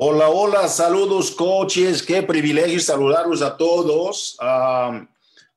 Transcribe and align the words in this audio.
Hola, 0.00 0.28
hola, 0.28 0.68
saludos 0.68 1.32
coaches, 1.32 2.04
qué 2.04 2.22
privilegio 2.22 2.78
saludarlos 2.78 3.42
a 3.42 3.56
todos. 3.56 4.38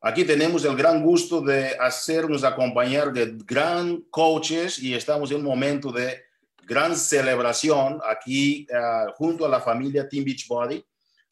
aquí 0.02 0.24
tenemos 0.24 0.66
el 0.66 0.76
gran 0.76 1.04
gusto 1.04 1.42
de 1.42 1.78
hacernos 1.80 2.44
acompañar 2.44 3.14
de 3.14 3.38
gran 3.46 4.02
coaches 4.10 4.80
y 4.80 4.96
estamos 4.96 5.30
en 5.30 5.38
un 5.38 5.44
momento 5.44 5.92
de 5.92 6.24
gran 6.64 6.98
celebración 6.98 8.02
aquí 8.10 8.66
ah, 8.74 9.14
junto 9.16 9.46
a 9.46 9.50
la 9.50 9.62
familia 9.62 10.10
Team 10.10 10.26
Beachbody. 10.26 10.84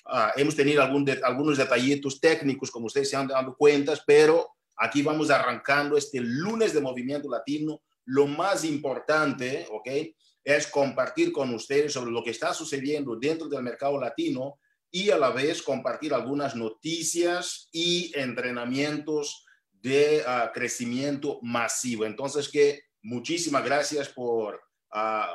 Uh, 0.06 0.30
hemos 0.36 0.56
tenido 0.56 0.84
algunos 0.84 1.58
detallitos 1.58 2.22
técnicos, 2.22 2.70
como 2.70 2.86
ustedes 2.86 3.10
se 3.10 3.16
han 3.16 3.28
dado 3.28 3.58
cuenta, 3.58 3.94
pero 4.06 4.52
aquí 4.78 5.02
vamos 5.02 5.32
arrancando 5.32 5.98
este 5.98 6.20
lunes 6.20 6.76
de 6.76 6.82
movimiento 6.82 7.28
latino. 7.28 7.82
Lo 8.06 8.28
más 8.28 8.64
importante, 8.66 9.66
¿ok? 9.72 9.88
Es 10.56 10.68
compartir 10.68 11.32
con 11.32 11.54
ustedes 11.54 11.94
sobre 11.94 12.12
lo 12.12 12.24
que 12.24 12.32
está 12.32 12.54
sucediendo 12.54 13.16
dentro 13.16 13.48
del 13.48 13.62
mercado 13.62 14.00
latino 14.00 14.60
y 14.92 15.12
a 15.12 15.18
la 15.18 15.30
vez 15.30 15.62
compartir 15.62 16.14
algunas 16.14 16.56
noticias 16.56 17.70
y 17.72 18.12
entrenamientos 18.16 19.46
de 19.72 20.24
ah, 20.26 20.52
crecimiento 20.54 21.40
masivo. 21.44 22.06
Entonces, 22.06 22.50
que 22.50 22.82
muchísimas 23.04 23.64
gracias 23.64 24.10
por 24.10 24.60
ah, 24.92 25.32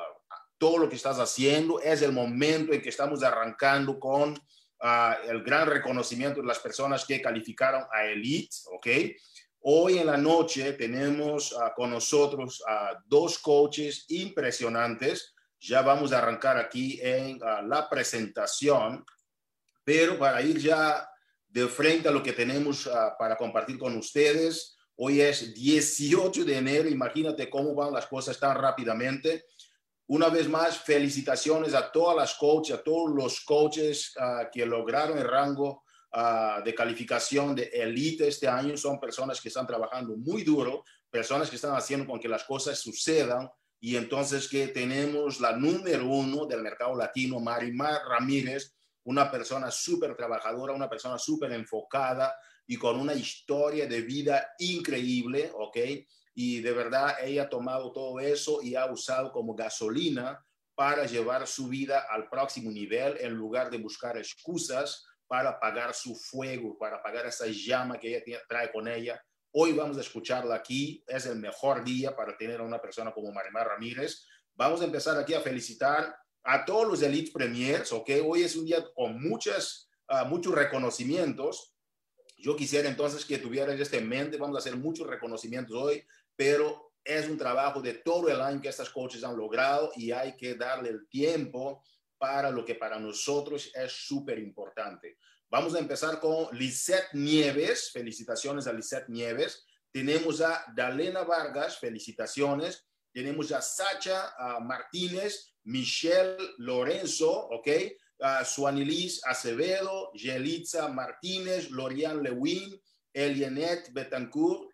todo 0.59 0.79
lo 0.79 0.89
que 0.89 0.97
estás 0.97 1.19
haciendo. 1.19 1.81
Es 1.81 2.03
el 2.03 2.13
momento 2.13 2.73
en 2.73 2.83
que 2.83 2.89
estamos 2.89 3.23
arrancando 3.23 4.01
con 4.01 4.37
ah, 4.81 5.17
el 5.29 5.45
gran 5.45 5.69
reconocimiento 5.69 6.41
de 6.41 6.47
las 6.49 6.59
personas 6.59 7.05
que 7.05 7.23
calificaron 7.23 7.85
a 7.93 8.05
Elite, 8.07 8.57
¿ok? 8.73 8.87
Hoy 9.67 9.97
en 9.97 10.09
la 10.09 10.19
noche 10.19 10.75
tenemos 10.75 11.57
ah, 11.59 11.73
con 11.75 11.89
nosotros 11.89 12.63
a 12.69 13.03
dos 13.07 13.39
coaches 13.39 14.05
impresionantes. 14.09 15.35
Ya 15.59 15.81
vamos 15.81 16.13
a 16.13 16.19
arrancar 16.19 16.59
aquí 16.59 17.01
en 17.03 17.41
ah, 17.43 17.63
la 17.63 17.89
presentación, 17.89 19.03
pero 19.83 20.19
para 20.19 20.43
ir 20.43 20.59
ya 20.59 21.09
de 21.49 21.67
frente 21.67 22.09
a 22.09 22.13
lo 22.13 22.23
que 22.23 22.35
tenemos 22.35 22.87
ah, 22.89 23.17
para 23.19 23.39
compartir 23.39 23.79
con 23.79 23.97
ustedes, 23.97 24.77
hoy 24.97 25.23
es 25.23 25.55
18 25.55 26.45
de 26.45 26.59
enero, 26.59 26.87
imagínate 26.91 27.49
cómo 27.49 27.75
van 27.75 27.95
las 27.95 28.07
cosas 28.07 28.39
tan 28.39 28.59
rápidamente. 28.59 29.47
Una 30.09 30.29
vez 30.29 30.47
más, 30.47 30.77
felicitaciones 30.77 31.73
a 31.73 31.91
todas 31.91 32.15
las 32.15 32.35
coaches, 32.35 32.77
a 32.77 32.83
todos 32.83 33.11
los 33.17 33.41
coaches 33.41 34.13
que 34.53 34.67
lograron 34.67 35.17
el 35.17 35.25
rango 35.27 35.84
Ah, 36.17 36.63
de 36.65 36.73
calificación 36.73 37.57
de 37.57 37.65
elite 37.73 38.29
este 38.29 38.47
año. 38.47 38.77
Son 38.77 39.01
personas 39.01 39.41
que 39.41 39.49
están 39.49 39.67
trabajando 39.67 40.17
muy 40.17 40.45
duro, 40.45 40.85
personas 41.11 41.51
que 41.51 41.57
están 41.57 41.75
haciendo 41.75 42.07
con 42.07 42.21
que 42.21 42.29
las 42.29 42.45
cosas 42.45 42.79
sucedan. 42.79 43.51
Y 43.81 43.97
entonces 43.97 44.49
que 44.49 44.69
tenemos 44.69 45.41
la 45.41 45.57
número 45.57 46.07
uno 46.07 46.47
del 46.47 46.63
mercado 46.63 46.95
latino, 46.95 47.41
Marimar 47.41 48.03
Ramírez, 48.09 48.77
una 49.03 49.29
persona 49.29 49.73
súper 49.73 50.15
trabajadora, 50.15 50.73
una 50.73 50.89
persona 50.89 51.19
súper 51.19 51.51
enfocada 51.51 52.33
y 52.65 52.77
con 52.77 53.01
una 53.01 53.15
historia 53.15 53.89
de 53.89 54.03
vida 54.03 54.55
increíble, 54.61 55.51
¿ok? 55.53 55.79
Y 56.37 56.61
de 56.61 56.73
verdad 56.73 57.17
ella 57.25 57.43
ha 57.43 57.49
tomado 57.49 57.91
todo 57.91 58.21
eso 58.21 58.63
y 58.63 58.77
ha 58.77 58.87
usado 58.87 59.33
como 59.33 59.57
gasolina 59.57 60.47
para 60.77 61.07
llevar 61.07 61.49
su 61.49 61.67
vida 61.67 62.07
al 62.09 62.29
próximo 62.29 62.71
nivel 62.71 63.17
en 63.19 63.35
lugar 63.35 63.69
de 63.69 63.79
buscar 63.79 64.17
excusas 64.17 65.05
para 65.27 65.51
apagar 65.51 65.95
su 65.95 66.15
fuego, 66.15 66.77
para 66.79 66.97
apagar 66.97 67.27
esa 67.27 67.47
llama 67.47 67.99
que 67.99 68.17
ella 68.17 68.43
trae 68.49 68.71
con 68.71 68.89
ella. 68.89 69.23
Hoy 69.53 69.73
vamos 69.73 69.97
a 69.99 70.01
escucharla 70.01 70.57
aquí. 70.57 71.05
Es 71.07 71.27
el 71.27 71.37
mejor 71.37 71.85
día 71.85 72.15
para 72.15 72.37
tener 72.37 72.61
a 72.61 72.65
una 72.65 72.81
persona 72.81 73.13
como 73.13 73.33
Marimar 73.33 73.69
Ramírez. 73.69 74.27
Vamos 74.55 74.81
a 74.81 74.85
empezar 74.85 75.19
aquí 75.19 75.35
a 75.35 75.41
felicitar 75.41 76.17
a 76.43 76.65
todos 76.65 76.87
los 76.87 77.03
Elite 77.03 77.33
Premiers, 77.33 77.93
¿ok? 77.93 78.11
Hoy 78.25 78.43
es 78.43 78.55
un 78.57 78.67
día 78.67 78.85
con 78.95 79.21
muchas, 79.23 79.89
uh, 80.09 80.27
muchos 80.27 80.55
reconocimientos. 80.55 81.75
Yo 82.37 82.55
quisiera 82.57 82.89
entonces 82.89 83.25
que 83.25 83.39
tuvieran 83.39 83.81
esto 83.81 83.97
en 83.97 84.09
mente. 84.09 84.37
Vamos 84.37 84.57
a 84.57 84.59
hacer 84.59 84.77
muchos 84.77 85.07
reconocimientos 85.07 85.75
hoy, 85.75 86.05
pero 86.37 86.93
es 87.05 87.29
un 87.29 87.39
trabajo 87.39 87.81
de 87.81 87.95
todo 87.95 88.29
el 88.29 88.41
año 88.41 88.61
que 88.61 88.69
estas 88.69 88.91
coaches 88.91 89.25
han 89.25 89.37
logrado 89.37 89.93
y 89.95 90.11
hay 90.11 90.37
que 90.37 90.55
darle 90.55 90.89
el 90.91 91.09
tiempo 91.09 91.83
para 92.25 92.51
lo 92.51 92.65
que 92.65 92.75
para 92.75 92.99
nosotros 92.99 93.71
es 93.75 93.93
súper 93.93 94.39
importante. 94.39 95.19
Vamos 95.51 95.75
a 95.75 95.79
empezar 95.79 96.21
con 96.21 96.49
Lisette 96.57 97.13
Nieves. 97.13 97.91
Felicitaciones 97.93 98.67
a 98.67 98.73
Lisette 98.73 99.11
Nieves. 99.11 99.67
Tenemos 99.93 100.41
a 100.41 100.65
Dalena 100.75 101.23
Vargas. 101.23 101.79
Felicitaciones. 101.79 102.89
Tenemos 103.13 103.53
a 103.53 103.61
Sacha 103.61 104.35
Martínez, 104.63 105.55
Michelle 105.65 106.39
Lorenzo, 106.57 107.31
¿ok? 107.31 107.69
Uh, 108.19 108.43
Suanilis 108.43 109.21
Acevedo, 109.27 110.11
Yelitza 110.15 110.89
Martínez, 110.89 111.71
Lorian 111.71 112.23
Lewin, 112.23 112.81
Elienet 113.13 113.93
Betancourt, 113.93 114.71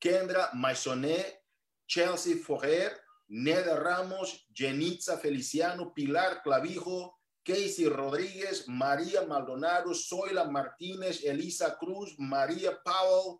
Kendra 0.00 0.50
Maisonet, 0.54 1.40
Chelsea 1.86 2.36
Forer, 2.36 3.00
Neda 3.30 3.76
Ramos, 3.76 4.46
Jenitza 4.52 5.16
Feliciano, 5.16 5.94
Pilar 5.94 6.42
Clavijo, 6.42 7.16
Casey 7.44 7.88
Rodríguez, 7.88 8.66
María 8.66 9.22
Maldonado, 9.22 9.94
Zoila 9.94 10.44
Martínez, 10.44 11.24
Elisa 11.24 11.78
Cruz, 11.78 12.14
María 12.18 12.78
Powell, 12.82 13.38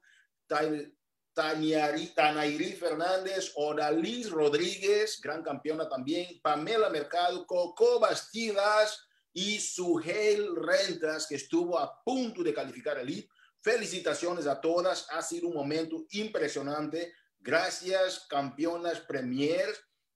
Tanairi 1.35 2.73
Fernández, 2.73 3.53
Odalis 3.57 4.31
Rodríguez, 4.31 5.21
gran 5.21 5.43
campeona 5.43 5.89
también, 5.89 6.41
Pamela 6.41 6.89
Mercado, 6.89 7.45
Coco 7.45 7.99
Bastidas 7.99 9.07
y 9.33 9.59
Suheil 9.59 10.55
Rentas, 10.55 11.27
que 11.27 11.35
estuvo 11.35 11.79
a 11.79 12.01
punto 12.05 12.45
de 12.45 12.55
calificar 12.55 12.99
el 12.99 13.29
Felicitaciones 13.63 14.47
a 14.47 14.61
todas, 14.61 15.07
ha 15.11 15.21
sido 15.21 15.49
un 15.49 15.55
momento 15.55 16.07
impresionante 16.13 17.13
Gracias, 17.43 18.27
campeonas 18.29 19.01
Premier, 19.01 19.67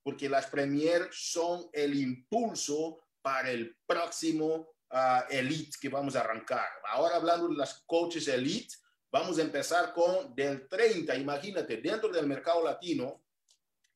porque 0.03 0.29
las 0.29 0.47
Premier 0.47 1.09
son 1.11 1.71
el 1.73 1.99
impulso 1.99 3.01
para 3.23 3.51
el 3.51 3.79
próximo 3.87 4.75
uh, 4.91 5.23
Elite 5.31 5.79
que 5.81 5.89
vamos 5.89 6.17
a 6.17 6.21
arrancar. 6.21 6.69
Ahora 6.87 7.17
hablando 7.17 7.49
de 7.49 7.57
las 7.57 7.83
coaches 7.87 8.29
Elite, 8.29 8.75
vamos 9.11 9.39
a 9.39 9.43
empezar 9.43 9.95
con 9.95 10.35
del 10.35 10.69
30. 10.69 11.17
Imagínate, 11.17 11.79
dentro 11.79 12.11
del 12.11 12.27
mercado 12.27 12.63
latino, 12.63 13.25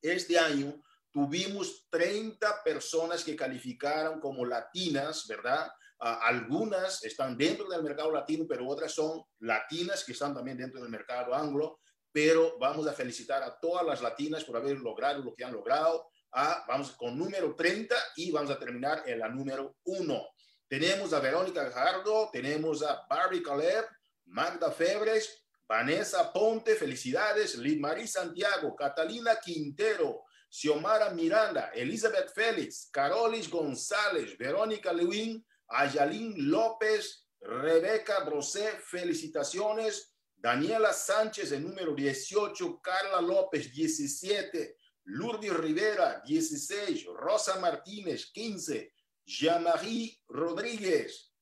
este 0.01 0.39
año 0.39 0.81
tuvimos 1.11 1.87
30 1.91 2.63
personas 2.63 3.23
que 3.23 3.35
calificaron 3.35 4.19
como 4.19 4.43
latinas, 4.43 5.27
¿verdad? 5.27 5.67
Uh, 5.99 6.17
algunas 6.23 7.03
están 7.03 7.37
dentro 7.37 7.69
del 7.69 7.83
mercado 7.83 8.11
latino, 8.11 8.45
pero 8.49 8.67
otras 8.67 8.91
son 8.91 9.23
latinas 9.41 10.03
que 10.03 10.13
están 10.13 10.33
también 10.33 10.57
dentro 10.57 10.81
del 10.81 10.89
mercado 10.89 11.35
anglo 11.35 11.79
pero 12.11 12.57
vamos 12.59 12.87
a 12.87 12.93
felicitar 12.93 13.43
a 13.43 13.59
todas 13.59 13.85
las 13.85 14.01
latinas 14.01 14.43
por 14.43 14.57
haber 14.57 14.77
logrado 14.79 15.23
lo 15.23 15.35
que 15.35 15.43
han 15.43 15.53
logrado. 15.53 16.09
Ah, 16.31 16.63
vamos 16.67 16.91
con 16.91 17.17
número 17.17 17.55
30 17.55 17.95
y 18.17 18.31
vamos 18.31 18.51
a 18.51 18.59
terminar 18.59 19.03
en 19.05 19.19
la 19.19 19.29
número 19.29 19.77
1. 19.83 20.27
Tenemos 20.67 21.13
a 21.13 21.19
Verónica 21.19 21.63
Gajardo, 21.63 22.29
tenemos 22.31 22.83
a 22.83 23.05
Barbie 23.09 23.41
Caleb, 23.41 23.85
Magda 24.25 24.71
Febres, 24.71 25.43
Vanessa 25.67 26.31
Ponte, 26.31 26.75
felicidades, 26.75 27.55
Liz 27.55 27.79
Marie 27.79 28.07
Santiago, 28.07 28.75
Catalina 28.75 29.39
Quintero, 29.39 30.23
Xiomara 30.49 31.11
Miranda, 31.11 31.71
Elizabeth 31.73 32.31
Félix, 32.33 32.89
Carolis 32.91 33.49
González, 33.49 34.35
Verónica 34.37 34.91
Lewin, 34.91 35.45
Ayalín 35.67 36.49
López, 36.49 37.27
Rebeca 37.39 38.23
Brosé, 38.23 38.79
felicitaciones, 38.83 40.15
Daniela 40.41 40.93
Sánchez, 40.93 41.51
el 41.51 41.63
número 41.63 41.93
18, 41.93 42.81
Carla 42.81 43.19
López, 43.19 43.73
17, 43.73 44.77
Lourdes 45.03 45.53
Rivera, 45.53 46.21
16, 46.25 47.07
Rosa 47.13 47.59
Martínez, 47.59 48.31
15, 48.31 48.93
Jean-Marie 49.25 50.17
Rodríguez, 50.29 51.33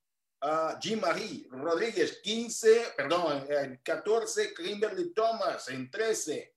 uh, 0.41 0.79
Jean-Marie 0.79 1.47
Rodríguez, 1.51 2.21
15, 2.23 2.93
perdón, 2.97 3.45
en 3.47 3.79
14, 3.83 4.55
Kimberly 4.55 5.13
Thomas, 5.13 5.69
en 5.69 5.91
13, 5.91 6.55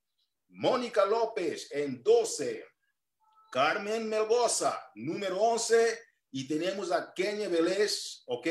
Mónica 0.49 1.05
López, 1.05 1.67
en 1.71 2.01
12, 2.01 2.65
Carmen 3.51 4.09
Melgoza, 4.09 4.91
número 4.95 5.39
11, 5.39 5.99
y 6.31 6.47
tenemos 6.47 6.91
a 6.91 7.13
Kenia 7.13 7.49
Vélez, 7.49 8.23
¿ok? 8.25 8.47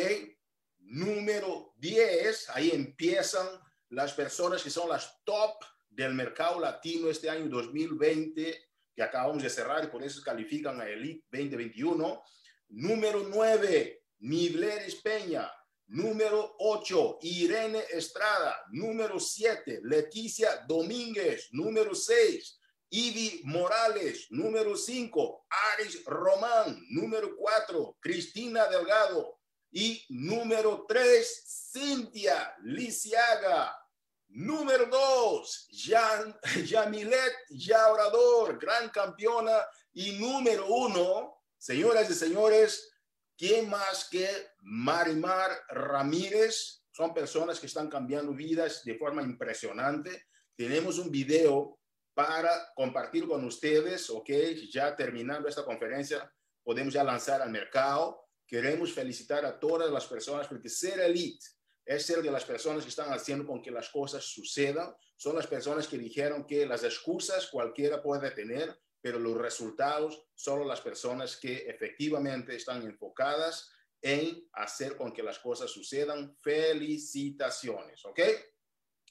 Número 0.79 1.75
10, 1.79 2.51
ahí 2.51 2.71
empiezan 2.71 3.49
las 3.91 4.13
personas 4.13 4.63
que 4.63 4.71
son 4.71 4.89
las 4.89 5.23
top 5.25 5.57
del 5.89 6.15
mercado 6.15 6.61
latino 6.61 7.09
este 7.11 7.29
año 7.29 7.49
2020, 7.49 8.69
que 8.95 9.03
acabamos 9.03 9.43
de 9.43 9.51
cerrar 9.51 9.85
y 9.85 9.89
por 9.89 10.03
eso 10.03 10.23
califican 10.23 10.81
a 10.81 10.89
Elite 10.89 11.27
2021. 11.31 12.23
Número 12.71 13.25
9, 13.29 14.05
Nibleris 14.21 14.97
Peña. 14.97 15.51
Número 15.89 16.55
8, 16.61 17.19
Irene 17.23 17.83
Estrada. 17.91 18.65
Número 18.71 19.19
7, 19.19 19.81
Leticia 19.83 20.65
Domínguez. 20.69 21.49
Número 21.51 21.93
6, 21.93 22.61
Ivy 22.91 23.41
Morales. 23.45 24.29
Número 24.31 24.77
5, 24.77 25.47
Aris 25.73 26.05
Román. 26.05 26.81
Número 26.91 27.35
4, 27.37 27.97
Cristina 28.01 28.67
Delgado. 28.69 29.40
Y 29.73 30.05
número 30.09 30.85
3, 30.89 31.71
Cintia 31.73 32.55
Lisiaga. 32.63 33.77
Número 34.29 34.87
2, 34.87 35.69
Yamilet 36.67 37.33
Yaurador, 37.51 38.59
gran 38.59 38.89
campeona. 38.91 39.67
Y 39.93 40.13
número 40.13 40.67
1, 40.69 41.43
señoras 41.59 42.09
y 42.11 42.15
señores, 42.15 42.93
¿quién 43.37 43.69
más 43.69 44.09
que 44.09 44.29
Marimar 44.61 45.51
Ramírez? 45.69 46.85
Son 46.93 47.13
personas 47.13 47.59
que 47.59 47.67
están 47.67 47.89
cambiando 47.89 48.33
vidas 48.33 48.85
de 48.85 48.97
forma 48.97 49.23
impresionante. 49.23 50.27
Tenemos 50.55 50.99
un 50.99 51.11
video 51.11 51.81
para 52.15 52.51
compartir 52.75 53.27
con 53.27 53.45
ustedes, 53.45 54.11
ok, 54.11 54.31
ya 54.71 54.95
terminando 54.95 55.49
esta 55.49 55.65
conferencia, 55.65 56.31
podemos 56.63 56.93
ya 56.93 57.03
lanzar 57.03 57.41
al 57.41 57.51
mercado. 57.51 58.30
Queremos 58.51 58.93
felicitar 58.93 59.45
a 59.45 59.61
todas 59.61 59.89
las 59.93 60.09
personas 60.09 60.49
porque 60.49 60.69
ser 60.69 60.99
elite 60.99 61.47
es 61.85 62.05
ser 62.05 62.21
de 62.21 62.33
las 62.33 62.45
personas 62.45 62.83
que 62.83 62.89
están 62.89 63.13
haciendo 63.13 63.47
con 63.47 63.63
que 63.63 63.71
las 63.71 63.89
cosas 63.91 64.25
sucedan. 64.25 64.93
Son 65.17 65.37
las 65.37 65.47
personas 65.47 65.87
que 65.87 65.97
dijeron 65.97 66.45
que 66.45 66.67
las 66.67 66.83
excusas 66.83 67.47
cualquiera 67.47 68.03
puede 68.03 68.29
tener, 68.33 68.77
pero 69.01 69.21
los 69.21 69.37
resultados 69.37 70.27
son 70.35 70.67
las 70.67 70.81
personas 70.81 71.37
que 71.37 71.59
efectivamente 71.59 72.57
están 72.57 72.83
enfocadas 72.83 73.71
en 74.03 74.45
hacer 74.55 74.97
con 74.97 75.13
que 75.13 75.23
las 75.23 75.39
cosas 75.39 75.71
sucedan. 75.71 76.37
Felicitaciones, 76.43 78.05
¿ok? 78.05 78.19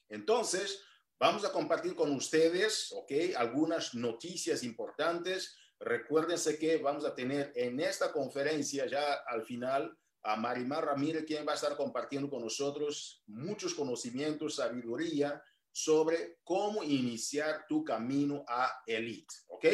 Entonces, 0.10 0.84
Vamos 1.22 1.44
a 1.44 1.52
compartir 1.52 1.96
con 1.96 2.14
ustedes, 2.14 2.94
¿ok? 2.94 3.36
Algunas 3.36 3.94
noticias 3.94 4.64
importantes. 4.64 5.58
Recuérdense 5.80 6.60
que 6.60 6.78
vamos 6.78 7.06
a 7.06 7.16
tener 7.16 7.54
en 7.56 7.80
esta 7.80 8.12
conferencia 8.12 8.86
ya 8.86 9.14
al 9.28 9.44
final 9.44 9.98
a 10.24 10.36
Marimar 10.36 10.86
Ramírez, 10.86 11.26
quien 11.26 11.48
va 11.48 11.54
a 11.54 11.56
estar 11.56 11.78
compartiendo 11.78 12.30
con 12.30 12.42
nosotros 12.42 13.24
muchos 13.28 13.74
conocimientos, 13.74 14.56
sabiduría 14.56 15.42
sobre 15.72 16.40
cómo 16.44 16.84
iniciar 16.84 17.66
tu 17.68 17.84
camino 17.86 18.44
a 18.48 18.84
Elite, 18.86 19.34
¿ok? 19.48 19.66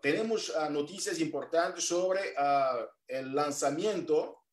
Tenemos 0.00 0.48
uh, 0.48 0.70
noticias 0.70 1.20
importantes 1.20 1.84
sobre 1.84 2.32
uh, 2.32 2.86
el 3.06 3.34
lanzamiento, 3.34 4.44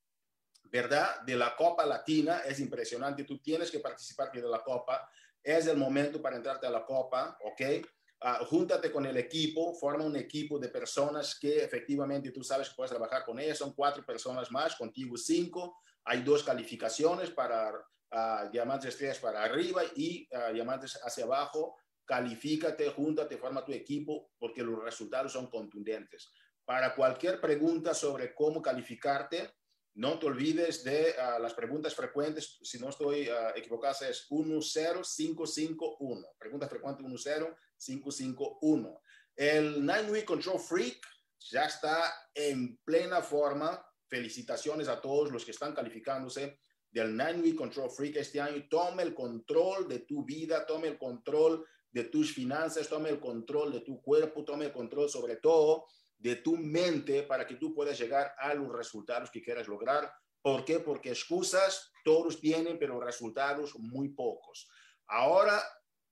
¿verdad? 0.63 1.21
De 1.21 1.35
la 1.35 1.55
Copa 1.55 1.85
Latina. 1.85 2.39
Es 2.39 2.59
impresionante, 2.59 3.23
tú 3.23 3.39
tienes 3.39 3.71
que 3.71 3.79
participar 3.79 4.31
de 4.31 4.41
la 4.41 4.61
Copa 4.61 5.09
es 5.43 5.67
el 5.67 5.77
momento 5.77 6.21
para 6.21 6.35
entrarte 6.35 6.67
a 6.67 6.71
la 6.71 6.85
Copa, 6.85 7.37
¿ok? 7.43 7.85
Uh, 8.21 8.43
júntate 8.45 8.91
con 8.91 9.05
el 9.05 9.15
equipo, 9.15 9.73
forma 9.73 10.03
un 10.03 10.17
equipo 10.17 10.59
de 10.59 10.67
personas 10.67 11.39
que 11.39 11.63
efectivamente 11.63 12.31
tú 12.31 12.43
sabes 12.43 12.67
que 12.67 12.75
puedes 12.75 12.91
trabajar 12.91 13.23
con 13.23 13.39
ellas, 13.39 13.57
son 13.57 13.73
cuatro 13.73 14.05
personas 14.05 14.51
más, 14.51 14.75
contigo 14.75 15.15
cinco, 15.15 15.77
hay 16.03 16.21
dos 16.21 16.43
calificaciones 16.43 17.29
para 17.29 17.71
uh, 17.71 18.49
diamantes 18.51 18.89
estrellas 18.89 19.19
para 19.19 19.43
arriba 19.43 19.83
y 19.95 20.27
uh, 20.33 20.53
diamantes 20.53 20.99
hacia 21.01 21.23
abajo, 21.23 21.77
califícate, 22.03 22.89
júntate, 22.89 23.37
forma 23.37 23.63
tu 23.63 23.71
equipo 23.71 24.31
porque 24.37 24.63
los 24.63 24.83
resultados 24.83 25.31
son 25.31 25.49
contundentes. 25.49 26.29
Para 26.65 26.93
cualquier 26.95 27.39
pregunta 27.39 27.93
sobre 27.93 28.33
cómo 28.33 28.61
calificarte, 28.61 29.58
no 29.95 30.19
te 30.19 30.27
olvides 30.27 30.83
de 30.83 31.15
uh, 31.17 31.41
las 31.41 31.53
preguntas 31.53 31.95
frecuentes, 31.95 32.59
si 32.61 32.79
no 32.79 32.89
estoy 32.89 33.29
uh, 33.29 33.55
equivocado, 33.55 34.05
es 34.05 34.27
10551. 34.27 36.27
Pregunta 36.37 36.69
frecuente 36.69 37.03
10551. 37.03 39.01
El 39.35 39.85
Nine 39.85 40.11
Week 40.11 40.25
Control 40.25 40.59
Freak 40.59 41.05
ya 41.51 41.65
está 41.65 42.13
en 42.33 42.77
plena 42.83 43.21
forma. 43.21 43.85
Felicitaciones 44.07 44.87
a 44.87 45.01
todos 45.01 45.31
los 45.31 45.45
que 45.45 45.51
están 45.51 45.73
calificándose 45.73 46.59
del 46.91 47.15
Nine 47.15 47.41
Week 47.41 47.55
Control 47.55 47.89
Freak 47.89 48.17
este 48.17 48.41
año. 48.41 48.67
Tome 48.69 49.03
el 49.03 49.13
control 49.13 49.87
de 49.87 49.99
tu 49.99 50.25
vida, 50.25 50.65
tome 50.65 50.87
el 50.87 50.97
control 50.97 51.65
de 51.91 52.05
tus 52.05 52.33
finanzas, 52.33 52.87
tome 52.87 53.09
el 53.09 53.19
control 53.19 53.71
de 53.71 53.81
tu 53.81 54.01
cuerpo, 54.01 54.43
tome 54.43 54.65
el 54.65 54.71
control 54.71 55.09
sobre 55.09 55.37
todo 55.37 55.85
de 56.19 56.35
tu 56.35 56.57
mente 56.57 57.23
para 57.23 57.47
que 57.47 57.55
tú 57.55 57.73
puedas 57.73 57.97
llegar 57.97 58.35
a 58.37 58.53
los 58.53 58.71
resultados 58.71 59.31
que 59.31 59.41
quieras 59.41 59.67
lograr. 59.67 60.13
¿Por 60.41 60.65
qué? 60.65 60.79
Porque 60.79 61.09
excusas 61.09 61.91
todos 62.03 62.39
tienen, 62.39 62.77
pero 62.77 62.99
resultados 62.99 63.73
muy 63.77 64.09
pocos. 64.09 64.69
Ahora 65.07 65.61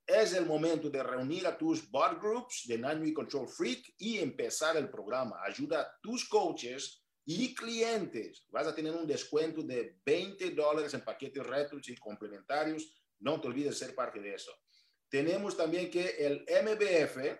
es 0.05 0.33
el 0.33 0.45
momento 0.45 0.89
de 0.89 1.03
reunir 1.03 1.45
a 1.45 1.57
tus 1.57 1.89
bot 1.89 2.21
groups 2.21 2.63
de 2.67 2.77
Nine 2.77 3.13
Control 3.13 3.47
Freak 3.47 3.95
y 3.97 4.19
empezar 4.19 4.77
el 4.77 4.89
programa. 4.89 5.41
Ayuda 5.43 5.81
a 5.81 5.99
tus 6.01 6.27
coaches 6.29 7.03
y 7.25 7.53
clientes. 7.53 8.45
Vas 8.47 8.67
a 8.67 8.75
tener 8.75 8.93
un 8.93 9.05
descuento 9.05 9.61
de 9.61 9.97
20 10.05 10.51
dólares 10.51 10.93
en 10.93 11.03
paquetes 11.03 11.45
retros 11.45 11.89
y 11.89 11.97
complementarios. 11.97 12.89
No 13.19 13.41
te 13.41 13.47
olvides 13.47 13.79
de 13.79 13.85
ser 13.85 13.95
parte 13.95 14.21
de 14.21 14.35
eso. 14.35 14.51
Tenemos 15.09 15.57
también 15.57 15.89
que 15.91 16.05
el 16.19 16.45
MBF, 16.63 17.39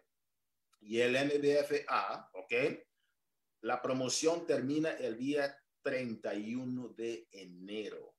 y 0.82 1.02
el 1.02 1.14
MBFA, 1.14 2.30
¿ok? 2.48 2.80
La 3.62 3.82
promoción 3.82 4.46
termina 4.46 4.92
el 4.92 5.18
día 5.18 5.56
31 5.82 6.90
de 6.90 7.28
enero. 7.32 8.16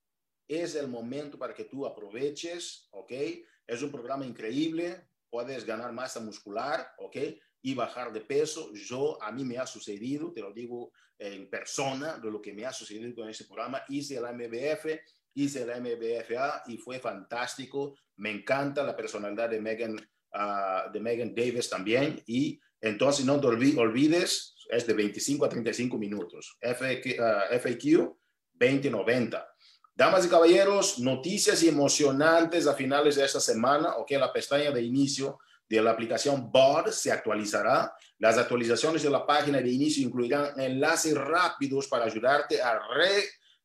Es 0.47 0.75
el 0.75 0.89
momento 0.89 1.39
para 1.39 1.55
que 1.55 1.65
tú 1.65 1.87
aproveches, 1.87 2.89
¿ok? 2.93 3.13
Es 3.67 3.83
un 3.83 3.91
programa 3.91 4.27
increíble, 4.27 5.09
puedes 5.31 5.65
ganar 5.65 5.93
masa 5.93 6.21
muscular, 6.21 6.87
¿ok? 6.99 7.17
Y 7.63 7.75
bajar 7.75 8.13
de 8.13 8.21
peso. 8.21 8.73
Yo, 8.75 9.23
a 9.23 9.33
mí 9.33 9.45
me 9.45 9.59
ha 9.59 9.67
sucedido, 9.67 10.33
te 10.33 10.41
lo 10.41 10.53
digo 10.53 10.93
en 11.19 11.51
persona, 11.51 12.19
de 12.19 12.31
lo 12.31 12.41
que 12.41 12.53
me 12.53 12.65
ha 12.65 12.73
sucedido 12.73 13.15
con 13.15 13.29
ese 13.29 13.45
programa. 13.45 13.83
Hice 13.89 14.17
el 14.17 14.25
MBF, 14.25 14.87
hice 15.35 15.63
el 15.63 15.81
MBFA 15.81 16.63
y 16.67 16.79
fue 16.79 16.99
fantástico. 16.99 17.95
Me 18.17 18.31
encanta 18.31 18.83
la 18.83 18.97
personalidad 18.97 19.51
de 19.51 19.61
Megan 19.61 19.97
de 20.93 21.01
Megan 21.01 21.35
Davis 21.35 21.69
también. 21.69 22.23
Y 22.27 22.61
entonces 22.81 23.25
no 23.25 23.41
te 23.41 23.47
olvides, 23.47 24.55
es 24.71 24.87
de 24.87 24.95
25 24.95 25.45
a 25.45 25.49
35 25.49 25.99
minutos. 25.99 26.57
FAQ, 26.61 27.17
FAQ 27.61 28.15
2090. 28.53 29.49
Damas 29.95 30.27
y 30.27 30.29
caballeros, 30.29 31.01
noticias 31.01 31.63
emocionantes 31.65 32.67
a 32.67 32.75
finales 32.75 33.17
de 33.17 33.25
esta 33.25 33.41
semana. 33.41 33.97
Ok, 33.97 34.13
la 34.13 34.33
pestaña 34.33 34.71
de 34.71 34.83
inicio 34.83 35.39
de 35.69 35.83
la 35.83 35.91
aplicación 35.91 36.53
BOD 36.53 36.91
se 36.91 37.11
actualizará. 37.11 37.93
Las 38.19 38.39
actualizaciones 38.39 39.03
de 39.03 39.11
la 39.11 39.27
página 39.27 39.61
de 39.61 39.69
inicio 39.69 40.07
incluirán 40.07 40.59
enlaces 40.61 41.15
rápidos 41.15 41.89
para 41.89 42.05
ayudarte 42.05 42.63
a 42.63 42.81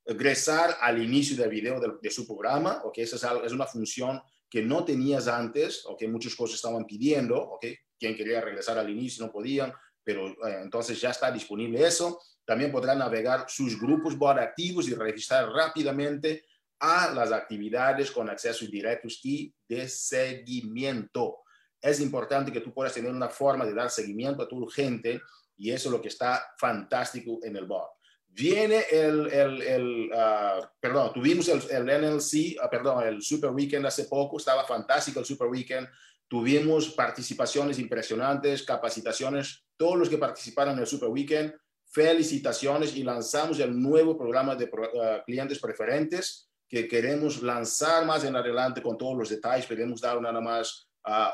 regresar 0.05 0.77
al 0.81 1.01
inicio 1.01 1.37
del 1.37 1.49
video 1.49 1.79
de, 1.79 2.11
su 2.11 2.25
programa. 2.25 2.81
Ok, 2.83 2.97
esa 2.97 3.41
es, 3.45 3.51
una 3.51 3.65
función 3.67 4.21
que 4.49 4.61
no 4.61 4.83
tenías 4.83 5.27
antes, 5.27 5.85
o 5.85 5.95
que 5.95 6.07
muchas 6.07 6.35
cosas 6.35 6.55
estaban 6.55 6.85
pidiendo, 6.85 7.37
¿ok? 7.37 7.65
Quien 8.03 8.17
quería 8.17 8.41
regresar 8.41 8.77
al 8.77 8.89
inicio 8.89 9.25
no 9.25 9.31
podían, 9.31 9.71
pero 10.03 10.27
eh, 10.27 10.59
entonces 10.61 10.99
ya 10.99 11.11
está 11.11 11.31
disponible 11.31 11.87
eso. 11.87 12.19
También 12.43 12.69
podrán 12.69 12.99
navegar 12.99 13.45
sus 13.47 13.79
grupos 13.79 14.17
bot 14.17 14.37
activos 14.39 14.89
y 14.89 14.93
registrar 14.93 15.47
rápidamente 15.47 16.43
a 16.79 17.13
las 17.13 17.31
actividades 17.31 18.11
con 18.11 18.29
accesos 18.29 18.69
directos 18.69 19.21
y 19.23 19.55
de 19.69 19.87
seguimiento. 19.87 21.43
Es 21.81 22.01
importante 22.01 22.51
que 22.51 22.59
tú 22.59 22.73
puedas 22.73 22.93
tener 22.93 23.09
una 23.09 23.29
forma 23.29 23.65
de 23.65 23.73
dar 23.73 23.89
seguimiento 23.89 24.43
a 24.43 24.49
tu 24.49 24.67
gente 24.67 25.21
y 25.55 25.71
eso 25.71 25.87
es 25.87 25.93
lo 25.93 26.01
que 26.01 26.09
está 26.09 26.45
fantástico 26.57 27.39
en 27.41 27.55
el 27.55 27.63
bot. 27.63 27.87
Viene 28.27 28.83
el, 28.91 29.31
el, 29.31 29.61
el 29.61 30.11
uh, 30.11 30.65
perdón, 30.77 31.13
tuvimos 31.13 31.47
el, 31.47 31.61
el 31.69 31.85
NLC, 31.85 32.61
uh, 32.61 32.69
perdón, 32.69 33.07
el 33.07 33.21
Super 33.21 33.51
Weekend 33.51 33.85
hace 33.85 34.03
poco, 34.03 34.35
estaba 34.35 34.65
fantástico 34.65 35.21
el 35.21 35.25
Super 35.25 35.47
Weekend. 35.47 35.87
Tuvimos 36.27 36.89
participaciones 36.89 37.79
impresionantes, 37.79 38.63
capacitaciones, 38.63 39.63
todos 39.77 39.97
los 39.97 40.09
que 40.09 40.17
participaron 40.17 40.73
en 40.73 40.79
el 40.79 40.87
Super 40.87 41.09
Weekend, 41.09 41.53
felicitaciones 41.85 42.95
y 42.95 43.03
lanzamos 43.03 43.59
el 43.59 43.79
nuevo 43.79 44.17
programa 44.17 44.55
de 44.55 44.65
uh, 44.65 45.23
clientes 45.25 45.59
preferentes 45.59 46.49
que 46.67 46.87
queremos 46.87 47.43
lanzar 47.43 48.03
más 48.05 48.23
en 48.23 48.35
adelante 48.35 48.81
con 48.81 48.97
todos 48.97 49.15
los 49.15 49.29
detalles. 49.29 49.67
Queremos 49.67 50.01
dar 50.01 50.19
nada 50.19 50.41
más 50.41 50.89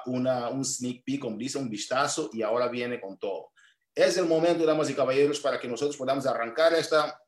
una, 0.08 0.50
un 0.50 0.65
sneak 0.65 1.03
peek, 1.05 1.22
como 1.22 1.38
dice, 1.38 1.58
un 1.58 1.69
vistazo 1.69 2.29
y 2.34 2.41
ahora 2.41 2.67
viene 2.67 3.00
con 3.00 3.17
todo. 3.17 3.51
Es 3.96 4.17
el 4.17 4.25
momento, 4.25 4.65
damas 4.65 4.89
y 4.89 4.93
caballeros, 4.93 5.39
para 5.39 5.60
que 5.60 5.67
nosotros 5.67 5.96
podamos 5.96 6.25
arrancar 6.25 6.74
esta, 6.74 7.22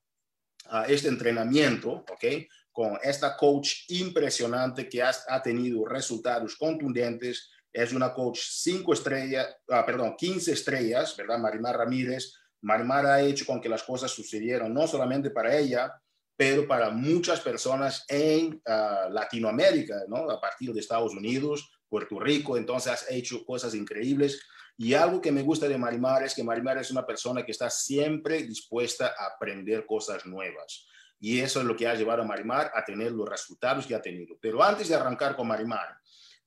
uh, 0.72 0.84
este 0.88 1.08
entrenamiento, 1.08 1.92
¿ok? 1.92 2.26
Con 2.72 2.98
esta 3.04 3.36
coach 3.36 3.86
impresionante 3.90 4.88
que 4.88 5.02
ha, 5.02 5.12
ha 5.28 5.42
tenido 5.42 5.86
resultados 5.86 6.56
contundentes. 6.56 7.50
Es 7.74 7.94
una 7.94 8.14
coach 8.14 8.40
cinco 8.42 8.94
estrellas, 8.94 9.48
uh, 9.68 9.86
perdón, 9.86 10.16
15 10.18 10.52
estrellas, 10.52 11.16
¿verdad? 11.18 11.40
Marimar 11.40 11.78
Ramírez. 11.78 12.34
Marimar 12.62 13.06
ha 13.06 13.22
hecho 13.22 13.46
con 13.46 13.60
que 13.60 13.70
las 13.70 13.84
cosas 13.84 14.12
sucedieran, 14.12 14.74
no 14.74 14.88
solamente 14.88 15.32
para 15.32 15.58
ella, 15.58 15.94
pero 16.38 16.68
para 16.68 16.90
muchas 16.90 17.40
personas 17.40 18.06
en 18.08 18.62
uh, 18.66 19.12
Latinoamérica, 19.12 20.04
¿no? 20.08 20.30
A 20.30 20.40
partir 20.40 20.74
de 20.74 20.80
Estados 20.80 21.14
Unidos, 21.14 21.72
Puerto 21.88 22.20
Rico, 22.20 22.58
entonces 22.58 22.92
has 22.92 23.12
hecho 23.12 23.46
cosas 23.46 23.76
increíbles. 23.76 24.42
Y 24.78 24.94
algo 24.94 25.22
que 25.22 25.32
me 25.32 25.44
gusta 25.44 25.68
de 25.68 25.78
Marimar 25.78 26.24
es 26.24 26.34
que 26.34 26.44
Marimar 26.44 26.78
es 26.78 26.90
una 26.90 27.06
persona 27.06 27.46
que 27.46 27.52
está 27.52 27.70
siempre 27.70 28.42
dispuesta 28.44 29.14
a 29.18 29.36
aprender 29.36 29.86
cosas 29.86 30.26
nuevas. 30.26 30.88
Y 31.24 31.40
eso 31.40 31.60
es 31.60 31.66
lo 31.66 31.78
que 31.78 31.88
ha 31.88 31.94
llevado 31.94 32.24
a 32.24 32.26
Marimar 32.26 32.72
a 32.74 32.84
tener 32.84 33.12
los 33.12 33.30
resultados 33.30 33.86
que 33.86 33.94
ha 33.94 34.02
tenido. 34.02 34.36
Pero 34.42 34.62
antes 34.64 34.90
de 34.90 34.96
arrancar 34.96 35.36
con 35.36 35.48
Marimar, 35.48 35.96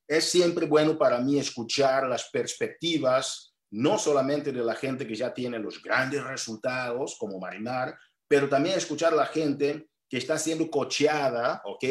es 0.07 0.29
siempre 0.29 0.67
bueno 0.67 0.99
para 0.99 1.19
mí 1.21 1.39
escuchar 1.39 2.09
las 2.09 2.29
perspectivas, 2.31 3.55
no 3.71 3.99
solamente 3.99 4.51
de 4.51 4.65
la 4.65 4.75
gente 4.75 5.07
que 5.07 5.15
ya 5.15 5.33
tiene 5.33 5.61
los 5.61 5.81
grandes 5.81 6.25
resultados, 6.25 7.17
como 7.19 7.39
Marimar, 7.39 7.97
pero 8.27 8.49
también 8.49 8.77
escuchar 8.77 9.13
a 9.13 9.17
la 9.17 9.27
gente 9.27 9.87
que 10.09 10.19
está 10.19 10.37
siendo 10.37 10.69
cocheada, 10.69 11.63
¿ok? 11.65 11.85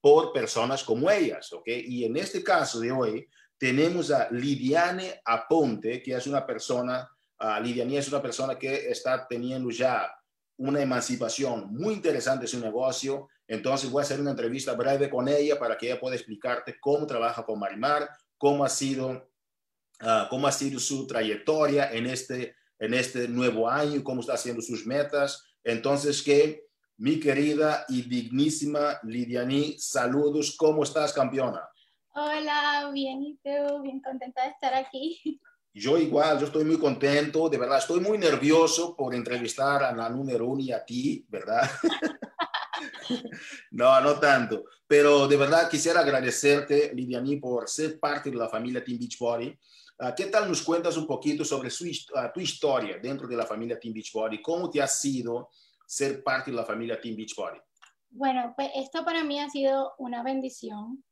Por 0.00 0.32
personas 0.32 0.82
como 0.82 1.10
ellas, 1.10 1.52
¿ok? 1.52 1.68
Y 1.68 2.04
en 2.04 2.16
este 2.16 2.42
caso 2.42 2.80
de 2.80 2.90
hoy, 2.90 3.28
tenemos 3.58 4.10
a 4.10 4.28
Lidiane 4.30 5.20
Aponte, 5.26 6.02
que 6.02 6.14
es 6.14 6.26
una 6.26 6.46
persona, 6.46 7.06
uh, 7.38 7.62
Lidiane 7.62 7.98
es 7.98 8.08
una 8.08 8.22
persona 8.22 8.58
que 8.58 8.88
está 8.88 9.26
teniendo 9.28 9.70
ya 9.70 10.10
una 10.60 10.82
emancipación 10.82 11.72
muy 11.72 11.94
interesante 11.94 12.46
su 12.46 12.60
negocio. 12.60 13.28
Entonces 13.48 13.90
voy 13.90 14.00
a 14.00 14.04
hacer 14.04 14.20
una 14.20 14.32
entrevista 14.32 14.74
breve 14.74 15.08
con 15.08 15.26
ella 15.26 15.58
para 15.58 15.76
que 15.76 15.86
ella 15.86 15.98
pueda 15.98 16.16
explicarte 16.16 16.78
cómo 16.78 17.06
trabaja 17.06 17.44
con 17.44 17.58
Marimar, 17.58 18.08
cómo 18.36 18.62
ha 18.62 18.68
sido, 18.68 19.30
uh, 20.02 20.28
cómo 20.28 20.46
ha 20.46 20.52
sido 20.52 20.78
su 20.78 21.06
trayectoria 21.06 21.90
en 21.90 22.06
este, 22.06 22.56
en 22.78 22.92
este 22.92 23.26
nuevo 23.26 23.70
año, 23.70 24.04
cómo 24.04 24.20
está 24.20 24.34
haciendo 24.34 24.60
sus 24.60 24.86
metas. 24.86 25.42
Entonces, 25.64 26.22
que 26.22 26.66
mi 26.98 27.18
querida 27.18 27.86
y 27.88 28.02
dignísima 28.02 29.00
Lidiane, 29.02 29.76
saludos, 29.78 30.56
¿cómo 30.58 30.82
estás, 30.82 31.14
campeona? 31.14 31.66
Hola, 32.12 32.90
bien, 32.92 33.22
¿y 33.22 33.38
tú? 33.42 33.82
Bien 33.82 34.02
contenta 34.02 34.44
de 34.44 34.50
estar 34.50 34.74
aquí. 34.74 35.40
Yo 35.72 35.96
igual, 35.96 36.38
yo 36.38 36.46
estoy 36.46 36.64
muy 36.64 36.78
contento, 36.78 37.48
de 37.48 37.58
verdad, 37.58 37.78
estoy 37.78 38.00
muy 38.00 38.18
nervioso 38.18 38.96
por 38.96 39.14
entrevistar 39.14 39.84
a 39.84 39.92
la 39.92 40.08
número 40.08 40.46
uno 40.46 40.60
y 40.60 40.72
a 40.72 40.84
ti, 40.84 41.24
¿verdad? 41.28 41.70
no, 43.70 44.00
no 44.00 44.18
tanto, 44.18 44.64
pero 44.86 45.28
de 45.28 45.36
verdad 45.36 45.70
quisiera 45.70 46.00
agradecerte, 46.00 46.92
Lidiani, 46.94 47.36
por 47.36 47.68
ser 47.68 48.00
parte 48.00 48.30
de 48.30 48.36
la 48.36 48.48
familia 48.48 48.82
Team 48.82 48.98
Beachbody. 48.98 49.56
Uh, 50.00 50.14
¿Qué 50.16 50.26
tal 50.26 50.48
nos 50.48 50.62
cuentas 50.62 50.96
un 50.96 51.06
poquito 51.06 51.44
sobre 51.44 51.70
su, 51.70 51.84
uh, 51.84 52.32
tu 52.32 52.40
historia 52.40 52.98
dentro 52.98 53.28
de 53.28 53.36
la 53.36 53.46
familia 53.46 53.78
Team 53.78 53.94
Beachbody? 53.94 54.42
¿Cómo 54.42 54.70
te 54.70 54.82
ha 54.82 54.88
sido 54.88 55.50
ser 55.86 56.24
parte 56.24 56.50
de 56.50 56.56
la 56.56 56.64
familia 56.64 57.00
Team 57.00 57.16
Beachbody? 57.16 57.60
Bueno, 58.08 58.54
pues 58.56 58.70
esto 58.74 59.04
para 59.04 59.22
mí 59.22 59.38
ha 59.38 59.48
sido 59.48 59.94
una 59.98 60.22
bendición 60.22 61.04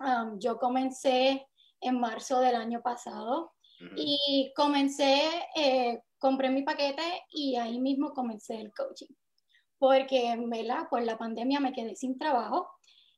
Um, 0.00 0.38
yo 0.38 0.58
comencé 0.58 1.46
en 1.80 2.00
marzo 2.00 2.40
del 2.40 2.54
año 2.54 2.80
pasado 2.80 3.52
y 3.96 4.52
comencé, 4.54 5.22
eh, 5.56 6.00
compré 6.18 6.50
mi 6.50 6.62
paquete 6.62 7.24
y 7.30 7.56
ahí 7.56 7.80
mismo 7.80 8.12
comencé 8.12 8.60
el 8.60 8.72
coaching. 8.72 9.14
Porque, 9.78 10.36
¿verdad? 10.46 10.88
Por 10.90 11.02
la 11.02 11.16
pandemia 11.16 11.60
me 11.60 11.72
quedé 11.72 11.96
sin 11.96 12.18
trabajo 12.18 12.68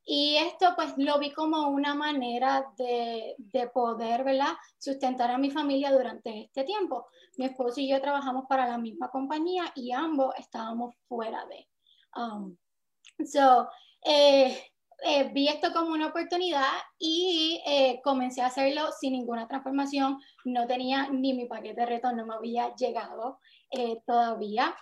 y 0.04 0.36
esto 0.36 0.72
pues 0.74 0.94
lo 0.96 1.18
vi 1.18 1.32
como 1.32 1.68
una 1.68 1.94
manera 1.94 2.72
de, 2.76 3.34
de, 3.38 3.68
poder, 3.68 4.24
¿verdad? 4.24 4.54
Sustentar 4.78 5.30
a 5.30 5.38
mi 5.38 5.50
familia 5.50 5.92
durante 5.92 6.44
este 6.44 6.64
tiempo. 6.64 7.06
Mi 7.36 7.46
esposo 7.46 7.80
y 7.80 7.88
yo 7.88 8.00
trabajamos 8.00 8.44
para 8.48 8.68
la 8.68 8.78
misma 8.78 9.10
compañía 9.10 9.72
y 9.76 9.92
ambos 9.92 10.34
estábamos 10.38 10.94
fuera 11.06 11.44
de. 11.46 11.68
Um, 12.16 12.56
so, 13.24 13.68
eh, 14.04 14.71
eh, 15.04 15.30
vi 15.32 15.48
esto 15.48 15.72
como 15.72 15.92
una 15.92 16.08
oportunidad 16.08 16.70
y 16.98 17.60
eh, 17.66 18.00
comencé 18.04 18.40
a 18.40 18.46
hacerlo 18.46 18.90
sin 19.00 19.12
ninguna 19.12 19.48
transformación. 19.48 20.18
No 20.44 20.66
tenía 20.66 21.08
ni 21.10 21.34
mi 21.34 21.46
paquete 21.46 21.80
de 21.80 21.86
reto, 21.86 22.12
no 22.12 22.26
me 22.26 22.34
había 22.34 22.74
llegado 22.74 23.38
eh, 23.70 24.00
todavía. 24.06 24.74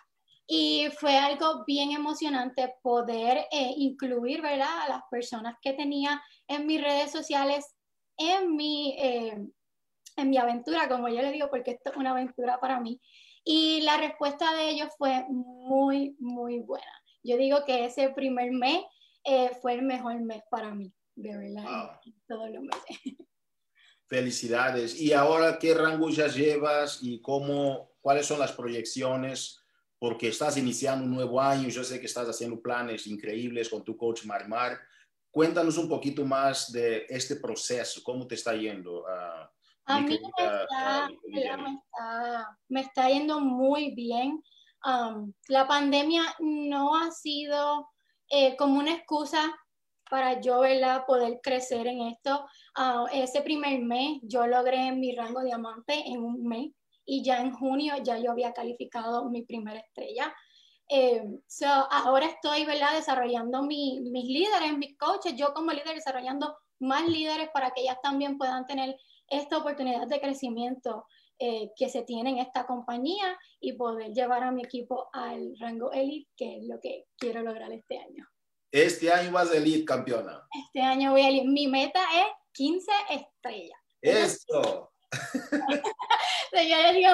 Y 0.47 0.89
fue 0.99 1.17
algo 1.17 1.65
bien 1.65 1.93
emocionante 1.93 2.75
poder 2.83 3.47
incluir, 3.77 4.43
¿verdad?, 4.43 4.83
a 4.83 4.89
las 4.89 5.03
personas 5.09 5.55
que 5.63 5.75
tenía 5.75 6.21
en 6.49 6.67
mis 6.67 6.83
redes 6.83 7.13
sociales, 7.13 7.77
en 8.17 8.57
mi, 8.57 8.97
en 8.99 9.53
mi 10.29 10.39
aventura, 10.39 10.89
como 10.89 11.09
yo 11.09 11.23
le 11.23 11.31
digo, 11.31 11.49
porque 11.51 11.71
esto 11.71 11.91
es 11.91 11.97
una 11.97 12.11
aventura 12.11 12.59
para 12.59 12.81
mí. 12.81 13.01
Y 13.45 13.83
la 13.83 13.97
respuesta 13.99 14.53
de 14.55 14.71
ellos 14.71 14.89
fue 14.99 15.25
muy, 15.29 16.17
muy 16.19 16.59
buena. 16.59 17.01
Yo 17.23 17.37
digo 17.37 17.65
que 17.65 17.85
ese 17.85 18.11
primer 18.11 18.51
mes 18.51 18.83
eh, 19.25 19.51
fue 19.61 19.75
el 19.75 19.83
mejor 19.83 20.21
mes 20.21 20.43
para 20.51 20.75
mí, 20.75 20.93
de 21.15 21.37
verdad, 21.37 22.01
todos 22.27 22.51
los 22.51 22.63
meses. 22.63 22.85
Felicidades. 24.07 25.01
¿Y 25.01 25.13
ahora 25.13 25.59
qué 25.59 25.73
rango 25.73 26.11
ya 26.11 26.27
llevas 26.27 26.99
y 27.01 27.21
cómo, 27.21 27.93
cuáles 28.01 28.27
son 28.27 28.41
las 28.41 28.51
proyecciones? 28.53 29.63
Porque 30.01 30.29
estás 30.29 30.57
iniciando 30.57 31.05
un 31.05 31.15
nuevo 31.15 31.41
año, 31.41 31.69
yo 31.69 31.85
sé 31.85 32.01
que 32.01 32.07
estás 32.07 32.27
haciendo 32.27 32.61
planes 32.61 33.07
increíbles 33.07 33.69
con 33.69 33.85
tu 33.85 33.97
coach 33.97 34.25
Marmar. 34.25 34.81
Cuéntanos 35.31 35.79
un 35.79 35.89
poquito 35.89 36.25
más 36.25 36.73
de 36.73 37.07
este 37.09 37.37
proceso, 37.37 38.01
cómo 38.03 38.27
te 38.27 38.35
está 38.35 38.53
yendo. 38.55 39.05
a 39.07 40.01
mí 40.01 40.07
me, 40.09 40.15
está, 40.15 40.67
me, 42.69 42.81
está, 42.81 43.09
yendo 43.09 43.39
muy 43.39 43.95
bien. 43.95 44.43
Um, 44.85 45.33
la 45.47 45.69
pandemia 45.69 46.25
no 46.41 46.97
ha 46.97 47.13
sido 47.13 47.87
eh, 48.31 48.57
como 48.57 48.79
una 48.79 48.95
excusa 48.95 49.55
para 50.09 50.41
yo 50.41 50.61
¿verdad? 50.61 51.05
poder 51.07 51.41
crecer 51.43 51.87
en 51.87 52.03
esto. 52.03 52.45
Ah, 52.75 53.07
ese 53.13 53.43
primer 53.43 53.81
mes 53.81 54.19
yo 54.23 54.47
logré 54.47 54.93
mi 54.93 55.15
rango 55.15 55.43
diamante 55.43 55.95
en 56.07 56.25
un 56.25 56.45
mes 56.45 56.73
y 57.05 57.23
ya 57.23 57.41
en 57.41 57.53
junio 57.53 57.95
ya 58.03 58.19
yo 58.19 58.33
había 58.33 58.53
calificado 58.53 59.29
mi 59.31 59.43
primera 59.43 59.81
estrella. 59.81 60.35
Eh, 60.89 61.23
ahora 61.91 62.27
estoy 62.27 62.65
¿verdad? 62.65 62.95
desarrollando 62.95 63.63
mis 63.63 64.01
líderes, 64.13 64.77
mis 64.77 64.97
coaches, 64.99 65.37
yo 65.37 65.55
como 65.55 65.71
líder 65.71 65.95
desarrollando 65.95 66.57
más 66.81 67.09
líderes 67.09 67.49
para 67.53 67.71
que 67.71 67.83
ellas 67.83 67.99
también 68.03 68.39
puedan 68.39 68.67
tener 68.67 68.97
esta 69.29 69.59
oportunidad 69.59 70.09
de 70.09 70.21
crecimiento 70.21 71.07
eh, 71.43 71.73
que 71.75 71.89
se 71.89 72.03
tiene 72.03 72.31
en 72.31 72.39
esta 72.39 72.67
compañía 72.67 73.35
y 73.61 73.73
poder 73.73 74.13
llevar 74.13 74.43
a 74.43 74.53
mi 74.53 74.63
equipo 74.63 75.09
al 75.15 75.57
rango 75.59 75.91
elite, 75.91 76.31
que 76.37 76.59
es 76.59 76.65
lo 76.65 76.79
que 76.79 77.07
quiero 77.17 77.41
lograr 77.43 77.73
este 77.73 77.99
año. 77.99 78.29
Este 78.71 79.11
año 79.11 79.33
vas 79.33 79.51
elite, 79.51 79.87
campeona. 79.87 80.47
Este 80.67 80.83
año 80.83 81.13
voy 81.13 81.23
a 81.23 81.29
elite. 81.29 81.49
Mi 81.49 81.67
meta 81.67 82.01
es 82.15 82.27
15 82.53 82.93
estrellas. 83.09 83.81
¡Eso! 84.03 84.93
yo 86.53 86.93
digo, 86.93 87.09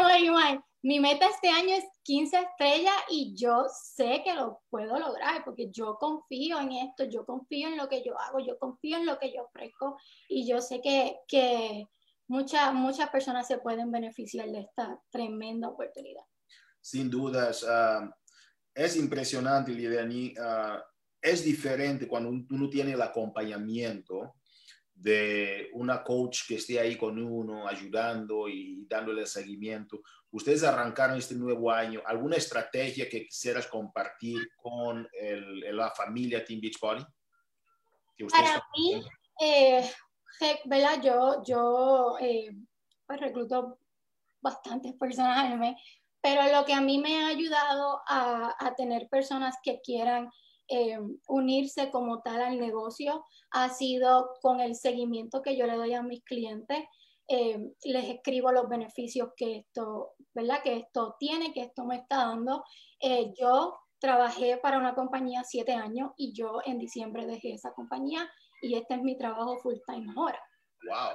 mi 0.82 1.00
meta 1.00 1.26
este 1.26 1.48
año 1.48 1.74
es 1.74 1.84
15 2.02 2.36
estrellas 2.36 2.94
y 3.08 3.34
yo 3.34 3.64
sé 3.68 4.22
que 4.24 4.34
lo 4.34 4.60
puedo 4.70 4.98
lograr 4.98 5.44
porque 5.44 5.70
yo 5.70 5.96
confío 5.98 6.60
en 6.60 6.72
esto, 6.72 7.04
yo 7.04 7.24
confío 7.24 7.68
en 7.68 7.76
lo 7.76 7.88
que 7.88 8.04
yo 8.04 8.18
hago, 8.18 8.40
yo 8.40 8.58
confío 8.58 8.98
en 8.98 9.06
lo 9.06 9.18
que 9.18 9.32
yo 9.32 9.44
ofrezco 9.44 9.96
y 10.28 10.46
yo 10.46 10.60
sé 10.60 10.80
que, 10.80 11.18
que 11.26 11.88
muchas, 12.28 12.72
muchas 12.74 13.10
personas 13.10 13.46
se 13.46 13.58
pueden 13.58 13.90
beneficiar 13.90 14.48
de 14.50 14.60
esta 14.60 15.00
tremenda 15.10 15.68
oportunidad. 15.68 16.24
Sin 16.80 17.10
dudas, 17.10 17.64
ah, 17.68 18.10
es 18.74 18.96
impresionante, 18.96 19.72
Lidiani. 19.72 20.34
Uh, 20.38 20.78
es 21.20 21.42
diferente 21.42 22.06
cuando 22.06 22.28
uno 22.28 22.68
tiene 22.68 22.92
el 22.92 23.02
acompañamiento 23.02 24.36
de 24.94 25.70
una 25.72 26.02
coach 26.04 26.46
que 26.46 26.56
esté 26.56 26.78
ahí 26.78 26.96
con 26.96 27.18
uno, 27.18 27.66
ayudando 27.66 28.48
y 28.48 28.86
dándole 28.86 29.26
seguimiento. 29.26 30.00
Ustedes 30.30 30.62
arrancaron 30.62 31.18
este 31.18 31.34
nuevo 31.34 31.70
año. 31.70 32.02
¿Alguna 32.06 32.36
estrategia 32.36 33.08
que 33.08 33.26
quisieras 33.26 33.66
compartir 33.66 34.48
con 34.56 35.08
el, 35.12 35.76
la 35.76 35.90
familia 35.90 36.44
Team 36.44 36.60
Beachbody? 36.60 37.04
Para 38.30 38.62
mí, 38.76 39.02
eh, 39.40 39.90
¿verdad? 40.64 41.00
Yo, 41.02 41.42
yo 41.44 42.16
eh, 42.20 42.50
pues 43.06 43.20
recluto 43.20 43.78
bastantes 44.40 44.94
personas 44.94 45.38
al 45.38 45.58
mes, 45.58 45.76
pero 46.20 46.42
lo 46.52 46.64
que 46.64 46.74
a 46.74 46.80
mí 46.80 46.98
me 46.98 47.22
ha 47.22 47.28
ayudado 47.28 48.00
a, 48.08 48.54
a 48.58 48.74
tener 48.74 49.08
personas 49.08 49.56
que 49.62 49.80
quieran 49.80 50.30
eh, 50.68 50.98
unirse 51.28 51.90
como 51.90 52.22
tal 52.22 52.42
al 52.42 52.58
negocio 52.58 53.24
ha 53.52 53.68
sido 53.68 54.30
con 54.42 54.60
el 54.60 54.74
seguimiento 54.74 55.40
que 55.40 55.56
yo 55.56 55.66
le 55.66 55.76
doy 55.76 55.94
a 55.94 56.02
mis 56.02 56.24
clientes. 56.24 56.78
Eh, 57.28 57.58
les 57.84 58.08
escribo 58.08 58.52
los 58.52 58.68
beneficios 58.68 59.30
que 59.36 59.56
esto, 59.58 60.12
¿verdad? 60.34 60.62
Que 60.62 60.76
esto 60.76 61.16
tiene, 61.18 61.52
que 61.52 61.62
esto 61.62 61.84
me 61.84 61.96
está 61.96 62.18
dando. 62.18 62.64
yo 63.38 63.78
trabajé 63.98 64.58
para 64.58 64.78
una 64.78 64.94
compañía 64.94 65.42
siete 65.44 65.72
años 65.72 66.10
y 66.16 66.32
yo 66.32 66.58
en 66.64 66.78
diciembre 66.78 67.26
dejé 67.26 67.54
esa 67.54 67.72
compañía 67.72 68.28
y 68.62 68.74
este 68.74 68.94
es 68.94 69.02
mi 69.02 69.16
trabajo 69.16 69.58
full 69.58 69.76
time 69.86 70.12
ahora. 70.16 70.40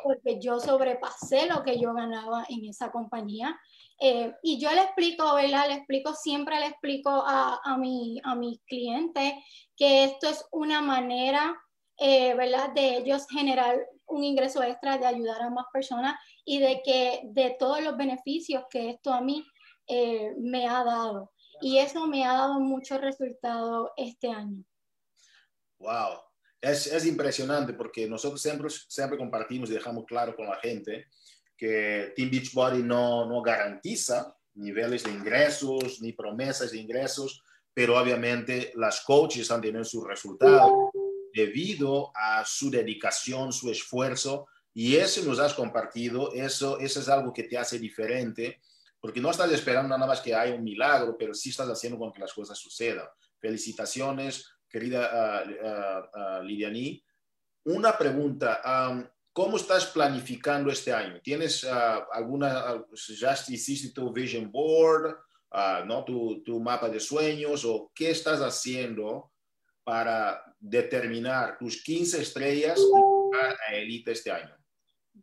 Porque 0.03 0.39
yo 0.41 0.59
sobrepasé 0.59 1.45
lo 1.47 1.63
que 1.63 1.79
yo 1.79 1.93
ganaba 1.93 2.45
en 2.49 2.65
esa 2.65 2.91
compañía. 2.91 3.57
Eh, 3.99 4.33
y 4.43 4.59
yo 4.59 4.71
le 4.71 4.81
explico, 4.81 5.35
¿verdad? 5.35 5.67
Le 5.67 5.75
explico, 5.75 6.13
siempre 6.13 6.59
le 6.59 6.67
explico 6.67 7.09
a, 7.09 7.59
a, 7.63 7.77
mi, 7.77 8.19
a 8.23 8.35
mis 8.35 8.59
clientes 8.63 9.33
que 9.77 10.03
esto 10.03 10.27
es 10.27 10.45
una 10.51 10.81
manera, 10.81 11.55
eh, 11.97 12.33
¿verdad? 12.33 12.71
De 12.73 12.97
ellos 12.97 13.27
generar 13.29 13.79
un 14.07 14.23
ingreso 14.23 14.61
extra, 14.63 14.97
de 14.97 15.05
ayudar 15.05 15.41
a 15.41 15.49
más 15.49 15.65
personas 15.71 16.19
y 16.43 16.59
de 16.59 16.81
que 16.83 17.21
de 17.25 17.55
todos 17.57 17.81
los 17.81 17.95
beneficios 17.95 18.65
que 18.69 18.89
esto 18.89 19.13
a 19.13 19.21
mí 19.21 19.45
eh, 19.87 20.33
me 20.37 20.67
ha 20.67 20.83
dado. 20.83 21.31
Y 21.61 21.77
eso 21.77 22.07
me 22.07 22.25
ha 22.25 22.33
dado 22.33 22.59
mucho 22.59 22.97
resultado 22.97 23.93
este 23.95 24.29
año. 24.29 24.63
Wow, 25.79 26.21
es, 26.61 26.87
es, 26.87 27.05
impresionante 27.05 27.73
porque 27.73 28.07
nosotros 28.07 28.41
siempre, 28.41 28.69
siempre 28.69 29.17
compartimos 29.17 29.69
y 29.69 29.73
dejamos 29.73 30.05
claro 30.05 30.35
con 30.35 30.47
la 30.47 30.57
gente 30.57 31.07
que 31.57 32.13
Team 32.15 32.29
Beachbody 32.29 32.83
no, 32.83 33.25
no 33.25 33.41
garantiza 33.41 34.35
niveles 34.55 35.03
de 35.03 35.11
ingresos 35.11 36.01
ni 36.01 36.13
promesas 36.13 36.71
de 36.71 36.77
ingresos, 36.77 37.43
pero 37.73 37.97
obviamente 37.99 38.71
las 38.75 39.01
coaches 39.01 39.43
están 39.43 39.61
teniendo 39.61 39.83
su 39.83 40.03
resultado 40.03 40.91
debido 41.33 42.11
a 42.15 42.43
su 42.45 42.69
dedicación, 42.69 43.53
su 43.53 43.71
esfuerzo, 43.71 44.47
y 44.73 44.95
eso 44.95 45.21
nos 45.23 45.39
has 45.39 45.53
compartido, 45.53 46.33
eso, 46.33 46.79
eso 46.79 46.99
es 46.99 47.09
algo 47.09 47.33
que 47.33 47.43
te 47.43 47.57
hace 47.57 47.79
diferente, 47.79 48.61
porque 48.99 49.21
no 49.21 49.31
estás 49.31 49.51
esperando 49.51 49.89
nada 49.89 50.07
más 50.07 50.21
que 50.21 50.35
haya 50.35 50.53
un 50.53 50.63
milagro, 50.63 51.17
pero 51.17 51.33
sí 51.33 51.49
estás 51.49 51.67
haciendo 51.67 51.97
con 51.97 52.11
que 52.11 52.19
las 52.19 52.33
cosas 52.33 52.57
sucedan. 52.57 53.07
Felicitaciones, 53.39 54.47
querida 54.71 55.43
uh, 55.43 56.39
uh, 56.39 56.43
Lidiani. 56.43 57.03
Una 57.65 57.95
pregunta, 57.97 58.61
¿cómo 59.31 59.57
estás 59.57 59.85
planificando 59.87 60.71
este 60.71 60.91
año? 60.91 61.21
¿Tienes 61.21 61.63
alguna, 61.63 62.83
ya 63.19 63.33
hiciste 63.33 63.93
tu 63.93 64.11
vision 64.11 64.51
board, 64.51 65.15
¿no? 65.85 66.03
Tu, 66.03 66.41
tu, 66.43 66.59
mapa 66.59 66.89
de 66.89 66.99
sueños 66.99 67.63
o 67.65 67.91
qué 67.93 68.09
estás 68.09 68.39
haciendo 68.39 69.31
para 69.83 70.43
determinar 70.59 71.59
tus 71.59 71.83
15 71.83 72.21
estrellas 72.23 72.79
a 73.67 73.75
Elite 73.75 74.13
este 74.13 74.31
año? 74.31 74.55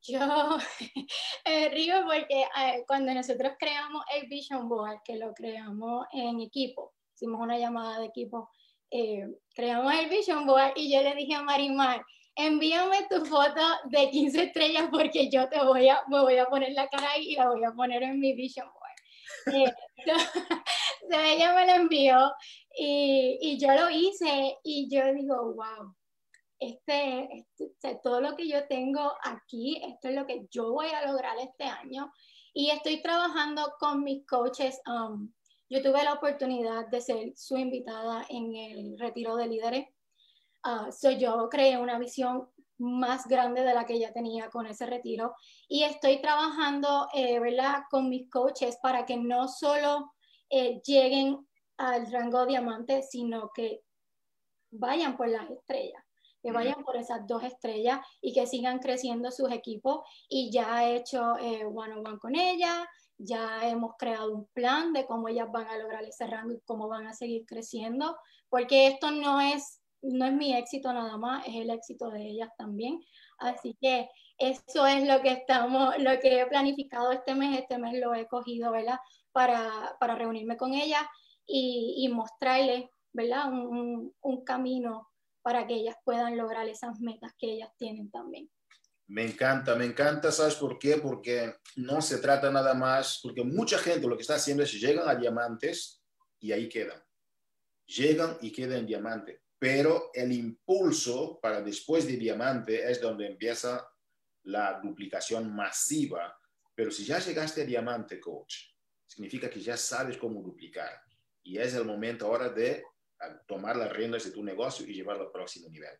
Yo 0.03 0.19
eh, 1.45 1.69
río 1.71 2.05
porque 2.05 2.43
eh, 2.43 2.85
cuando 2.87 3.13
nosotros 3.15 3.53
creamos 3.59 4.05
el 4.15 4.29
Vision 4.29 4.69
Board, 4.69 5.01
que 5.05 5.17
lo 5.17 5.33
creamos 5.35 6.07
en 6.13 6.41
equipo, 6.41 6.95
hicimos 7.15 7.41
una 7.41 7.59
llamada 7.59 8.01
de 8.01 8.07
equipo, 8.07 8.51
eh, 8.91 9.27
creamos 9.55 9.93
el 9.95 10.09
Vision 10.09 10.47
Board 10.47 10.73
y 10.77 10.93
yo 10.93 11.03
le 11.03 11.15
dije 11.15 11.35
a 11.35 11.43
Marimar, 11.43 12.05
envíame 12.35 13.07
tu 13.11 13.25
foto 13.25 13.61
de 13.85 14.11
15 14.11 14.43
estrellas 14.45 14.89
porque 14.91 15.29
yo 15.31 15.49
te 15.49 15.63
voy 15.63 15.89
a, 15.89 16.03
me 16.09 16.21
voy 16.21 16.39
a 16.39 16.47
poner 16.47 16.73
la 16.73 16.89
cara 16.89 17.11
ahí 17.11 17.33
y 17.33 17.37
la 17.37 17.49
voy 17.49 17.65
a 17.65 17.73
poner 17.73 18.03
en 18.03 18.21
mi 18.21 18.33
Vision 18.35 18.67
Board. 18.67 19.57
Eh, 19.57 19.73
ella 21.11 21.55
me 21.55 21.67
la 21.67 21.77
envió 21.77 22.33
y, 22.77 23.39
y 23.41 23.59
yo 23.59 23.73
lo 23.75 23.91
hice 23.91 24.57
y 24.63 24.89
yo 24.89 25.13
digo, 25.15 25.55
wow, 25.55 25.95
este, 26.59 27.47
este, 27.59 28.01
todo 28.03 28.21
lo 28.21 28.37
que 28.37 28.49
yo 28.49 28.67
tengo 28.67 29.13
aquí, 29.23 29.81
esto 29.85 30.09
es 30.09 30.15
lo 30.15 30.27
que 30.27 30.47
yo 30.51 30.73
voy 30.73 30.89
a 30.89 31.07
lograr 31.07 31.37
este 31.39 31.65
año. 31.65 32.13
Y 32.53 32.71
estoy 32.71 33.01
trabajando 33.03 33.75
con 33.79 34.03
mis 34.03 34.27
coaches. 34.27 34.81
Um, 34.87 35.33
yo 35.69 35.83
tuve 35.83 36.03
la 36.05 36.15
oportunidad 36.15 36.89
de 36.89 37.01
ser 37.01 37.33
su 37.37 37.57
invitada 37.57 38.25
en 38.29 38.55
el 38.57 38.99
retiro 38.99 39.37
de 39.37 39.47
líderes. 39.47 39.87
Uh, 40.65 40.91
yo 41.19 41.49
creé 41.49 41.79
una 41.79 41.99
visión 41.99 42.49
más 42.79 43.27
grande 43.27 43.63
de 43.63 43.75
la 43.75 43.85
que 43.85 43.99
ya 43.99 44.13
tenía 44.13 44.51
con 44.51 44.67
ese 44.67 44.87
retiro 44.87 45.35
y 45.69 45.83
estoy 45.83 46.21
trabajando, 46.21 47.09
eh, 47.13 47.39
¿verdad?, 47.41 47.83
con 47.91 48.09
mis 48.09 48.31
coaches 48.31 48.79
para 48.83 49.05
que 49.05 49.17
no 49.17 49.49
solo 49.49 50.13
eh, 50.49 50.81
lleguen 50.85 51.47
al 51.77 52.11
rango 52.11 52.47
diamante, 52.47 53.03
sino 53.03 53.51
que 53.55 53.83
vayan 54.71 55.17
por 55.17 55.29
las 55.29 55.51
estrellas 55.51 56.03
que 56.43 56.53
vayan 56.53 56.83
por 56.85 56.97
esas 56.97 57.27
dos 57.27 57.43
estrellas 57.43 58.01
y 58.21 58.33
que 58.33 58.47
sigan 58.47 58.79
creciendo 58.79 59.31
sus 59.31 59.51
equipos. 59.51 60.03
Y 60.29 60.51
ya 60.51 60.85
he 60.85 60.97
hecho 60.97 61.37
eh, 61.39 61.65
one 61.65 61.95
on 61.95 62.07
one 62.07 62.19
con 62.19 62.37
ella, 62.37 62.89
ya 63.19 63.69
hemos 63.69 63.97
creado 63.99 64.33
un 64.33 64.47
plan 64.55 64.93
de 64.93 65.05
cómo 65.07 65.29
ellas 65.29 65.49
van 65.51 65.67
a 65.67 65.77
lograr 65.77 66.05
ese 66.05 66.27
rango 66.27 66.53
y 66.53 66.61
cómo 66.61 66.89
van 66.89 67.07
a 67.07 67.15
seguir 67.15 67.45
creciendo, 67.47 68.17
porque 68.49 68.87
esto 68.87 69.11
no 69.11 69.41
es, 69.41 69.83
no 70.03 70.25
es 70.27 70.33
mi 70.33 70.55
éxito 70.55 70.93
nada 70.93 71.17
más, 71.17 71.47
es 71.47 71.57
el 71.57 71.71
éxito 71.71 72.11
de 72.11 72.27
ellas 72.29 72.51
también. 72.57 73.01
Así 73.39 73.77
que 73.81 74.09
eso 74.39 74.87
es 74.87 75.07
lo 75.07 75.21
que 75.21 75.33
estamos, 75.33 75.99
lo 75.99 76.19
que 76.21 76.41
he 76.41 76.47
planificado 76.47 77.11
este 77.11 77.35
mes, 77.35 77.59
este 77.59 77.79
mes 77.79 77.99
lo 77.99 78.15
he 78.15 78.27
cogido, 78.29 78.71
¿verdad? 78.71 78.99
Para, 79.33 79.97
para 79.99 80.15
reunirme 80.15 80.57
con 80.57 80.75
ellas 80.75 81.03
y, 81.45 81.97
y 81.99 82.09
mostrarles, 82.09 82.89
¿verdad? 83.13 83.53
Un, 83.53 84.15
un 84.21 84.45
camino 84.45 85.09
para 85.43 85.67
que 85.67 85.75
ellas 85.75 85.97
puedan 86.05 86.37
lograr 86.37 86.69
esas 86.69 87.01
metas 87.01 87.33
que 87.39 87.53
ellas 87.53 87.71
tienen 87.77 88.11
también. 88.11 88.49
Me 89.09 89.25
encanta, 89.25 89.75
me 89.75 89.87
encanta, 89.87 90.31
¿sabes 90.31 90.57
por 90.57 90.79
qué? 90.79 90.99
Porque 90.99 91.55
no 91.77 92.03
se 92.03 92.19
trata 92.19 92.51
nada 92.51 92.75
más, 92.75 93.21
porque 93.23 93.43
mucha 93.43 93.79
gente 93.79 94.07
lo 94.07 94.17
que 94.17 94.23
está 94.23 94.35
haciendo 94.35 94.63
es 94.63 94.73
llegan 94.73 95.09
a 95.09 95.15
diamantes 95.15 96.03
y 96.39 96.53
ahí 96.53 96.69
quedan. 96.69 97.03
Llegan 97.87 98.37
y 98.43 98.53
quedan 98.53 98.81
en 98.81 98.87
diamante, 98.87 99.43
pero 99.59 100.11
el 100.13 100.31
impulso 100.31 101.41
para 101.41 101.63
después 101.63 102.07
de 102.07 102.19
diamante 102.19 102.91
es 102.91 103.01
donde 103.01 103.27
empieza 103.27 103.89
la 104.43 104.79
duplicación 104.83 105.55
masiva. 105.55 106.39
Pero 106.75 106.91
si 106.91 107.07
ya 107.07 107.19
llegaste 107.19 107.63
a 107.63 107.65
diamante, 107.65 108.21
coach, 108.21 108.57
significa 109.07 109.49
que 109.49 109.61
ya 109.61 109.79
sabes 109.79 110.19
cómo 110.19 110.43
duplicar. 110.43 111.01
Y 111.43 111.57
es 111.57 111.73
el 111.75 111.87
momento 111.87 112.27
ahora 112.27 112.51
de 112.51 112.85
tomar 113.47 113.75
las 113.77 113.91
riendas 113.91 114.25
de 114.25 114.33
tu 114.33 114.45
negocio 114.45 114.87
y 114.87 114.93
llevarlo 114.93 115.25
al 115.25 115.33
próximo 115.33 115.71
nivel. 115.71 115.99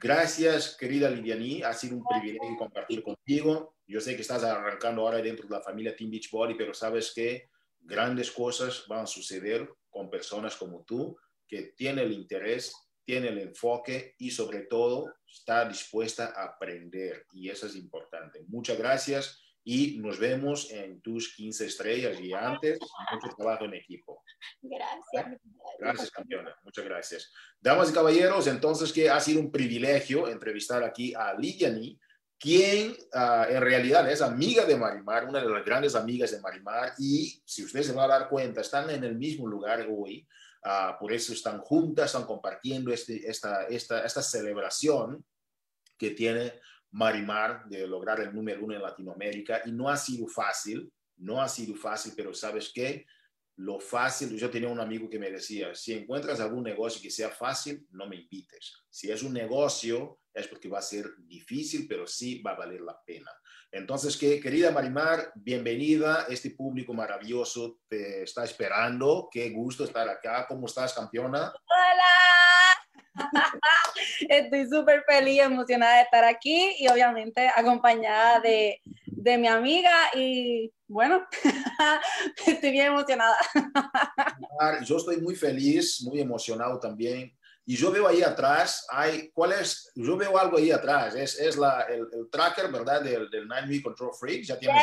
Gracias, 0.00 0.76
querida 0.76 1.10
Lidiani. 1.10 1.62
Ha 1.64 1.72
sido 1.72 1.96
un 1.96 2.04
privilegio 2.04 2.56
compartir 2.56 3.02
contigo. 3.02 3.74
Yo 3.84 4.00
sé 4.00 4.14
que 4.14 4.22
estás 4.22 4.44
arrancando 4.44 5.02
ahora 5.02 5.18
dentro 5.18 5.48
de 5.48 5.56
la 5.56 5.60
familia 5.60 5.96
Team 5.96 6.10
Beachbody, 6.12 6.54
pero 6.54 6.72
sabes 6.72 7.12
que 7.12 7.50
grandes 7.80 8.30
cosas 8.30 8.84
van 8.86 9.00
a 9.00 9.06
suceder 9.06 9.68
con 9.90 10.08
personas 10.08 10.54
como 10.54 10.84
tú, 10.84 11.16
que 11.48 11.72
tiene 11.76 12.02
el 12.02 12.12
interés, 12.12 12.72
tiene 13.04 13.28
el 13.28 13.38
enfoque 13.38 14.14
y 14.18 14.30
sobre 14.30 14.66
todo 14.66 15.16
está 15.26 15.68
dispuesta 15.68 16.32
a 16.36 16.44
aprender. 16.44 17.26
Y 17.32 17.48
eso 17.48 17.66
es 17.66 17.74
importante. 17.74 18.44
Muchas 18.46 18.78
gracias 18.78 19.42
y 19.70 19.98
nos 19.98 20.18
vemos 20.18 20.70
en 20.70 21.02
tus 21.02 21.34
15 21.34 21.66
estrellas 21.66 22.18
y 22.18 22.32
antes, 22.32 22.78
mucho 23.12 23.36
trabajo 23.36 23.66
en 23.66 23.74
equipo. 23.74 24.24
Gracias. 24.62 25.42
Gracias, 25.78 26.10
campeona. 26.10 26.56
Muchas 26.62 26.86
gracias. 26.86 27.32
Damas 27.60 27.90
y 27.90 27.92
caballeros, 27.92 28.46
entonces 28.46 28.90
que 28.90 29.10
ha 29.10 29.20
sido 29.20 29.40
un 29.40 29.52
privilegio 29.52 30.26
entrevistar 30.26 30.82
aquí 30.82 31.12
a 31.14 31.34
Lidiani, 31.34 32.00
quien 32.38 32.96
ah, 33.12 33.46
en 33.50 33.60
realidad 33.60 34.10
es 34.10 34.22
amiga 34.22 34.64
de 34.64 34.78
Marimar, 34.78 35.26
una 35.26 35.42
de 35.42 35.50
las 35.50 35.62
grandes 35.62 35.94
amigas 35.94 36.30
de 36.30 36.40
Marimar, 36.40 36.94
y 36.96 37.42
si 37.44 37.62
ustedes 37.62 37.88
se 37.88 37.92
van 37.92 38.10
a 38.10 38.20
dar 38.20 38.30
cuenta, 38.30 38.62
están 38.62 38.88
en 38.88 39.04
el 39.04 39.16
mismo 39.18 39.46
lugar 39.46 39.86
hoy, 39.90 40.26
uh, 40.64 40.98
por 40.98 41.12
eso 41.12 41.34
están 41.34 41.58
juntas, 41.58 42.06
están 42.06 42.24
compartiendo 42.24 42.90
este, 42.90 43.28
esta, 43.28 43.64
esta, 43.64 44.02
esta 44.02 44.22
celebración 44.22 45.22
que 45.98 46.12
tiene 46.12 46.54
Marimar 46.90 47.68
de 47.68 47.86
lograr 47.86 48.20
el 48.20 48.34
número 48.34 48.64
uno 48.64 48.74
en 48.74 48.82
Latinoamérica 48.82 49.62
y 49.66 49.72
no 49.72 49.88
ha 49.88 49.96
sido 49.96 50.26
fácil, 50.26 50.92
no 51.16 51.40
ha 51.40 51.48
sido 51.48 51.74
fácil, 51.74 52.12
pero 52.16 52.32
sabes 52.32 52.70
qué, 52.74 53.04
lo 53.58 53.80
fácil, 53.80 54.36
yo 54.36 54.50
tenía 54.50 54.68
un 54.68 54.78
amigo 54.78 55.10
que 55.10 55.18
me 55.18 55.32
decía, 55.32 55.74
si 55.74 55.92
encuentras 55.92 56.38
algún 56.38 56.62
negocio 56.62 57.02
que 57.02 57.10
sea 57.10 57.28
fácil, 57.30 57.84
no 57.90 58.06
me 58.06 58.14
invites. 58.14 58.84
Si 58.88 59.10
es 59.10 59.24
un 59.24 59.32
negocio, 59.32 60.20
es 60.32 60.46
porque 60.46 60.68
va 60.68 60.78
a 60.78 60.82
ser 60.82 61.06
difícil, 61.18 61.86
pero 61.88 62.06
sí 62.06 62.40
va 62.40 62.52
a 62.52 62.58
valer 62.58 62.80
la 62.82 62.96
pena. 63.04 63.30
Entonces, 63.72 64.16
que, 64.16 64.40
querida 64.40 64.70
Marimar, 64.70 65.32
bienvenida. 65.34 66.26
Este 66.28 66.52
público 66.52 66.94
maravilloso 66.94 67.80
te 67.88 68.22
está 68.22 68.44
esperando. 68.44 69.28
Qué 69.30 69.50
gusto 69.50 69.84
estar 69.84 70.08
acá. 70.08 70.46
¿Cómo 70.46 70.66
estás, 70.66 70.94
campeona? 70.94 71.52
Hola. 71.52 72.87
Estoy 74.28 74.68
súper 74.68 75.04
feliz, 75.06 75.40
emocionada 75.42 75.96
de 75.96 76.02
estar 76.02 76.24
aquí 76.24 76.76
y 76.78 76.88
obviamente 76.88 77.48
acompañada 77.54 78.40
de, 78.40 78.80
de 79.06 79.38
mi 79.38 79.48
amiga 79.48 79.92
y 80.14 80.72
bueno, 80.86 81.26
estoy 82.46 82.70
bien 82.70 82.86
emocionada. 82.86 83.36
Yo 84.84 84.96
estoy 84.96 85.18
muy 85.18 85.36
feliz, 85.36 86.02
muy 86.02 86.20
emocionado 86.20 86.78
también. 86.80 87.34
Y 87.66 87.76
yo 87.76 87.92
veo 87.92 88.08
ahí 88.08 88.22
atrás, 88.22 88.86
hay, 88.90 89.30
¿cuál 89.32 89.52
es? 89.52 89.92
Yo 89.94 90.16
veo 90.16 90.38
algo 90.38 90.56
ahí 90.56 90.70
atrás, 90.70 91.14
es, 91.14 91.38
es 91.38 91.58
la, 91.58 91.82
el, 91.82 92.08
el, 92.14 92.30
tracker, 92.30 92.72
¿verdad? 92.72 93.02
Del, 93.02 93.28
del 93.28 93.46
Nine 93.46 93.68
Week 93.68 93.82
Control 93.82 94.14
Freak. 94.18 94.44
Ya 94.44 94.58
tienes 94.58 94.82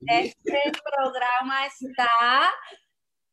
este 0.00 0.72
programa 0.82 1.66
está 1.66 2.08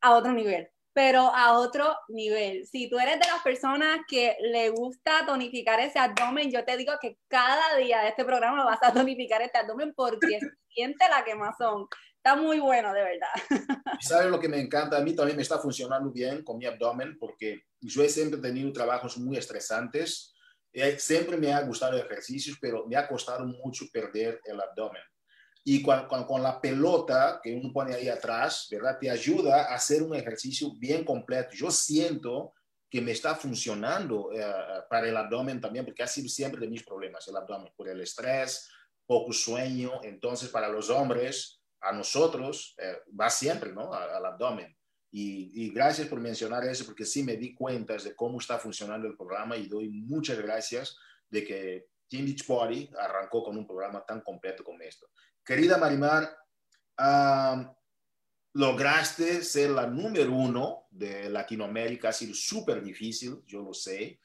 a 0.02 0.14
otro 0.14 0.32
nivel 0.32 0.71
pero 0.94 1.20
a 1.34 1.58
otro 1.58 1.96
nivel. 2.08 2.66
Si 2.66 2.88
tú 2.88 2.98
eres 2.98 3.18
de 3.18 3.26
las 3.26 3.42
personas 3.42 4.00
que 4.08 4.36
le 4.40 4.70
gusta 4.70 5.24
tonificar 5.26 5.80
ese 5.80 5.98
abdomen, 5.98 6.50
yo 6.50 6.64
te 6.64 6.76
digo 6.76 6.92
que 7.00 7.18
cada 7.28 7.76
día 7.76 8.02
de 8.02 8.08
este 8.08 8.24
programa 8.24 8.64
vas 8.64 8.82
a 8.82 8.92
tonificar 8.92 9.42
este 9.42 9.58
abdomen 9.58 9.94
porque 9.94 10.38
siente 10.68 11.08
la 11.08 11.24
quemazón. 11.24 11.86
Está 12.16 12.36
muy 12.36 12.60
bueno, 12.60 12.92
de 12.92 13.02
verdad. 13.02 13.32
¿Sabes 14.00 14.30
lo 14.30 14.38
que 14.38 14.48
me 14.48 14.60
encanta? 14.60 14.98
A 14.98 15.02
mí 15.02 15.14
también 15.14 15.36
me 15.36 15.42
está 15.42 15.58
funcionando 15.58 16.12
bien 16.12 16.44
con 16.44 16.58
mi 16.58 16.66
abdomen 16.66 17.18
porque 17.18 17.62
yo 17.80 18.02
he 18.02 18.08
siempre 18.08 18.40
tenido 18.40 18.72
trabajos 18.72 19.18
muy 19.18 19.36
estresantes 19.36 20.28
Eh, 20.74 20.98
siempre 20.98 21.36
me 21.36 21.52
ha 21.52 21.60
gustado 21.60 21.98
ejercicios, 21.98 22.56
pero 22.58 22.86
me 22.86 22.96
ha 22.96 23.06
costado 23.06 23.44
mucho 23.44 23.84
perder 23.92 24.40
el 24.44 24.58
abdomen. 24.58 25.02
Y 25.64 25.82
con, 25.82 26.06
con, 26.06 26.42
la 26.42 26.60
pelota 26.60 27.40
que 27.42 27.54
uno 27.54 27.72
pone 27.72 27.94
ahí 27.94 28.08
atrás, 28.08 28.66
¿verdad? 28.70 28.98
Te 29.00 29.08
ayuda 29.08 29.70
a 29.70 29.74
hacer 29.74 30.02
un 30.02 30.14
ejercicio 30.14 30.72
bien 30.74 31.04
completo. 31.04 31.50
Yo 31.54 31.70
siento 31.70 32.52
que 32.90 33.00
me 33.00 33.12
está 33.12 33.34
funcionando 33.34 34.30
eh, 34.34 34.44
para 34.90 35.08
el 35.08 35.16
abdomen 35.16 35.60
también, 35.60 35.84
porque 35.84 36.02
ha 36.02 36.06
sido 36.06 36.28
siempre 36.28 36.60
de 36.60 36.68
mis 36.68 36.82
problemas 36.82 37.26
el 37.26 37.36
abdomen, 37.36 37.72
por 37.76 37.88
el 37.88 38.00
estrés, 38.00 38.68
poco 39.06 39.32
sueño. 39.32 40.00
Entonces, 40.02 40.50
para 40.50 40.68
los 40.68 40.90
hombres, 40.90 41.62
a 41.80 41.92
nosotros, 41.92 42.74
eh, 42.78 42.98
va 43.18 43.30
siempre, 43.30 43.72
¿no? 43.72 43.94
Al 43.94 44.26
abdomen. 44.26 44.76
Y, 45.10 45.64
y, 45.64 45.70
gracias 45.70 46.08
por 46.08 46.20
mencionar 46.20 46.64
eso, 46.64 46.84
porque 46.84 47.04
sí 47.04 47.22
me 47.22 47.36
di 47.36 47.54
cuenta 47.54 47.96
de 47.96 48.14
cómo 48.14 48.38
está 48.38 48.58
funcionando 48.58 49.06
el 49.06 49.16
programa 49.16 49.56
y 49.56 49.68
doy 49.68 49.88
muchas 49.88 50.38
gracias 50.38 50.96
de 51.30 51.44
que 51.44 51.86
Team 52.12 52.26
Beach 52.26 52.46
Party 52.46 52.90
arrancó 52.98 53.42
con 53.42 53.56
un 53.56 53.66
programa 53.66 54.04
tan 54.04 54.20
completo 54.20 54.62
como 54.62 54.82
esto. 54.82 55.08
Querida 55.42 55.78
Marimar, 55.78 56.36
lograste 58.54 59.42
ser 59.42 59.70
la 59.70 59.86
número 59.86 60.30
uno 60.30 60.86
de 60.90 61.30
Latinoamérica, 61.30 62.10
ha 62.10 62.12
sido 62.12 62.34
súper 62.34 62.82
difícil, 62.82 63.42
yo 63.46 63.62
lo 63.62 63.72
sé, 63.72 64.20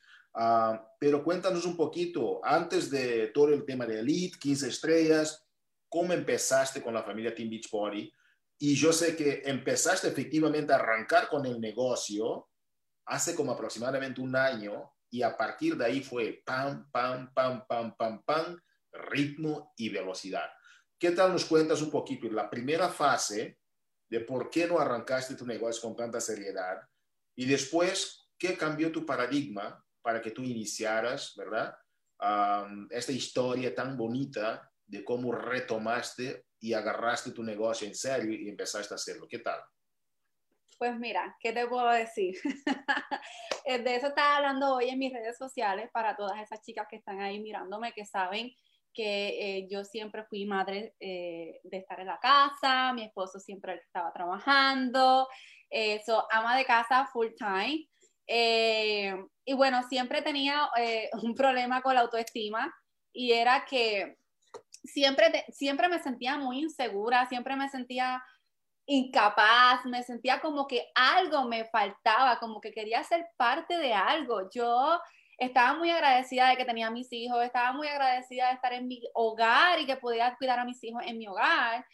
pero 1.00 1.23
cuéntanos 1.23 1.65
un 1.65 1.78
poquito, 1.78 2.41
antes 2.43 2.91
de 2.91 3.28
todo 3.28 3.54
el 3.54 3.65
tema 3.65 3.86
de 3.86 4.00
Elite, 4.02 4.38
15 4.38 4.67
estrellas, 4.67 5.47
¿cómo 5.88 6.12
empezaste 6.12 6.82
con 6.82 6.93
la 6.93 7.04
familia 7.04 7.34
Team 7.34 7.50
Beach 7.50 7.69
Party? 7.71 8.12
Y 8.60 8.76
yo 8.76 8.91
sé 8.91 9.15
que 9.15 9.43
empezaste 9.45 10.10
efectivamente 10.10 10.73
a 10.73 10.76
arrancar 10.76 11.30
con 11.30 11.45
el 11.45 11.62
negocio 11.62 12.50
hace 13.06 13.34
como 13.34 13.54
aproximadamente 13.54 14.19
un 14.19 14.36
año 14.36 14.91
y 15.09 15.21
a 15.21 15.37
partir 15.37 15.77
de 15.77 15.85
ahí 15.85 16.01
fue 16.01 16.41
pam, 16.45 16.89
pam, 16.91 17.33
pam, 17.33 17.65
pam, 17.67 17.95
pam, 17.95 18.23
pam, 18.23 18.59
ritmo 18.91 19.73
y 19.77 19.89
velocidad. 19.89 20.49
¿Qué 20.99 21.11
tal 21.11 21.31
nos 21.31 21.45
cuentas 21.45 21.81
un 21.81 21.91
poquito 21.91 22.27
la 22.29 22.49
primera 22.49 22.89
fase 22.89 23.59
de 24.09 24.21
por 24.21 24.49
qué 24.49 24.67
no 24.67 24.79
arrancaste 24.79 25.35
tu 25.35 25.45
negocio 25.45 25.81
con 25.81 25.95
tanta 25.95 26.19
seriedad 26.19 26.81
y 27.35 27.45
después 27.45 28.29
qué 28.37 28.57
cambió 28.57 28.91
tu 28.91 29.05
paradigma 29.05 29.83
para 30.01 30.21
que 30.21 30.31
tú 30.31 30.43
iniciaras, 30.43 31.33
¿verdad? 31.35 31.75
esta 32.89 33.11
historia 33.11 33.75
tan 33.75 33.95
bonita 33.95 34.71
de 34.87 35.03
cómo 35.03 35.31
retomaste 35.31 36.47
y 36.59 36.73
agarraste 36.73 37.31
tu 37.31 37.43
negocio 37.43 37.87
en 37.87 37.93
serio 37.93 38.31
y 38.31 38.49
empezaste 38.49 38.93
a 38.93 38.95
hacerlo. 38.95 39.27
¿Qué 39.29 39.39
tal? 39.39 39.59
Pues 40.77 40.97
mira, 40.99 41.36
¿qué 41.39 41.53
te 41.53 41.67
puedo 41.67 41.89
decir? 41.89 42.36
Eh, 43.69 43.80
de 43.80 43.97
eso 43.97 44.08
estaba 44.08 44.38
hablando 44.38 44.75
hoy 44.75 44.88
en 44.88 44.97
mis 44.97 45.12
redes 45.12 45.38
sociales 45.38 45.89
para 45.91 46.15
todas 46.15 46.39
esas 46.41 46.62
chicas 46.62 46.88
que 46.89 46.95
están 46.95 47.19
ahí 47.19 47.38
mirándome, 47.41 47.91
que 47.91 48.06
saben 48.06 48.49
que 48.93 49.27
eh, 49.58 49.67
yo 49.69 49.84
siempre 49.84 50.23
fui 50.23 50.45
madre 50.45 50.95
eh, 51.01 51.60
de 51.63 51.77
estar 51.77 51.99
en 51.99 52.08
la 52.08 52.17
casa, 52.17 52.93
mi 52.93 53.03
esposo 53.03 53.41
siempre 53.41 53.75
estaba 53.75 54.13
trabajando, 54.13 55.27
eso, 55.69 56.25
ama 56.32 56.56
de 56.56 56.63
casa 56.63 57.10
full 57.12 57.27
time. 57.38 57.86
y 59.45 59.53
bueno, 59.53 59.84
siempre 59.89 60.21
tenía 60.21 60.69
un 61.21 61.36
problema 61.36 61.82
con 61.82 61.93
la 61.93 62.01
autoestima 62.01 62.73
y 63.12 63.34
era 63.34 63.65
que 63.65 64.15
siempre, 64.88 65.45
siempre 65.49 65.89
me 65.89 65.99
sentía 65.99 66.38
muy 66.38 66.60
insegura, 66.60 67.27
siempre 67.27 67.56
me 67.58 67.69
sentía 67.69 68.23
incapaz, 68.88 69.86
me 69.86 70.02
sentía 70.02 70.39
como 70.39 70.65
que 70.65 70.88
algo 70.95 71.43
me 71.43 71.65
faltaba, 71.65 72.39
como 72.39 72.62
que 72.62 72.71
quería 72.71 73.04
ser 73.04 73.28
parte 73.38 73.78
de 73.78 73.93
algo. 73.93 74.50
Yo 74.50 75.00
estaba 75.38 75.78
muy 75.78 75.91
agradecida 75.91 76.50
de 76.50 76.58
que 76.58 76.65
tenía 76.65 76.89
mis 76.89 77.12
hijos, 77.12 77.43
estaba 77.43 77.73
muy 77.73 77.88
agradecida 77.88 78.47
de 78.47 78.54
estar 78.54 78.73
en 78.73 78.88
mi 78.88 79.02
hogar 79.13 79.80
y 79.80 79.86
que 79.86 79.97
podía 79.97 80.36
cuidar 80.38 80.60
a 80.60 80.65
mis 80.65 80.82
hijos 80.84 81.04
en 81.06 81.17
mi 81.17 81.28
hogar, 81.28 81.86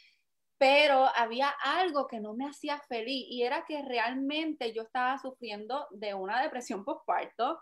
pero 0.58 1.10
había 1.16 1.50
algo 1.50 2.08
que 2.08 2.20
no 2.20 2.36
me 2.36 2.46
hacía 2.48 2.80
feliz 2.88 3.26
y 3.28 3.42
era 3.42 3.66
que 3.68 3.82
realmente 3.82 4.72
yo 4.72 4.84
estaba 4.84 5.18
sufriendo 5.18 5.88
de 5.92 6.14
una 6.14 6.42
depresión 6.42 6.86
postparto 6.86 7.60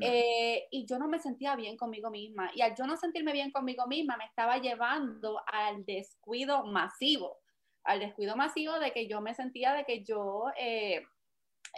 eh, 0.00 0.66
y 0.70 0.86
yo 0.86 0.98
no 0.98 1.06
me 1.06 1.20
sentía 1.20 1.54
bien 1.54 1.76
conmigo 1.76 2.10
misma. 2.10 2.50
Y 2.54 2.62
al 2.62 2.74
yo 2.74 2.86
no 2.86 2.96
sentirme 2.96 3.32
bien 3.32 3.52
conmigo 3.52 3.86
misma, 3.86 4.16
me 4.16 4.24
estaba 4.24 4.58
llevando 4.58 5.40
al 5.46 5.84
descuido 5.84 6.64
masivo, 6.64 7.41
al 7.84 8.00
descuido 8.00 8.36
masivo 8.36 8.78
de 8.78 8.92
que 8.92 9.08
yo 9.08 9.20
me 9.20 9.34
sentía 9.34 9.72
de 9.74 9.84
que 9.84 10.04
yo 10.04 10.46
eh, 10.56 11.04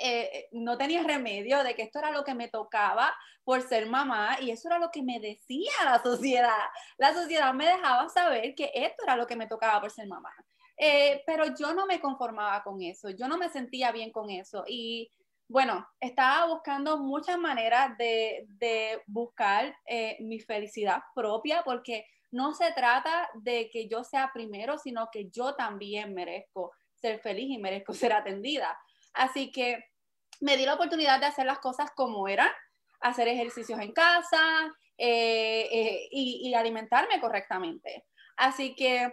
eh, 0.00 0.48
no 0.52 0.76
tenía 0.76 1.02
remedio, 1.02 1.62
de 1.62 1.74
que 1.74 1.82
esto 1.82 1.98
era 1.98 2.10
lo 2.10 2.24
que 2.24 2.34
me 2.34 2.48
tocaba 2.48 3.14
por 3.44 3.62
ser 3.62 3.86
mamá 3.86 4.38
y 4.40 4.50
eso 4.50 4.68
era 4.68 4.78
lo 4.78 4.90
que 4.90 5.02
me 5.02 5.20
decía 5.20 5.72
la 5.84 6.02
sociedad. 6.02 6.68
La 6.98 7.12
sociedad 7.14 7.52
me 7.54 7.66
dejaba 7.66 8.08
saber 8.08 8.54
que 8.54 8.70
esto 8.74 9.04
era 9.04 9.16
lo 9.16 9.26
que 9.26 9.36
me 9.36 9.46
tocaba 9.46 9.80
por 9.80 9.90
ser 9.90 10.06
mamá. 10.06 10.32
pero 11.26 11.44
yo 11.58 11.74
no 11.74 11.86
me 11.86 12.00
conformaba 12.00 12.62
con 12.62 12.82
eso, 12.82 13.10
yo 13.10 13.28
no 13.28 13.38
me 13.38 13.48
sentía 13.48 13.92
bien 13.92 14.10
con 14.10 14.30
eso 14.30 14.64
y 14.66 15.10
bueno, 15.48 15.86
estaba 16.00 16.46
buscando 16.46 16.98
muchas 16.98 17.38
maneras 17.38 17.96
de, 17.98 18.46
buscar 19.06 19.76
eh, 19.86 20.16
mi 20.20 20.40
felicidad 20.40 21.02
propia 21.14 21.62
porque 21.64 22.06
no 22.34 22.52
se 22.52 22.72
trata 22.72 23.30
de 23.34 23.70
que 23.70 23.86
yo 23.86 24.02
sea 24.02 24.32
primero, 24.34 24.76
sino 24.76 25.08
que 25.12 25.30
yo 25.30 25.54
también 25.54 26.14
merezco 26.14 26.72
ser 26.92 27.20
feliz 27.20 27.48
y 27.48 27.58
merezco 27.58 27.94
ser 27.94 28.12
atendida. 28.12 28.76
Así 29.12 29.52
que 29.52 29.84
me 30.40 30.56
di 30.56 30.66
la 30.66 30.74
oportunidad 30.74 31.20
de 31.20 31.26
hacer 31.26 31.46
las 31.46 31.60
cosas 31.60 31.92
como 31.94 32.26
eran, 32.26 32.50
hacer 33.00 33.28
ejercicios 33.28 33.78
en 33.78 33.92
casa 33.92 34.40
eh, 34.98 35.68
eh, 35.70 36.08
y, 36.10 36.48
y 36.48 36.54
alimentarme 36.54 37.20
correctamente. 37.20 38.04
Así 38.36 38.74
que 38.74 39.12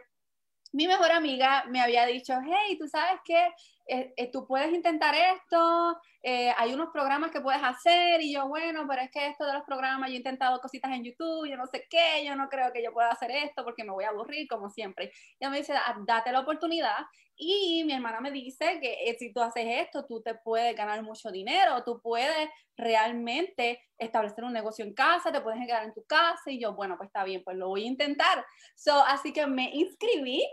mi 0.72 0.88
mejor 0.88 1.12
amiga 1.12 1.66
me 1.68 1.80
había 1.80 2.08
dicho, 2.08 2.34
hey, 2.44 2.76
tú 2.80 2.88
sabes 2.88 3.22
que 3.24 3.54
eh, 3.88 4.14
eh, 4.16 4.32
tú 4.32 4.46
puedes 4.46 4.72
intentar 4.72 5.16
esto, 5.16 5.98
eh, 6.24 6.54
hay 6.58 6.74
unos 6.74 6.90
programas 6.92 7.32
que 7.32 7.42
puedes 7.42 7.62
hacer 7.64 8.22
y 8.22 8.34
yo, 8.34 8.48
bueno, 8.48 8.86
pero 8.88 9.02
es 9.02 9.12
que 9.12 9.28
esto 9.28 9.46
de 9.46 9.54
los 9.54 9.64
programas, 9.64 10.10
yo 10.10 10.16
he 10.16 10.18
intentado 10.18 10.60
cositas 10.60 10.92
en 10.92 11.04
YouTube, 11.04 11.50
yo 11.50 11.58
no 11.58 11.66
sé 11.66 11.88
qué, 11.90 12.24
yo 12.26 12.36
no 12.36 12.48
creo 12.48 12.72
que 12.72 12.84
yo 12.84 12.94
pueda 12.94 13.10
hacer 13.10 13.32
esto 13.32 13.64
porque 13.64 13.84
me 13.84 13.92
voy 13.92 14.04
a 14.04 14.10
aburrir 14.10 14.48
como 14.48 14.70
siempre. 14.70 15.12
Y 15.40 15.44
ella 15.44 15.50
me 15.50 15.58
dice, 15.58 15.74
ah, 15.74 15.96
date 16.06 16.32
la 16.32 16.42
oportunidad 16.42 16.98
y 17.36 17.84
mi 17.86 17.94
hermana 17.94 18.22
me 18.22 18.32
dice 18.32 18.80
que 18.80 19.16
si 19.18 19.34
tú 19.34 19.42
haces 19.42 19.66
esto, 19.68 20.06
tú 20.06 20.22
te 20.22 20.36
puedes 20.36 20.76
ganar 20.76 21.02
mucho 21.02 21.32
dinero, 21.32 21.84
tú 21.84 22.00
puedes 22.00 22.50
realmente 22.78 23.82
establecer 23.98 24.44
un 24.44 24.54
negocio 24.54 24.86
en 24.86 24.94
casa, 24.94 25.32
te 25.32 25.42
puedes 25.42 25.60
quedar 25.66 25.84
en 25.84 25.94
tu 25.94 26.04
casa 26.04 26.52
y 26.52 26.60
yo, 26.60 26.74
bueno, 26.74 26.98
pues 26.98 27.08
está 27.08 27.24
bien, 27.24 27.44
pues 27.44 27.58
lo 27.58 27.68
voy 27.70 27.84
a 27.84 27.88
intentar. 27.88 28.46
So, 28.76 29.04
así 29.06 29.34
que 29.34 29.48
me 29.48 29.72
inscribí 29.74 30.44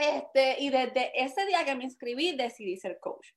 este, 0.00 0.56
y 0.60 0.70
desde 0.70 1.12
ese 1.14 1.46
día 1.46 1.64
que 1.64 1.74
me 1.74 1.84
inscribí 1.84 2.36
decidí 2.36 2.76
ser 2.76 2.98
coach. 3.00 3.28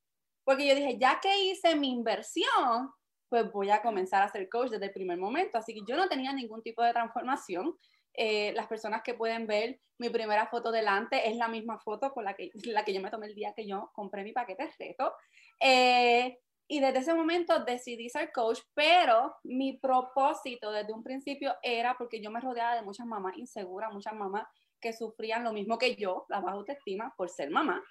Porque 0.44 0.68
yo 0.68 0.76
dije, 0.76 0.98
ya 0.98 1.20
que 1.22 1.46
hice 1.46 1.76
mi 1.76 1.92
inversión, 1.92 2.92
pues 3.30 3.52
voy 3.52 3.70
a 3.70 3.82
comenzar 3.82 4.22
a 4.22 4.30
ser 4.30 4.48
coach 4.50 4.72
desde 4.72 4.86
el 4.86 4.92
primer 4.92 5.18
momento. 5.18 5.58
Así 5.58 5.74
que 5.74 5.82
yo 5.88 5.96
no 5.96 6.08
tenía 6.08 6.34
ningún 6.34 6.62
tipo 6.62 6.84
de 6.84 6.94
transformación. 6.94 7.76
Eh, 8.14 8.54
las 8.54 8.68
personas 8.68 9.02
que 9.04 9.16
pueden 9.16 9.48
ver 9.48 9.80
mi 9.98 10.10
primera 10.10 10.48
foto 10.48 10.72
delante 10.72 11.30
es 11.30 11.36
la 11.36 11.48
misma 11.48 11.80
foto 11.80 12.12
con 12.12 12.26
la 12.26 12.36
que, 12.36 12.52
la 12.66 12.86
que 12.86 12.94
yo 12.94 13.02
me 13.02 13.10
tomé 13.10 13.28
el 13.28 13.36
día 13.36 13.54
que 13.56 13.68
yo 13.68 13.90
compré 13.94 14.24
mi 14.24 14.34
paquete 14.34 14.70
reto. 14.78 15.14
Eh, 15.60 16.38
y 16.68 16.80
desde 16.80 17.00
ese 17.00 17.14
momento 17.14 17.64
decidí 17.64 18.10
ser 18.10 18.32
coach, 18.32 18.60
pero 18.74 19.36
mi 19.44 19.78
propósito 19.78 20.72
desde 20.72 20.94
un 20.94 21.04
principio 21.04 21.56
era 21.62 21.96
porque 21.98 22.22
yo 22.22 22.32
me 22.32 22.40
rodeaba 22.40 22.76
de 22.76 22.84
muchas 22.84 23.06
mamás 23.06 23.38
inseguras, 23.38 23.92
muchas 23.92 24.14
mamás 24.14 24.46
que 24.84 24.94
sufrían 24.94 25.44
lo 25.44 25.54
mismo 25.54 25.78
que 25.78 25.96
yo, 25.96 26.26
la 26.30 26.42
baja 26.42 26.58
autoestima, 26.58 27.14
por 27.18 27.30
ser 27.30 27.50
mamá, 27.50 27.82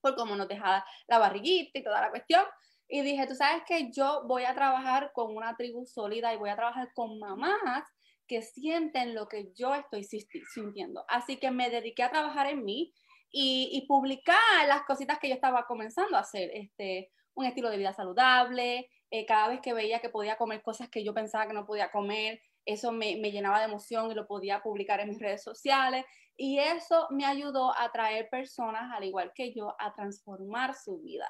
por 0.00 0.16
cómo 0.16 0.34
nos 0.34 0.48
dejaba 0.48 0.84
la 1.06 1.18
barriguita 1.18 1.78
y 1.78 1.84
toda 1.84 2.00
la 2.00 2.10
cuestión. 2.10 2.44
Y 2.88 3.02
dije, 3.02 3.26
tú 3.26 3.34
sabes 3.34 3.62
que 3.66 3.92
yo 3.92 4.24
voy 4.26 4.44
a 4.44 4.54
trabajar 4.54 5.12
con 5.12 5.36
una 5.36 5.54
tribu 5.56 5.86
sólida 5.86 6.32
y 6.32 6.38
voy 6.38 6.50
a 6.50 6.56
trabajar 6.56 6.88
con 6.94 7.18
mamás 7.18 7.84
que 8.26 8.42
sienten 8.42 9.14
lo 9.14 9.28
que 9.28 9.52
yo 9.54 9.74
estoy 9.74 10.04
sintiendo. 10.04 11.04
Así 11.08 11.36
que 11.36 11.50
me 11.50 11.70
dediqué 11.70 12.02
a 12.02 12.10
trabajar 12.10 12.46
en 12.46 12.64
mí 12.64 12.94
y, 13.30 13.84
publicar 13.88 14.38
las 14.66 14.82
cositas 14.82 15.18
que 15.18 15.28
yo 15.28 15.34
estaba 15.34 15.66
comenzando 15.66 16.16
a 16.16 16.20
hacer. 16.20 16.50
Este, 16.54 17.10
un 17.34 17.44
estilo 17.44 17.68
de 17.68 17.76
vida 17.76 17.92
saludable, 17.92 18.88
eh, 19.10 19.26
cada 19.26 19.48
vez 19.48 19.60
que 19.60 19.74
veía 19.74 20.00
que 20.00 20.08
podía 20.08 20.36
comer 20.36 20.62
cosas 20.62 20.88
que 20.88 21.04
yo 21.04 21.12
pensaba 21.12 21.46
que 21.46 21.52
no 21.52 21.66
podía 21.66 21.90
comer, 21.90 22.40
eso 22.64 22.92
me, 22.92 23.16
llenaba 23.16 23.58
de 23.58 23.66
emoción 23.66 24.10
y 24.10 24.14
lo 24.14 24.26
podía 24.26 24.60
publicar 24.60 25.00
en 25.00 25.10
mis 25.10 25.20
redes 25.20 25.42
sociales. 25.42 26.04
Y 26.36 26.58
eso 26.58 27.06
me 27.10 27.24
ayudó 27.24 27.76
a 27.78 27.92
traer 27.92 28.28
personas, 28.28 28.92
al 28.92 29.04
igual 29.04 29.32
que 29.34 29.52
yo, 29.54 29.74
a 29.78 29.94
transformar 29.94 30.74
su 30.74 30.98
vida. 31.00 31.28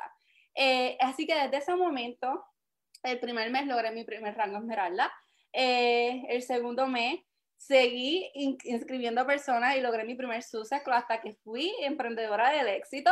Eh, 0.55 0.97
así 1.01 1.27
que 1.27 1.35
desde 1.35 1.59
ese 1.59 1.77
momento, 1.77 2.45
el 3.03 3.21
primer 3.21 3.51
mes 3.51 3.67
logré 3.67 3.91
mi 3.91 4.05
primer 4.05 4.35
rango 4.35 4.59
esmeralda. 4.59 5.13
Eh, 5.53 6.25
el 6.29 6.43
segundo 6.43 6.87
mes 6.87 7.21
seguí 7.57 8.31
inscribiendo 8.35 9.27
personas 9.27 9.77
y 9.77 9.81
logré 9.81 10.05
mi 10.05 10.15
primer 10.15 10.43
suceso 10.43 10.93
hasta 10.93 11.21
que 11.21 11.35
fui 11.35 11.73
emprendedora 11.81 12.51
del 12.51 12.69
éxito. 12.69 13.11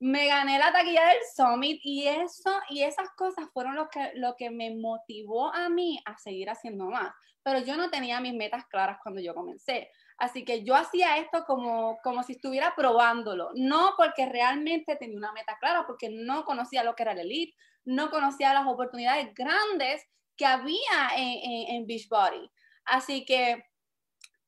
Me 0.00 0.26
gané 0.26 0.58
la 0.58 0.72
taquilla 0.72 1.06
del 1.06 1.18
Summit 1.34 1.80
y 1.82 2.06
eso 2.06 2.50
y 2.68 2.82
esas 2.82 3.08
cosas 3.16 3.48
fueron 3.52 3.76
lo 3.76 3.88
que, 3.88 4.12
lo 4.14 4.34
que 4.36 4.50
me 4.50 4.74
motivó 4.74 5.52
a 5.54 5.68
mí 5.68 6.00
a 6.04 6.18
seguir 6.18 6.50
haciendo 6.50 6.86
más. 6.86 7.12
Pero 7.42 7.60
yo 7.60 7.76
no 7.76 7.90
tenía 7.90 8.20
mis 8.20 8.34
metas 8.34 8.66
claras 8.66 8.98
cuando 9.02 9.20
yo 9.20 9.34
comencé. 9.34 9.90
Así 10.16 10.44
que 10.44 10.62
yo 10.64 10.74
hacía 10.74 11.18
esto 11.18 11.44
como, 11.44 11.98
como 12.02 12.22
si 12.22 12.32
estuviera 12.32 12.74
probándolo, 12.76 13.50
no 13.54 13.94
porque 13.96 14.26
realmente 14.26 14.96
tenía 14.96 15.18
una 15.18 15.32
meta 15.32 15.58
clara, 15.58 15.86
porque 15.86 16.08
no 16.08 16.44
conocía 16.44 16.84
lo 16.84 16.94
que 16.94 17.02
era 17.02 17.12
el 17.12 17.20
Elite, 17.20 17.56
no 17.84 18.10
conocía 18.10 18.54
las 18.54 18.66
oportunidades 18.66 19.34
grandes 19.34 20.06
que 20.36 20.46
había 20.46 21.10
en, 21.16 21.76
en, 21.76 21.86
Beachbody. 21.86 22.50
Así 22.84 23.24
que 23.24 23.64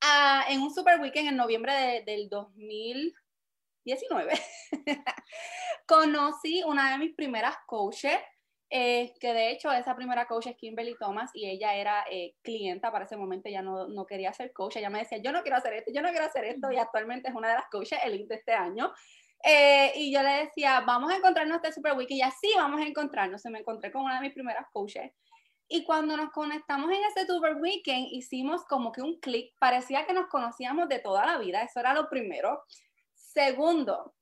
ah, 0.00 0.44
en 0.48 0.62
un 0.62 0.72
Super 0.72 1.00
Weekend 1.00 1.28
en 1.28 1.36
noviembre 1.36 2.04
del 2.06 2.28
2019, 3.86 4.32
conocí 5.86 6.62
una 6.64 6.92
de 6.92 6.98
mis 6.98 7.14
primeras 7.14 7.56
coaches, 7.66 8.18
eh, 8.68 9.14
que 9.20 9.32
de 9.32 9.52
hecho 9.52 9.70
esa 9.70 9.94
primera 9.94 10.26
coach 10.26 10.48
es 10.48 10.56
Kimberly 10.56 10.96
Thomas 10.98 11.30
y 11.34 11.48
ella 11.48 11.76
era 11.76 12.04
eh, 12.10 12.34
clienta 12.42 12.90
para 12.90 13.04
ese 13.04 13.16
momento, 13.16 13.48
ya 13.48 13.62
no, 13.62 13.86
no, 13.86 14.04
quería 14.06 14.32
ser 14.32 14.52
coach, 14.52 14.76
ella 14.76 14.90
me 14.90 14.98
decía, 14.98 15.18
yo 15.18 15.30
no 15.30 15.42
quiero 15.42 15.56
hacer 15.56 15.74
esto, 15.74 15.92
yo 15.94 16.02
no 16.02 16.10
quiero 16.10 16.26
hacer 16.26 16.44
esto 16.44 16.70
y 16.72 16.76
actualmente 16.76 17.28
es 17.28 17.34
una 17.34 17.48
de 17.48 17.54
las 17.54 17.68
coaches 17.70 18.00
elite 18.04 18.26
de 18.28 18.34
este 18.34 18.52
año. 18.52 18.92
Eh, 19.44 19.92
y 19.94 20.12
yo 20.12 20.22
le 20.22 20.46
decía, 20.46 20.80
vamos 20.80 21.12
a 21.12 21.16
encontrarnos 21.16 21.56
este 21.56 21.72
Super 21.72 21.92
Week 21.92 22.10
y 22.10 22.22
así 22.22 22.50
vamos 22.56 22.80
a 22.80 22.84
encontrarnos. 22.84 23.40
Se 23.40 23.50
me 23.50 23.60
encontré 23.60 23.92
con 23.92 24.02
una 24.02 24.16
de 24.16 24.22
mis 24.22 24.32
primeras 24.32 24.66
coaches. 24.72 25.12
Y 25.68 25.84
cuando 25.84 26.16
nos 26.16 26.30
conectamos 26.30 26.90
en 26.90 27.02
ese 27.04 27.26
Super 27.26 27.56
Weekend, 27.56 28.08
hicimos 28.10 28.64
como 28.64 28.92
que 28.92 29.02
un 29.02 29.18
clic, 29.18 29.52
parecía 29.58 30.06
que 30.06 30.12
nos 30.12 30.28
conocíamos 30.28 30.88
de 30.88 31.00
toda 31.00 31.26
la 31.26 31.38
vida, 31.38 31.62
eso 31.62 31.80
era 31.80 31.92
lo 31.92 32.08
primero. 32.08 32.62
Segundo, 33.36 34.14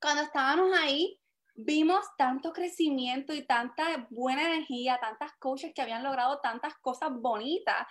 cuando 0.00 0.22
estábamos 0.22 0.72
ahí, 0.80 1.20
vimos 1.54 2.02
tanto 2.16 2.50
crecimiento 2.50 3.34
y 3.34 3.46
tanta 3.46 4.06
buena 4.08 4.40
energía, 4.46 4.98
tantas 4.98 5.32
coaches 5.38 5.72
que 5.74 5.82
habían 5.82 6.02
logrado 6.02 6.40
tantas 6.40 6.72
cosas 6.80 7.10
bonitas, 7.12 7.86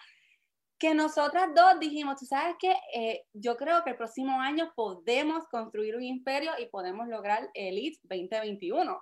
que 0.80 0.96
nosotras 0.96 1.50
dos 1.56 1.80
dijimos, 1.80 2.20
tú 2.20 2.26
sabes 2.26 2.56
que 2.60 2.76
eh, 2.92 3.26
yo 3.34 3.56
creo 3.56 3.84
que 3.84 3.92
el 3.92 3.98
próximo 3.98 4.42
año 4.42 4.74
podemos 4.76 5.48
construir 5.48 5.96
un 5.96 6.02
imperio 6.02 6.54
y 6.58 6.66
podemos 6.66 7.08
lograr 7.08 7.48
Elite 7.54 8.00
2021. 8.02 9.00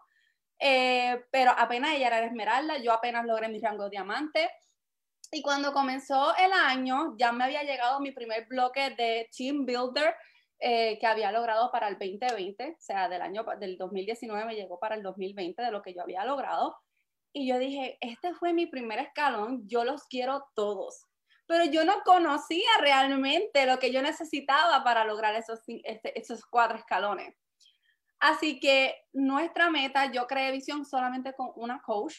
Eh, 0.60 1.24
pero 1.32 1.52
apenas 1.58 1.94
ella 1.94 2.08
era 2.08 2.26
esmeralda, 2.26 2.80
yo 2.80 2.92
apenas 2.92 3.26
logré 3.26 3.48
mi 3.48 3.62
rango 3.62 3.90
diamante. 3.90 4.50
Y 5.32 5.42
cuando 5.42 5.72
comenzó 5.72 6.36
el 6.36 6.52
año, 6.52 7.16
ya 7.18 7.32
me 7.32 7.46
había 7.46 7.64
llegado 7.64 8.02
mi 8.02 8.12
primer 8.12 8.46
bloque 8.46 8.90
de 8.90 9.30
Team 9.32 9.66
Builder 9.66 10.14
eh, 10.60 10.98
que 11.00 11.08
había 11.08 11.32
logrado 11.32 11.72
para 11.72 11.88
el 11.88 11.98
2020, 12.00 12.76
o 12.78 12.82
sea, 12.82 13.10
del 13.10 13.22
año 13.22 13.46
del 13.60 13.78
2019 13.78 14.46
me 14.46 14.56
llegó 14.56 14.80
para 14.80 14.96
el 14.96 15.04
2020 15.04 15.62
de 15.62 15.72
lo 15.72 15.82
que 15.82 15.94
yo 15.94 16.02
había 16.02 16.26
logrado. 16.26 16.76
Y 17.34 17.48
yo 17.48 17.60
dije, 17.60 17.98
este 18.02 18.34
fue 18.34 18.54
mi 18.54 18.66
primer 18.66 19.00
escalón, 19.00 19.68
yo 19.68 19.84
los 19.84 20.04
quiero 20.06 20.46
todos 20.56 21.06
pero 21.48 21.66
yo 21.66 21.86
no 21.86 22.02
conocía 22.04 22.70
realmente 22.80 23.66
lo 23.66 23.78
que 23.80 23.92
yo 23.92 24.02
necesitaba 24.02 24.84
para 24.84 25.06
lograr 25.06 25.36
esos, 25.36 25.60
este, 25.68 26.18
esos 26.20 26.46
cuatro 26.46 26.78
escalones. 26.78 27.36
Así 28.20 28.60
que 28.60 28.96
nuestra 29.14 29.70
meta, 29.70 30.12
yo 30.12 30.26
creé 30.26 30.52
visión 30.52 30.86
solamente 30.86 31.34
con 31.34 31.52
una 31.56 31.82
coach 31.82 32.16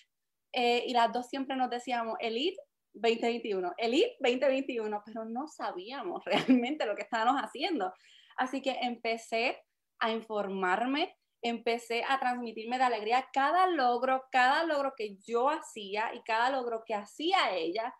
eh, 0.53 0.85
y 0.87 0.93
las 0.93 1.13
dos 1.13 1.27
siempre 1.29 1.57
nos 1.57 1.71
decíamos 1.71 2.17
Elite 2.21 2.61
2021, 2.93 3.75
Elite 3.77 4.17
2021, 4.21 5.03
pero 5.05 5.25
no 5.25 5.49
sabíamos 5.49 6.25
realmente 6.25 6.87
lo 6.87 6.95
que 6.95 7.03
estábamos 7.03 7.41
haciendo. 7.43 7.93
Así 8.37 8.63
que 8.63 8.79
empecé 8.83 9.63
a 9.99 10.11
informarme, 10.11 11.17
empecé 11.43 12.05
a 12.09 12.19
transmitirme 12.19 12.79
de 12.79 12.85
alegría 12.85 13.29
cada 13.33 13.67
logro, 13.67 14.25
cada 14.31 14.65
logro 14.65 14.95
que 14.97 15.17
yo 15.17 15.49
hacía 15.49 16.15
y 16.15 16.23
cada 16.23 16.51
logro 16.51 16.83
que 16.85 16.95
hacía 16.95 17.55
ella, 17.55 17.95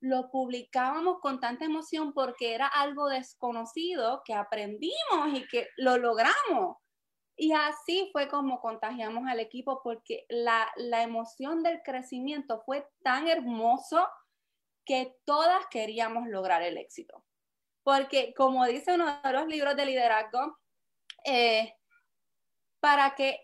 lo 0.00 0.30
publicábamos 0.30 1.20
con 1.20 1.38
tanta 1.38 1.64
emoción 1.64 2.12
porque 2.12 2.54
era 2.54 2.66
algo 2.66 3.08
desconocido 3.08 4.22
que 4.24 4.34
aprendimos 4.34 4.92
y 5.32 5.46
que 5.46 5.68
lo 5.76 5.96
logramos. 5.96 6.76
Y 7.36 7.52
así 7.52 8.08
fue 8.12 8.28
como 8.28 8.60
contagiamos 8.60 9.28
al 9.28 9.40
equipo 9.40 9.80
porque 9.82 10.26
la, 10.28 10.70
la 10.76 11.02
emoción 11.02 11.62
del 11.62 11.82
crecimiento 11.82 12.62
fue 12.66 12.86
tan 13.02 13.28
hermoso 13.28 14.06
que 14.84 15.16
todas 15.24 15.66
queríamos 15.70 16.26
lograr 16.26 16.62
el 16.62 16.76
éxito. 16.76 17.24
Porque 17.82 18.32
como 18.34 18.64
dice 18.66 18.94
uno 18.94 19.20
de 19.22 19.32
los 19.32 19.46
libros 19.46 19.76
de 19.76 19.86
liderazgo, 19.86 20.58
eh, 21.24 21.74
para 22.80 23.14
que 23.14 23.38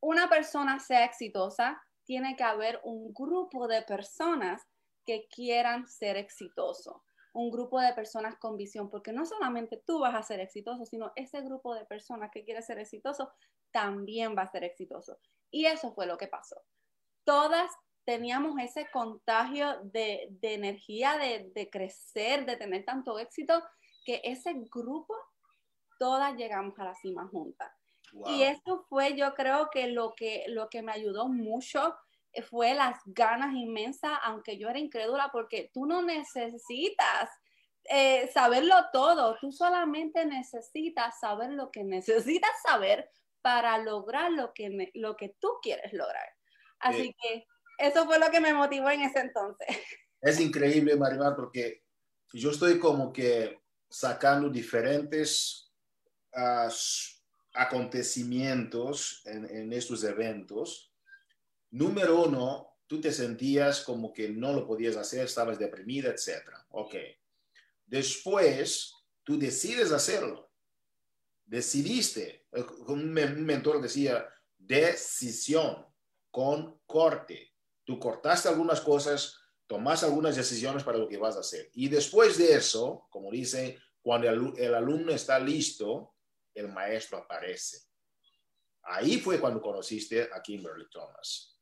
una 0.00 0.28
persona 0.28 0.78
sea 0.78 1.04
exitosa, 1.04 1.82
tiene 2.04 2.36
que 2.36 2.42
haber 2.42 2.80
un 2.84 3.12
grupo 3.12 3.68
de 3.68 3.82
personas 3.82 4.62
que 5.04 5.28
quieran 5.28 5.86
ser 5.86 6.16
exitosos, 6.16 6.96
un 7.32 7.50
grupo 7.50 7.80
de 7.80 7.92
personas 7.92 8.36
con 8.38 8.56
visión, 8.56 8.90
porque 8.90 9.12
no 9.12 9.24
solamente 9.24 9.82
tú 9.86 10.00
vas 10.00 10.14
a 10.14 10.22
ser 10.22 10.40
exitoso, 10.40 10.84
sino 10.84 11.12
ese 11.14 11.40
grupo 11.42 11.74
de 11.74 11.84
personas 11.84 12.30
que 12.32 12.44
quiere 12.44 12.62
ser 12.62 12.78
exitoso 12.78 13.30
también 13.70 14.36
va 14.36 14.42
a 14.42 14.50
ser 14.50 14.64
exitoso. 14.64 15.18
Y 15.50 15.66
eso 15.66 15.92
fue 15.92 16.06
lo 16.06 16.16
que 16.16 16.26
pasó. 16.26 16.60
Todas 17.24 17.70
teníamos 18.10 18.58
ese 18.58 18.90
contagio 18.90 19.78
de, 19.84 20.36
energía, 20.42 21.16
de, 21.16 21.70
crecer, 21.70 22.44
de 22.44 22.56
tener 22.56 22.84
tanto 22.84 23.20
éxito, 23.20 23.62
que 24.04 24.20
ese 24.24 24.52
grupo, 24.68 25.14
todas 25.96 26.34
llegamos 26.34 26.76
a 26.80 26.86
la 26.86 26.94
cima 26.96 27.28
juntas. 27.28 27.70
Y 28.26 28.42
eso 28.42 28.84
fue, 28.88 29.14
yo 29.14 29.32
creo 29.34 29.70
que 29.70 29.86
lo 29.86 30.12
que, 30.16 30.44
lo 30.48 30.68
que 30.68 30.82
me 30.82 30.90
ayudó 30.90 31.28
mucho 31.28 31.94
fue 32.48 32.74
las 32.74 32.98
ganas 33.06 33.54
inmensas, 33.54 34.18
aunque 34.24 34.58
yo 34.58 34.68
era 34.68 34.80
incrédula, 34.80 35.28
porque 35.30 35.70
tú 35.72 35.86
no 35.86 36.02
necesitas 36.02 37.30
eh, 37.84 38.28
saberlo 38.34 38.74
todo, 38.92 39.36
tú 39.40 39.52
solamente 39.52 40.26
necesitas 40.26 41.20
saber 41.20 41.50
lo 41.50 41.70
que 41.70 41.84
necesitas 41.84 42.50
saber 42.60 43.08
para 43.40 43.78
lograr 43.78 44.32
lo 44.32 44.52
que, 44.52 44.90
lo 44.94 45.16
que 45.16 45.36
tú 45.38 45.48
quieres 45.62 45.92
lograr. 45.92 46.26
Así 46.80 47.14
que 47.22 47.46
eso 47.80 48.04
fue 48.06 48.18
lo 48.18 48.30
que 48.30 48.40
me 48.40 48.54
motivó 48.54 48.90
en 48.90 49.02
ese 49.02 49.20
entonces. 49.20 49.66
Es 50.20 50.38
increíble, 50.38 50.96
Marimar, 50.96 51.34
porque 51.34 51.82
yo 52.32 52.50
estoy 52.50 52.78
como 52.78 53.12
que 53.12 53.58
sacando 53.88 54.50
diferentes 54.50 55.72
uh, 56.34 56.70
acontecimientos 57.54 59.22
en, 59.24 59.44
en 59.46 59.72
estos 59.72 60.04
eventos 60.04 60.90
Número 61.70 62.24
uno, 62.24 62.78
tú 62.88 63.00
te 63.00 63.12
sentías 63.12 63.82
como 63.82 64.12
que 64.12 64.28
no 64.28 64.52
lo 64.52 64.66
podías 64.66 64.96
hacer, 64.96 65.24
estabas 65.24 65.58
deprimida, 65.58 66.10
etc. 66.10 66.48
Ok. 66.70 66.96
Después, 67.86 68.94
tú 69.22 69.38
decides 69.38 69.92
hacerlo. 69.92 70.50
Decidiste. 71.46 72.46
Un 72.88 73.12
mentor 73.12 73.80
decía, 73.80 74.28
decisión 74.58 75.86
con 76.30 76.80
corte. 76.86 77.49
Tú 77.90 77.98
cortaste 77.98 78.48
algunas 78.48 78.80
cosas, 78.80 79.36
tomaste 79.66 80.06
algunas 80.06 80.36
decisiones 80.36 80.84
para 80.84 80.96
lo 80.96 81.08
que 81.08 81.16
vas 81.16 81.34
a 81.34 81.40
hacer. 81.40 81.70
Y 81.74 81.88
después 81.88 82.38
de 82.38 82.54
eso, 82.54 83.08
como 83.10 83.32
dice, 83.32 83.80
cuando 84.00 84.28
el, 84.28 84.52
el 84.58 84.76
alumno 84.76 85.10
está 85.10 85.40
listo, 85.40 86.14
el 86.54 86.68
maestro 86.68 87.18
aparece. 87.18 87.78
Ahí 88.84 89.18
fue 89.18 89.40
cuando 89.40 89.60
conociste 89.60 90.30
a 90.32 90.40
Kimberly 90.40 90.88
Thomas. 90.88 91.58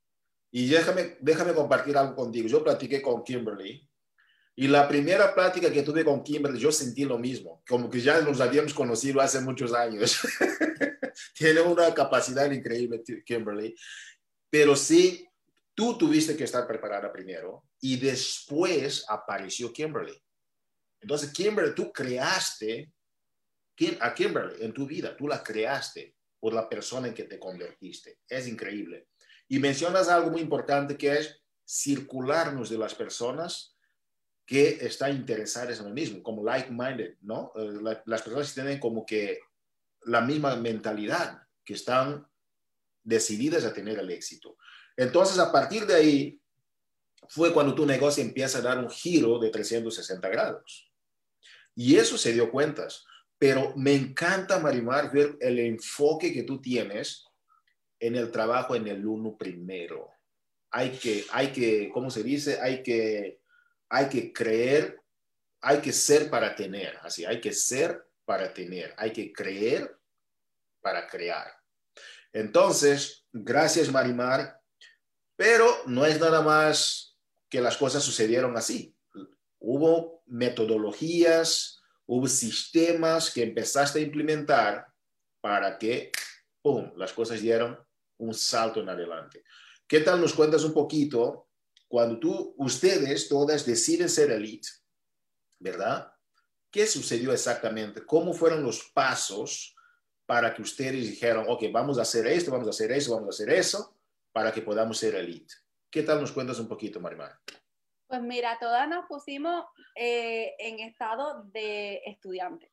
Y 0.51 0.69
déjame, 0.69 1.17
déjame 1.19 1.55
compartir 1.55 1.97
algo 1.97 2.15
contigo. 2.15 2.47
Yo 2.47 2.63
platiqué 2.63 3.01
con 3.01 3.25
Kimberly 3.25 3.89
y 4.55 4.69
la 4.69 4.87
primera 4.87 5.35
plática 5.35 5.73
que 5.73 5.83
tuve 5.83 6.05
con 6.05 6.23
Kimberly, 6.23 6.61
yo 6.61 6.71
sentí 6.71 7.07
lo 7.07 7.19
mismo, 7.19 7.63
como 7.67 7.89
que 7.89 8.03
ya 8.03 8.21
nos 8.21 8.39
habíamos 8.43 8.75
conocido 8.75 9.23
hace 9.23 9.41
muchos 9.41 9.73
años. 9.73 10.21
Tiene 11.35 11.63
una 11.63 11.95
capacidad 11.95 12.51
increíble, 12.51 13.03
Kimberly. 13.25 13.75
Pero 14.51 14.77
sí, 14.77 15.27
tú 15.79 15.97
tuviste 15.97 16.37
que 16.37 16.43
estar 16.43 16.67
preparada 16.67 17.13
primero 17.13 17.63
y 17.81 18.01
después 18.01 19.05
apareció 19.09 19.73
Kimberly. 19.73 20.21
Entonces, 21.01 21.33
Kimberly, 21.33 21.73
tú 21.73 21.93
creaste 21.93 22.93
a 24.01 24.13
Kimberly 24.13 24.65
en 24.65 24.75
tu 24.75 24.89
vida, 24.89 25.17
tú 25.17 25.29
la 25.29 25.41
creaste 25.41 26.17
por 26.41 26.53
la 26.53 26.69
persona 26.69 27.07
en 27.07 27.15
que 27.15 27.23
te 27.23 27.39
convertiste. 27.39 28.19
Es 28.29 28.49
increíble. 28.49 29.07
Y 29.47 29.61
mencionas 29.61 30.09
algo 30.09 30.31
muy 30.31 30.41
importante 30.41 30.99
que 30.99 31.13
es 31.13 31.41
circularnos 31.65 32.71
de 32.71 32.79
las 32.79 32.97
personas 32.97 33.79
que 34.45 34.85
están 34.85 35.15
interesadas 35.15 35.79
en 35.79 35.85
lo 35.85 35.95
mismo, 35.95 36.25
como 36.25 36.43
like-minded, 36.43 37.19
¿no? 37.21 37.53
Eh, 37.55 38.01
las 38.05 38.23
personas 38.23 38.53
tienen 38.53 38.81
como 38.81 39.07
que 39.07 39.39
la 40.07 40.23
misma 40.23 40.57
mentalidad, 40.57 41.41
que 41.65 41.75
están 41.75 42.27
decididas 43.05 43.65
a 43.65 43.73
tener 43.73 44.01
el 44.01 44.11
éxito. 44.11 44.57
Entonces, 44.99 45.39
a 45.39 45.53
partir 45.53 45.87
de 45.87 45.95
ahí, 45.95 46.41
fue 47.29 47.53
cuando 47.53 47.75
tu 47.75 47.87
negocio 47.87 48.23
empieza 48.23 48.59
a 48.59 48.63
dar 48.63 48.79
un 48.79 48.91
giro 48.91 49.39
de 49.39 49.51
360 49.51 50.29
grados. 50.29 50.91
Y 51.77 51.97
eso 51.97 52.19
se 52.19 52.33
dio 52.33 52.51
cuentas. 52.51 53.05
pero 53.41 53.73
me 53.77 53.95
encanta, 53.95 54.59
Marimar, 54.59 55.13
ver 55.13 55.37
el 55.41 55.61
enfoque 55.61 56.33
que 56.33 56.43
tú 56.43 56.61
tienes 56.61 57.25
en 58.01 58.17
el 58.17 58.33
trabajo 58.33 58.75
en 58.75 58.89
el 58.89 59.07
uno 59.07 59.37
primero. 59.39 60.11
Hay 60.73 60.91
que, 60.91 61.25
hay 61.31 61.53
que, 61.53 61.89
¿cómo 61.95 62.11
se 62.11 62.25
dice? 62.25 62.61
Hay 62.61 62.83
que, 62.83 63.41
hay 63.89 64.09
que 64.09 64.33
creer, 64.33 65.01
hay 65.61 65.79
que 65.79 65.93
ser 65.93 66.29
para 66.29 66.57
tener, 66.57 66.99
así, 67.03 67.25
hay 67.25 67.41
que 67.41 67.53
ser 67.53 68.05
para 68.25 68.53
tener, 68.53 68.93
hay 68.97 69.13
que 69.13 69.33
creer 69.33 69.97
para 70.81 71.07
crear. 71.07 71.47
Entonces, 72.33 73.25
gracias 73.33 73.93
Marimar, 73.93 74.58
pero 75.39 75.73
no 75.87 76.05
es 76.05 76.19
nada 76.19 76.43
más 76.43 77.17
que 77.49 77.61
las 77.61 77.77
cosas 77.77 78.03
sucedieron 78.03 78.57
así. 78.57 78.97
Hubo 79.61 80.25
metodologías, 80.27 81.79
hubo 82.07 82.27
sistemas 82.27 83.31
que 83.31 83.45
empezaste 83.45 84.01
a 84.01 84.03
implementar 84.03 84.89
para 85.41 85.79
que, 85.79 86.11
¡pum!, 86.61 86.91
las 86.97 87.13
cosas 87.13 87.41
dieron 87.41 87.79
un 88.17 88.35
salto 88.35 88.81
en 88.81 88.89
adelante. 88.89 89.45
¿Qué 89.87 90.01
tal 90.01 90.21
nos 90.21 90.35
cuentas 90.35 90.65
un 90.65 90.75
poquito 90.75 91.47
cuando 91.87 92.19
tú, 92.19 92.55
ustedes 92.59 93.29
todas 93.29 93.65
deciden 93.65 94.09
ser 94.09 94.33
elite, 94.33 94.69
¿verdad? 95.61 96.13
¿Qué 96.69 96.85
sucedió 96.85 97.33
exactamente? 97.33 98.05
¿Cómo 98.05 98.35
fueron 98.35 98.65
los 98.65 98.91
pasos 98.93 99.77
para 100.27 100.53
que 100.53 100.63
ustedes 100.63 101.11
dijeron, 101.11 101.45
ok, 101.47 101.67
vamos 101.71 101.97
a 101.97 102.03
hacer 102.03 102.27
esto, 102.27 102.51
vamos 102.51 102.67
a 102.67 102.71
hacer 102.71 102.91
eso, 102.91 103.15
vamos 103.15 103.29
a 103.29 103.37
hacer 103.37 103.51
eso, 103.55 103.98
para 104.33 104.53
que 104.53 104.63
podamos 104.63 104.99
ser 104.99 105.15
elite? 105.15 105.55
¿Qué 105.91 106.03
tal 106.03 106.21
nos 106.21 106.33
cuentas 106.33 106.59
un 106.59 106.69
poquito, 106.69 107.01
Marimar? 107.01 107.33
Pues 108.07 108.23
mira, 108.23 108.59
todas 108.59 108.89
nos 108.89 109.07
pusimos 109.07 109.65
eh, 109.95 110.55
en 110.59 110.81
estado 110.81 111.45
de 111.45 112.03
estudiante. 112.07 112.73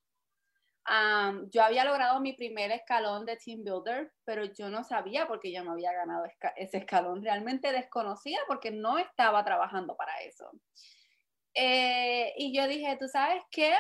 yo 1.52 1.64
había 1.64 1.84
logrado 1.84 2.20
mi 2.20 2.34
primer 2.34 2.72
escalón 2.72 3.26
de 3.26 3.38
Team 3.38 3.64
Builder, 3.64 4.12
pero 4.24 4.46
yo 4.46 4.70
no 4.70 4.84
sabía 4.84 5.28
porque 5.28 5.52
yo 5.52 5.64
no 5.64 5.72
había 5.72 5.92
ganado 5.94 6.26
ese 6.56 6.78
escalón. 6.78 7.24
Realmente 7.24 7.72
desconocía 7.72 8.40
porque 8.48 8.72
no 8.72 8.98
estaba 8.98 9.44
trabajando 9.44 9.96
para 9.96 10.22
eso. 10.22 10.50
Eh, 11.54 12.34
y 12.38 12.56
yo 12.56 12.68
dije, 12.68 12.98
¿tú 12.98 13.08
sabes 13.08 13.42
qué? 13.50 13.74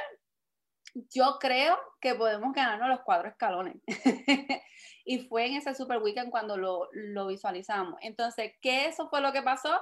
yo 1.13 1.37
creo 1.39 1.77
que 1.99 2.15
podemos 2.15 2.53
ganarnos 2.53 2.89
los 2.89 3.01
cuatro 3.01 3.29
escalones. 3.29 3.75
y 5.05 5.19
fue 5.19 5.45
en 5.45 5.55
ese 5.55 5.75
Super 5.75 5.99
Weekend 5.99 6.31
cuando 6.31 6.57
lo, 6.57 6.89
visualizamos. 7.27 7.95
Entonces, 8.01 8.53
¿qué 8.61 8.87
eso 8.87 9.07
fue 9.09 9.21
lo 9.21 9.31
que 9.31 9.43
pasó? 9.43 9.79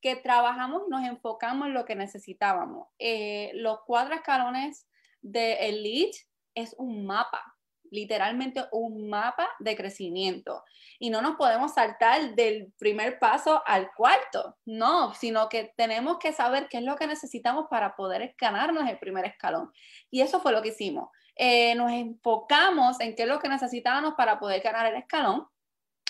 Que 0.00 0.16
trabajamos, 0.16 0.82
nos 0.88 1.04
enfocamos 1.04 1.68
en 1.68 1.74
lo 1.74 1.84
que 1.84 1.96
necesitábamos. 1.96 2.86
Eh, 2.98 3.50
los 3.54 3.78
cuatro 3.86 4.14
escalones 4.14 4.86
de 5.22 5.68
Elite 5.68 6.18
es 6.54 6.74
un 6.78 7.06
mapa 7.06 7.56
literalmente 7.90 8.64
un 8.72 9.08
mapa 9.08 9.48
de 9.58 9.76
crecimiento. 9.76 10.62
Y 10.98 11.10
no 11.10 11.22
nos 11.22 11.36
podemos 11.36 11.74
saltar 11.74 12.34
del 12.34 12.72
primer 12.78 13.18
paso 13.18 13.62
al 13.66 13.90
cuarto, 13.94 14.56
no, 14.64 15.14
sino 15.14 15.48
que 15.48 15.72
tenemos 15.76 16.18
que 16.18 16.32
saber 16.32 16.68
qué 16.68 16.78
es 16.78 16.84
lo 16.84 16.96
que 16.96 17.06
necesitamos 17.06 17.66
para 17.70 17.96
poder 17.96 18.34
ganarnos 18.38 18.88
el 18.88 18.98
primer 18.98 19.26
escalón. 19.26 19.70
Y 20.10 20.20
eso 20.20 20.40
fue 20.40 20.52
lo 20.52 20.62
que 20.62 20.68
hicimos. 20.68 21.10
Eh, 21.36 21.74
nos 21.74 21.92
enfocamos 21.92 22.98
en 23.00 23.14
qué 23.14 23.22
es 23.22 23.28
lo 23.28 23.38
que 23.38 23.48
necesitábamos 23.48 24.14
para 24.14 24.38
poder 24.38 24.62
ganar 24.62 24.86
el 24.86 24.96
escalón 24.96 25.46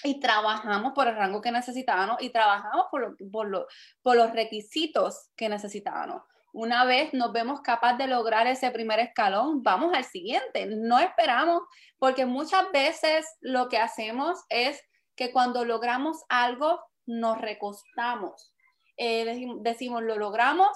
y 0.02 0.20
trabajamos 0.20 0.92
por 0.92 1.08
el 1.08 1.16
rango 1.16 1.40
que 1.40 1.50
necesitábamos 1.50 2.22
y 2.22 2.30
trabajamos 2.30 2.86
por, 2.90 3.16
por, 3.30 3.68
por 4.02 4.16
los 4.16 4.32
requisitos 4.32 5.30
que 5.36 5.48
necesitábamos 5.48 6.22
una 6.56 6.86
vez 6.86 7.12
nos 7.12 7.32
vemos 7.32 7.60
capaz 7.60 7.98
de 7.98 8.06
lograr 8.06 8.46
ese 8.46 8.70
primer 8.70 8.98
escalón, 8.98 9.62
vamos 9.62 9.92
al 9.92 10.04
siguiente. 10.04 10.64
No 10.64 10.98
esperamos, 10.98 11.62
porque 11.98 12.24
muchas 12.24 12.72
veces 12.72 13.26
lo 13.42 13.68
que 13.68 13.76
hacemos 13.76 14.38
es 14.48 14.80
que 15.16 15.32
cuando 15.32 15.66
logramos 15.66 16.24
algo, 16.30 16.80
nos 17.04 17.38
recostamos. 17.38 18.54
Eh, 18.96 19.46
decimos, 19.60 20.02
lo 20.02 20.16
logramos 20.16 20.68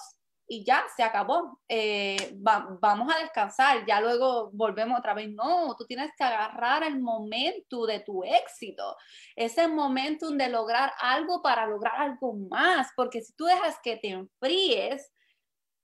y 0.52 0.64
ya 0.64 0.84
se 0.96 1.04
acabó. 1.04 1.60
Eh, 1.68 2.32
vamos 2.34 3.14
a 3.14 3.20
descansar, 3.20 3.86
ya 3.86 4.00
luego 4.00 4.50
volvemos 4.52 4.98
otra 4.98 5.14
vez. 5.14 5.30
No, 5.30 5.76
tú 5.78 5.86
tienes 5.86 6.10
que 6.18 6.24
agarrar 6.24 6.82
el 6.82 6.98
momento 7.00 7.86
de 7.86 8.00
tu 8.00 8.24
éxito, 8.24 8.96
ese 9.36 9.68
momento 9.68 10.28
de 10.30 10.48
lograr 10.48 10.92
algo 10.98 11.40
para 11.40 11.68
lograr 11.68 12.00
algo 12.00 12.34
más, 12.50 12.88
porque 12.96 13.22
si 13.22 13.32
tú 13.36 13.44
dejas 13.44 13.76
que 13.80 13.96
te 13.98 14.08
enfríes, 14.08 15.12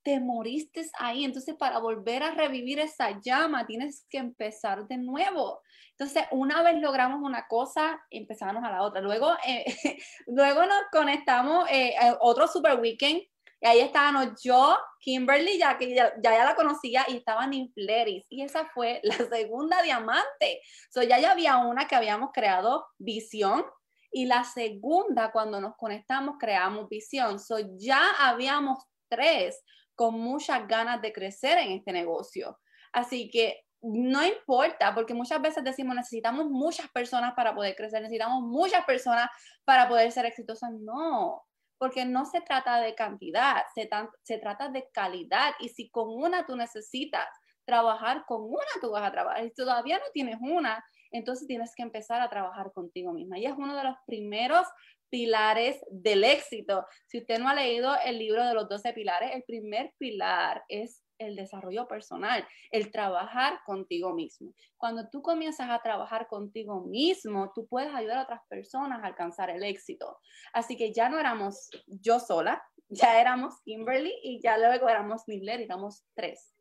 te 0.02 0.18
moriste 0.18 0.84
ahí. 0.98 1.24
Entonces, 1.24 1.54
para 1.54 1.78
volver 1.78 2.24
a 2.24 2.32
revivir 2.32 2.80
esa 2.80 3.20
llama, 3.20 3.66
tienes 3.66 4.04
que 4.10 4.18
empezar 4.18 4.88
de 4.88 4.98
nuevo. 4.98 5.60
Entonces, 5.92 6.24
una 6.32 6.62
vez 6.64 6.80
logramos 6.80 7.20
una 7.22 7.46
cosa, 7.46 8.00
empezamos 8.10 8.64
a 8.64 8.70
la 8.72 8.82
otra. 8.82 9.00
Luego, 9.00 9.32
eh, 9.46 9.64
luego 10.26 10.66
nos 10.66 10.82
conectamos 10.90 11.68
eh, 11.70 11.94
a 12.00 12.16
otro 12.20 12.48
Super 12.48 12.80
Weekend. 12.80 13.22
Y 13.60 13.66
ahí 13.66 13.80
estábamos 13.80 14.40
yo, 14.42 14.76
Kimberly, 15.00 15.58
ya 15.58 15.78
que 15.78 15.94
ya, 15.94 16.12
ya, 16.22 16.44
la 16.44 16.54
conocía, 16.54 17.04
y 17.08 17.16
estaban 17.16 17.54
Infleris. 17.54 18.26
Y 18.28 18.42
esa 18.42 18.66
fue 18.66 19.00
la 19.04 19.16
segunda 19.16 19.82
diamante. 19.82 20.60
So, 20.90 21.02
ya, 21.02 21.18
ya 21.18 21.32
había 21.32 21.56
una 21.58 21.86
que 21.86 21.96
habíamos 21.96 22.30
creado, 22.32 22.86
Visión, 22.98 23.64
y 24.12 24.26
la 24.26 24.44
segunda, 24.44 25.30
cuando 25.30 25.60
nos 25.60 25.76
conectamos, 25.76 26.36
creamos 26.38 26.88
visión. 26.88 27.38
So, 27.38 27.58
ya 27.76 28.00
habíamos 28.18 28.78
tres 29.10 29.62
con 29.94 30.18
muchas 30.18 30.66
ganas 30.66 31.02
de 31.02 31.12
crecer 31.12 31.58
en 31.58 31.72
este 31.72 31.92
negocio. 31.92 32.58
Así 32.92 33.30
que 33.30 33.62
no 33.82 34.24
importa, 34.24 34.94
porque 34.94 35.14
muchas 35.14 35.40
veces 35.40 35.62
decimos 35.62 35.94
necesitamos 35.94 36.46
muchas 36.46 36.90
personas 36.90 37.34
para 37.34 37.54
poder 37.54 37.76
crecer, 37.76 38.00
necesitamos 38.00 38.42
muchas 38.42 38.84
personas 38.84 39.28
para 39.64 39.88
poder 39.88 40.10
ser 40.12 40.26
exitosas. 40.26 40.70
No, 40.72 41.45
porque 41.78 42.04
no 42.04 42.24
se 42.24 42.40
trata 42.40 42.80
de 42.80 42.94
cantidad, 42.94 43.62
se, 43.74 43.88
se 44.22 44.38
trata 44.38 44.68
de 44.68 44.88
calidad. 44.92 45.52
Y 45.60 45.68
si 45.68 45.90
con 45.90 46.08
una 46.08 46.46
tú 46.46 46.56
necesitas 46.56 47.26
trabajar 47.64 48.24
con 48.26 48.42
una, 48.42 48.66
tú 48.80 48.90
vas 48.90 49.06
a 49.06 49.12
trabajar. 49.12 49.42
Si 49.44 49.54
todavía 49.54 49.98
no 49.98 50.04
tienes 50.12 50.38
una, 50.40 50.82
entonces 51.10 51.46
tienes 51.46 51.74
que 51.74 51.82
empezar 51.82 52.20
a 52.20 52.30
trabajar 52.30 52.72
contigo 52.72 53.12
misma. 53.12 53.38
Y 53.38 53.46
es 53.46 53.54
uno 53.56 53.76
de 53.76 53.84
los 53.84 53.96
primeros 54.06 54.66
pilares 55.10 55.80
del 55.90 56.24
éxito. 56.24 56.86
Si 57.06 57.18
usted 57.18 57.38
no 57.38 57.48
ha 57.48 57.54
leído 57.54 57.94
el 58.04 58.18
libro 58.18 58.44
de 58.44 58.54
los 58.54 58.68
12 58.68 58.92
pilares, 58.92 59.30
el 59.34 59.42
primer 59.44 59.92
pilar 59.98 60.64
es 60.68 61.02
el 61.18 61.36
desarrollo 61.36 61.86
personal, 61.88 62.46
el 62.70 62.90
trabajar 62.90 63.60
contigo 63.64 64.14
mismo. 64.14 64.52
Cuando 64.76 65.08
tú 65.10 65.22
comienzas 65.22 65.70
a 65.70 65.80
trabajar 65.82 66.26
contigo 66.28 66.84
mismo, 66.84 67.52
tú 67.54 67.66
puedes 67.66 67.94
ayudar 67.94 68.18
a 68.18 68.22
otras 68.22 68.40
personas 68.48 69.02
a 69.02 69.06
alcanzar 69.06 69.50
el 69.50 69.62
éxito. 69.62 70.18
Así 70.52 70.76
que 70.76 70.92
ya 70.92 71.08
no 71.08 71.18
éramos 71.18 71.70
yo 71.86 72.20
sola, 72.20 72.62
ya 72.88 73.20
éramos 73.20 73.60
Kimberly 73.64 74.14
y 74.22 74.40
ya 74.42 74.58
luego 74.58 74.88
éramos 74.88 75.22
Nibler, 75.26 75.60
éramos 75.60 76.04
tres. 76.14 76.54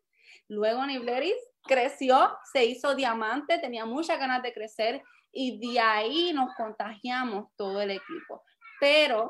Luego 0.48 0.86
Nibleris 0.86 1.36
creció, 1.64 2.38
se 2.54 2.66
hizo 2.66 2.96
diamante, 2.96 3.60
tenía 3.60 3.86
muchas 3.86 4.20
ganas 4.20 4.44
de 4.44 4.54
crecer 4.54 5.04
y 5.32 5.60
de 5.60 5.80
ahí 5.80 6.32
nos 6.34 6.54
contagiamos 6.56 7.50
todo 7.56 7.82
el 7.82 7.92
equipo. 7.92 8.44
Pero 8.80 9.30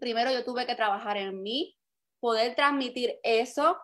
primero 0.00 0.32
yo 0.32 0.44
tuve 0.44 0.66
que 0.66 0.74
trabajar 0.74 1.16
en 1.16 1.42
mí, 1.42 1.76
poder 2.20 2.54
transmitir 2.54 3.18
eso. 3.22 3.76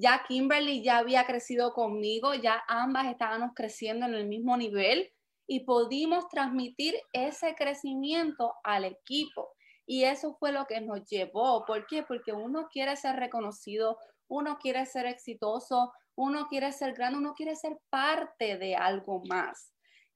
Ya 0.00 0.22
Kimberly 0.28 0.82
ya 0.84 0.98
había 0.98 1.26
crecido 1.26 1.72
conmigo, 1.72 2.32
ya 2.34 2.62
ambas 2.68 3.08
estábamos 3.08 3.50
creciendo 3.54 4.06
en 4.06 4.14
el 4.14 4.28
mismo 4.28 4.56
nivel 4.56 5.12
y 5.48 5.64
pudimos 5.64 6.28
transmitir 6.28 6.94
ese 7.12 7.56
crecimiento 7.56 8.54
al 8.62 8.84
equipo. 8.84 9.48
Y 9.86 10.04
eso 10.04 10.36
fue 10.38 10.52
lo 10.52 10.66
que 10.66 10.80
nos 10.80 11.04
llevó. 11.08 11.64
¿Por 11.64 11.86
qué? 11.86 12.04
Porque 12.04 12.32
uno 12.32 12.68
quiere 12.70 12.94
ser 12.94 13.16
reconocido, 13.16 13.98
uno 14.28 14.58
quiere 14.58 14.86
ser 14.86 15.06
exitoso, 15.06 15.92
uno 16.14 16.46
quiere 16.46 16.70
ser 16.70 16.94
grande, 16.94 17.18
uno 17.18 17.34
quiere 17.34 17.56
ser 17.56 17.76
parte 17.90 18.56
de 18.56 18.76
algo 18.76 19.22
más 19.28 19.72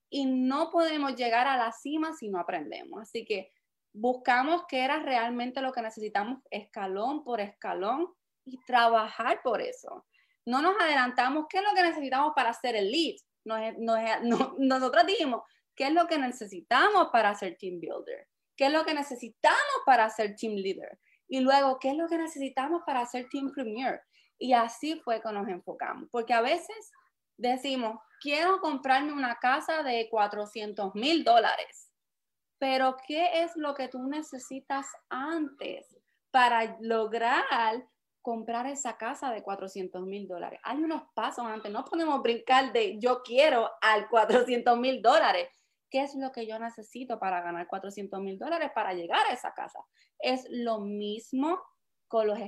y 0.09 0.27
no 0.27 0.69
podemos 0.69 1.15
llegar 1.15 1.47
a 1.47 1.57
la 1.57 1.71
cima 1.71 2.13
si 2.13 2.29
no 2.29 2.39
aprendemos. 2.39 3.01
Así 3.01 3.25
que 3.25 3.51
buscamos 3.91 4.61
qué 4.69 4.85
era 4.85 4.99
realmente 4.99 5.59
lo 5.59 5.73
que 5.73 5.81
necesitamos 5.81 6.39
escalón 6.51 7.23
por 7.23 7.41
escalón 7.41 8.13
y 8.45 8.59
trabajar 8.65 9.41
por 9.43 9.61
eso. 9.61 10.05
No 10.45 10.61
nos 10.61 10.79
adelantamos 10.79 11.45
qué 11.49 11.59
es 11.59 11.63
lo 11.63 11.73
que 11.73 11.83
necesitamos 11.83 12.33
para 12.35 12.49
hacer 12.49 12.75
el 12.75 12.91
lead. 12.91 13.15
nosotros 14.57 15.05
dijimos, 15.05 15.41
¿qué 15.75 15.87
es 15.87 15.93
lo 15.93 16.07
que 16.07 16.17
necesitamos 16.17 17.09
para 17.11 17.33
ser 17.35 17.57
team 17.57 17.79
builder? 17.79 18.27
¿Qué 18.55 18.67
es 18.67 18.71
lo 18.71 18.85
que 18.85 18.93
necesitamos 18.93 19.81
para 19.85 20.09
ser 20.09 20.35
team 20.35 20.53
leader? 20.53 20.99
Y 21.27 21.39
luego, 21.39 21.79
¿qué 21.79 21.89
es 21.89 21.97
lo 21.97 22.07
que 22.07 22.17
necesitamos 22.17 22.83
para 22.85 23.05
ser 23.05 23.27
team 23.29 23.51
premier? 23.51 24.01
Y 24.37 24.53
así 24.53 24.99
fue 24.99 25.21
que 25.21 25.31
nos 25.31 25.47
enfocamos, 25.47 26.09
porque 26.11 26.33
a 26.33 26.41
veces 26.41 26.91
decimos, 27.37 27.99
quiero 28.21 28.59
comprarme 28.59 29.13
una 29.13 29.35
casa 29.35 29.83
de 29.83 30.07
400 30.09 30.93
mil 30.95 31.23
dólares, 31.23 31.91
pero 32.59 32.97
¿qué 33.07 33.43
es 33.43 33.55
lo 33.55 33.73
que 33.73 33.87
tú 33.87 34.07
necesitas 34.07 34.87
antes 35.09 35.97
para 36.31 36.77
lograr 36.81 37.87
comprar 38.23 38.65
esa 38.67 38.97
casa 38.97 39.31
de 39.31 39.43
400 39.43 40.01
mil 40.03 40.27
dólares. 40.27 40.59
Hay 40.63 40.81
unos 40.81 41.03
pasos 41.13 41.45
antes, 41.45 41.71
no 41.71 41.83
podemos 41.83 42.23
brincar 42.23 42.71
de 42.71 42.97
yo 42.97 43.21
quiero 43.21 43.69
al 43.81 44.07
400 44.09 44.79
mil 44.79 45.01
dólares. 45.01 45.49
¿Qué 45.91 46.01
es 46.01 46.15
lo 46.15 46.31
que 46.31 46.47
yo 46.47 46.57
necesito 46.57 47.19
para 47.19 47.41
ganar 47.41 47.67
400 47.67 48.19
mil 48.21 48.39
dólares 48.39 48.71
para 48.73 48.93
llegar 48.93 49.27
a 49.27 49.33
esa 49.33 49.53
casa? 49.53 49.79
Es 50.17 50.47
lo 50.49 50.79
mismo 50.79 51.61
con 52.07 52.25
los, 52.25 52.39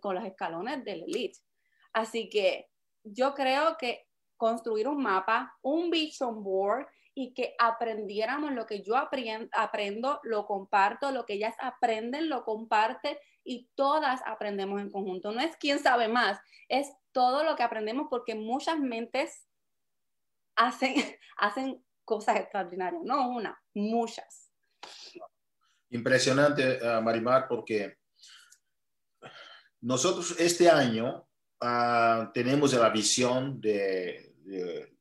con 0.00 0.16
los 0.16 0.24
escalones 0.24 0.84
del 0.84 1.04
elite. 1.04 1.38
Así 1.92 2.28
que 2.28 2.68
yo 3.04 3.34
creo 3.34 3.76
que 3.78 4.08
construir 4.36 4.88
un 4.88 5.00
mapa, 5.00 5.56
un 5.62 5.90
vision 5.90 6.42
board 6.42 6.86
y 7.14 7.32
que 7.32 7.54
aprendiéramos 7.60 8.52
lo 8.52 8.66
que 8.66 8.82
yo 8.82 8.96
aprendo, 8.96 10.20
lo 10.24 10.44
comparto, 10.44 11.12
lo 11.12 11.24
que 11.24 11.34
ellas 11.34 11.54
aprenden, 11.60 12.28
lo 12.28 12.44
comparte 12.44 13.20
y 13.44 13.68
todas 13.74 14.20
aprendemos 14.26 14.80
en 14.80 14.90
conjunto. 14.90 15.32
No 15.32 15.40
es 15.40 15.56
quién 15.56 15.78
sabe 15.78 16.08
más, 16.08 16.38
es 16.68 16.88
todo 17.12 17.44
lo 17.44 17.54
que 17.56 17.62
aprendemos 17.62 18.08
porque 18.10 18.34
muchas 18.34 18.78
mentes 18.78 19.46
hacen, 20.56 20.94
hacen 21.36 21.84
cosas 22.04 22.36
extraordinarias, 22.36 23.02
no 23.04 23.28
una, 23.30 23.62
muchas. 23.74 24.50
Impresionante, 25.90 26.78
uh, 26.82 27.00
Marimar, 27.00 27.46
porque 27.46 27.98
nosotros 29.80 30.34
este 30.38 30.68
año 30.68 31.28
uh, 31.62 32.32
tenemos 32.32 32.72
la 32.74 32.88
visión 32.90 33.60
de, 33.60 34.34
de 34.38 34.96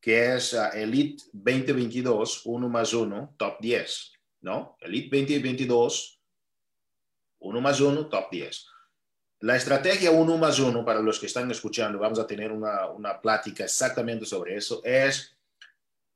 que 0.00 0.36
es 0.36 0.52
uh, 0.52 0.70
Elite 0.72 1.24
2022, 1.32 2.46
1 2.46 2.68
más 2.68 2.94
1, 2.94 3.34
top 3.36 3.60
10, 3.60 4.12
¿no? 4.42 4.76
Elite 4.80 5.16
2022, 5.18 6.16
1 7.38 7.60
más 7.60 7.80
1, 7.80 8.08
top 8.08 8.30
10. 8.30 8.66
La 9.40 9.56
estrategia 9.56 10.10
1 10.10 10.38
más 10.38 10.58
1, 10.58 10.84
para 10.84 11.00
los 11.00 11.18
que 11.18 11.26
están 11.26 11.50
escuchando, 11.50 11.98
vamos 11.98 12.18
a 12.18 12.26
tener 12.26 12.52
una, 12.52 12.86
una 12.88 13.20
plática 13.20 13.64
exactamente 13.64 14.24
sobre 14.24 14.56
eso, 14.56 14.80
es 14.84 15.36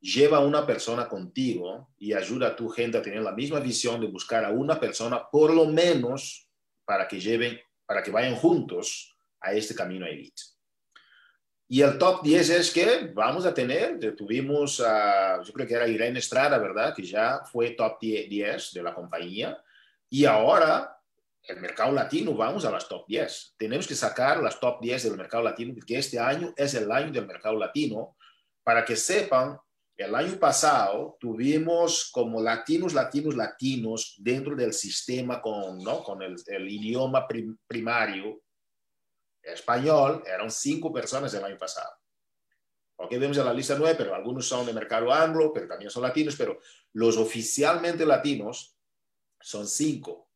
lleva 0.00 0.38
a 0.38 0.44
una 0.44 0.66
persona 0.66 1.08
contigo 1.08 1.90
y 1.98 2.14
ayuda 2.14 2.48
a 2.48 2.56
tu 2.56 2.68
gente 2.70 2.98
a 2.98 3.02
tener 3.02 3.22
la 3.22 3.32
misma 3.32 3.60
visión 3.60 4.00
de 4.00 4.06
buscar 4.06 4.44
a 4.44 4.50
una 4.50 4.80
persona, 4.80 5.28
por 5.30 5.52
lo 5.52 5.66
menos, 5.66 6.48
para 6.84 7.06
que 7.06 7.20
lleven, 7.20 7.60
para 7.84 8.02
que 8.02 8.10
vayan 8.10 8.34
juntos 8.34 9.14
a 9.40 9.52
este 9.52 9.74
camino 9.74 10.06
elite. 10.06 10.42
Y 11.68 11.82
el 11.82 11.98
top 11.98 12.22
10 12.22 12.50
es 12.50 12.70
que 12.72 13.12
vamos 13.14 13.46
a 13.46 13.54
tener, 13.54 14.16
tuvimos, 14.16 14.80
a, 14.80 15.40
yo 15.42 15.52
creo 15.52 15.68
que 15.68 15.74
era 15.74 15.86
Irene 15.86 16.18
Estrada, 16.18 16.58
¿verdad? 16.58 16.92
Que 16.92 17.04
ya 17.04 17.42
fue 17.44 17.70
top 17.70 18.00
10 18.00 18.72
de 18.72 18.82
la 18.82 18.92
compañía. 18.92 19.62
Y 20.08 20.24
ahora 20.24 20.99
el 21.42 21.60
mercado 21.60 21.92
latino, 21.92 22.34
vamos 22.34 22.64
a 22.64 22.70
las 22.70 22.88
top 22.88 23.06
10. 23.06 23.54
Tenemos 23.56 23.86
que 23.86 23.94
sacar 23.94 24.42
las 24.42 24.60
top 24.60 24.80
10 24.80 25.04
del 25.04 25.16
mercado 25.16 25.42
latino, 25.42 25.74
porque 25.74 25.98
este 25.98 26.18
año 26.18 26.52
es 26.56 26.74
el 26.74 26.90
año 26.90 27.10
del 27.10 27.26
mercado 27.26 27.56
latino. 27.56 28.16
Para 28.62 28.84
que 28.84 28.96
sepan, 28.96 29.58
el 29.96 30.14
año 30.14 30.38
pasado 30.38 31.16
tuvimos 31.20 32.10
como 32.12 32.40
latinos, 32.40 32.94
latinos, 32.94 33.36
latinos 33.36 34.16
dentro 34.18 34.54
del 34.54 34.72
sistema 34.72 35.40
con, 35.40 35.78
¿no? 35.78 36.02
con 36.02 36.22
el, 36.22 36.36
idioma 36.68 37.26
primario 37.66 38.40
español, 39.42 40.22
eran 40.26 40.50
cinco 40.50 40.92
personas 40.92 41.32
el 41.34 41.44
año 41.44 41.58
pasado. 41.58 41.92
Ok, 42.96 43.10
vemos 43.12 43.38
en 43.38 43.46
la 43.46 43.54
lista 43.54 43.76
nueve, 43.78 43.94
pero 43.96 44.14
algunos 44.14 44.46
son 44.46 44.66
de 44.66 44.74
mercado 44.74 45.10
anglo, 45.12 45.52
pero 45.52 45.66
también 45.66 45.90
son 45.90 46.02
latinos, 46.02 46.36
pero 46.36 46.60
los 46.92 47.16
oficialmente 47.16 48.04
latinos 48.04 48.76
son 49.40 49.66
cinco 49.66 50.29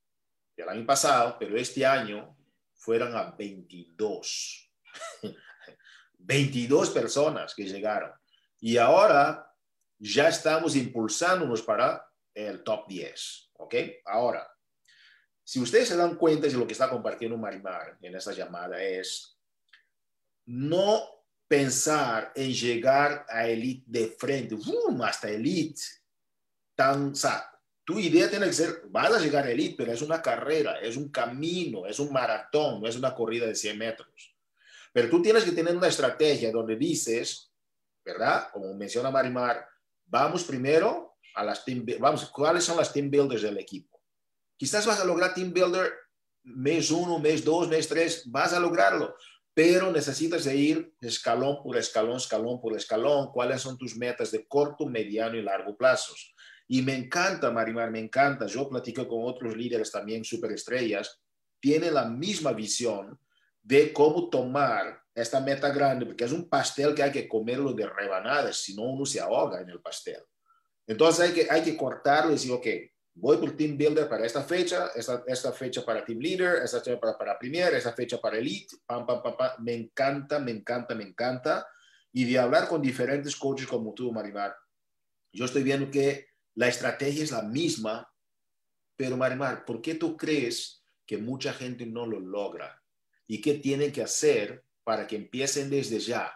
del 0.57 0.69
año 0.69 0.87
pasado, 0.87 1.37
pero 1.39 1.57
este 1.57 1.85
año 1.85 2.37
fueron 2.75 3.17
a 3.17 3.31
22. 3.31 4.73
22 6.19 6.91
personas 6.91 7.55
que 7.55 7.65
llegaron. 7.65 8.13
Y 8.61 8.77
ahora 8.77 9.51
ya 9.99 10.29
estamos 10.29 10.77
impulsándonos 10.77 11.63
para 11.63 12.07
el 12.35 12.63
top 12.63 12.87
10. 12.89 13.51
¿Ok? 13.55 13.75
Ahora, 14.07 14.49
si 15.43 15.61
ustedes 15.61 15.89
se 15.89 15.97
dan 15.97 16.17
cuenta 16.17 16.47
de 16.47 16.55
lo 16.55 16.67
que 16.67 16.73
está 16.73 16.89
compartiendo 16.89 17.37
Marimar 17.37 17.99
en 18.01 18.15
esta 18.15 18.33
llamada 18.33 18.83
es 18.83 19.39
no 20.47 21.03
pensar 21.47 22.33
en 22.35 22.53
llegar 22.53 23.27
a 23.29 23.47
elite 23.47 23.85
de 23.87 24.09
frente, 24.09 24.55
um, 24.55 25.03
hasta 25.03 25.29
elite, 25.29 25.81
tan, 26.75 27.13
o 27.13 27.15
tu 27.85 27.99
idea 27.99 28.31
tiene 28.31 28.47
que 28.47 28.53
ser, 28.53 28.83
vas 28.89 29.13
a 29.13 29.19
llegar 29.19 29.45
a 29.45 29.51
elite, 29.51 29.77
pero 29.77 29.93
es 29.93 30.01
una 30.01 30.23
carrera, 30.23 30.79
es 30.81 30.97
un 30.97 31.11
camino, 31.11 31.87
es 31.87 31.99
un 31.99 32.13
maratón, 32.13 32.81
no 32.81 32.89
es 32.89 32.97
una 32.97 33.15
corrida 33.15 33.47
de 33.47 33.55
100 33.55 33.79
metros. 33.79 34.35
Pero 34.93 35.11
tú 35.11 35.21
tienes 35.21 35.45
que 35.45 35.53
tener 35.53 35.77
una 35.77 35.89
estrategia 35.89 36.51
donde 36.51 36.77
dices, 36.77 37.53
¿verdad? 38.05 38.49
Como 38.53 38.73
menciona 38.75 39.11
Marimar, 39.11 39.67
vamos 40.07 40.45
primero 40.45 41.17
a 41.35 41.45
las 41.45 41.65
team, 41.65 41.85
vamos, 41.99 42.31
¿cuáles 42.31 42.65
son 42.65 42.77
las 42.77 42.93
team 42.93 43.11
builders 43.11 43.43
del 43.43 43.59
equipo? 43.59 44.01
Quizás 44.57 44.87
vas 44.87 45.01
a 45.01 45.05
lograr 45.05 45.35
team 45.35 45.53
builder 45.53 45.93
mes 46.45 46.91
uno, 46.91 47.19
mes 47.19 47.45
dos, 47.45 47.69
mes 47.69 47.89
tres, 47.89 48.23
vas 48.31 48.53
a 48.53 48.61
lograrlo, 48.61 49.17
pero 49.53 49.91
necesitas 49.91 50.47
ir 50.47 50.95
escalón 51.01 51.63
por 51.63 51.77
escalón, 51.77 52.17
escalón 52.17 52.61
por 52.61 52.77
escalón, 52.77 53.31
cuáles 53.33 53.61
son 53.61 53.77
tus 53.77 53.97
metas 53.97 54.31
de 54.31 54.47
corto, 54.47 54.87
mediano 54.87 55.37
y 55.37 55.43
largo 55.43 55.77
plazos. 55.77 56.34
Y 56.75 56.83
me 56.83 56.97
encanta, 56.97 57.53
Marimar, 57.53 57.89
me 57.93 58.01
encanta. 58.01 58.47
Yo 58.47 58.69
platico 58.69 59.07
con 59.07 59.23
otros 59.23 59.57
líderes 59.57 59.93
también, 59.93 60.25
superestrellas, 60.25 61.21
tienen 61.61 61.95
la 61.95 62.05
misma 62.05 62.53
visión 62.53 63.17
de 63.63 63.93
cómo 63.93 64.29
tomar 64.29 65.01
esta 65.15 65.39
meta 65.39 65.69
grande, 65.69 66.05
porque 66.05 66.25
es 66.25 66.33
un 66.33 66.49
pastel 66.49 66.93
que 66.93 67.05
hay 67.05 67.13
que 67.13 67.29
comerlo 67.29 67.75
de 67.75 67.87
rebanadas, 67.87 68.57
si 68.57 68.75
no 68.75 68.83
uno 68.83 69.07
se 69.07 69.21
ahoga 69.21 69.61
en 69.61 69.69
el 69.69 69.81
pastel. 69.81 70.21
Entonces 70.85 71.29
hay 71.29 71.33
que, 71.33 71.47
hay 71.49 71.63
que 71.63 71.77
cortarlo 71.77 72.33
y 72.33 72.35
decir, 72.35 72.51
ok, 72.51 72.67
voy 73.15 73.37
por 73.37 73.57
Team 73.57 73.79
Builder 73.79 74.09
para 74.09 74.27
esta 74.27 74.43
fecha, 74.43 74.91
esta, 74.97 75.23
esta 75.29 75.53
fecha 75.53 75.85
para 75.85 76.05
Team 76.05 76.19
Leader, 76.19 76.57
esta 76.61 76.81
fecha 76.81 76.99
para, 76.99 77.17
para 77.17 77.39
Premier, 77.39 77.73
esta 77.75 77.93
fecha 77.93 78.19
para 78.21 78.37
Elite, 78.37 78.79
pam, 78.85 79.07
pam, 79.07 79.23
pam, 79.23 79.37
pam. 79.37 79.51
Me 79.63 79.75
encanta, 79.75 80.41
me 80.41 80.51
encanta, 80.51 80.97
me 80.97 81.05
encanta. 81.05 81.69
Y 82.11 82.25
de 82.25 82.37
hablar 82.37 82.67
con 82.67 82.83
diferentes 82.83 83.37
coaches 83.37 83.69
como 83.69 83.95
tú, 83.95 84.11
Marimar, 84.11 84.57
yo 85.33 85.45
estoy 85.45 85.63
viendo 85.63 85.89
que 85.89 86.34
la 86.55 86.69
estrategia 86.69 87.25
es 87.25 87.33
la 87.33 87.43
misma, 87.43 88.09
pero 88.97 89.17
Marimar, 89.17 89.65
¿por 89.65 89.83
qué 89.83 89.95
tú 89.95 90.17
crees 90.17 90.85
que 91.07 91.19
mucha 91.19 91.53
gente 91.53 91.85
no 91.85 92.07
lo 92.07 92.21
logra? 92.21 92.81
¿Y 93.27 93.41
qué 93.41 93.55
tienen 93.55 93.93
que 93.93 94.03
hacer 94.03 94.65
para 94.85 95.07
que 95.07 95.17
empiecen 95.17 95.69
desde 95.69 95.99
ya 95.99 96.33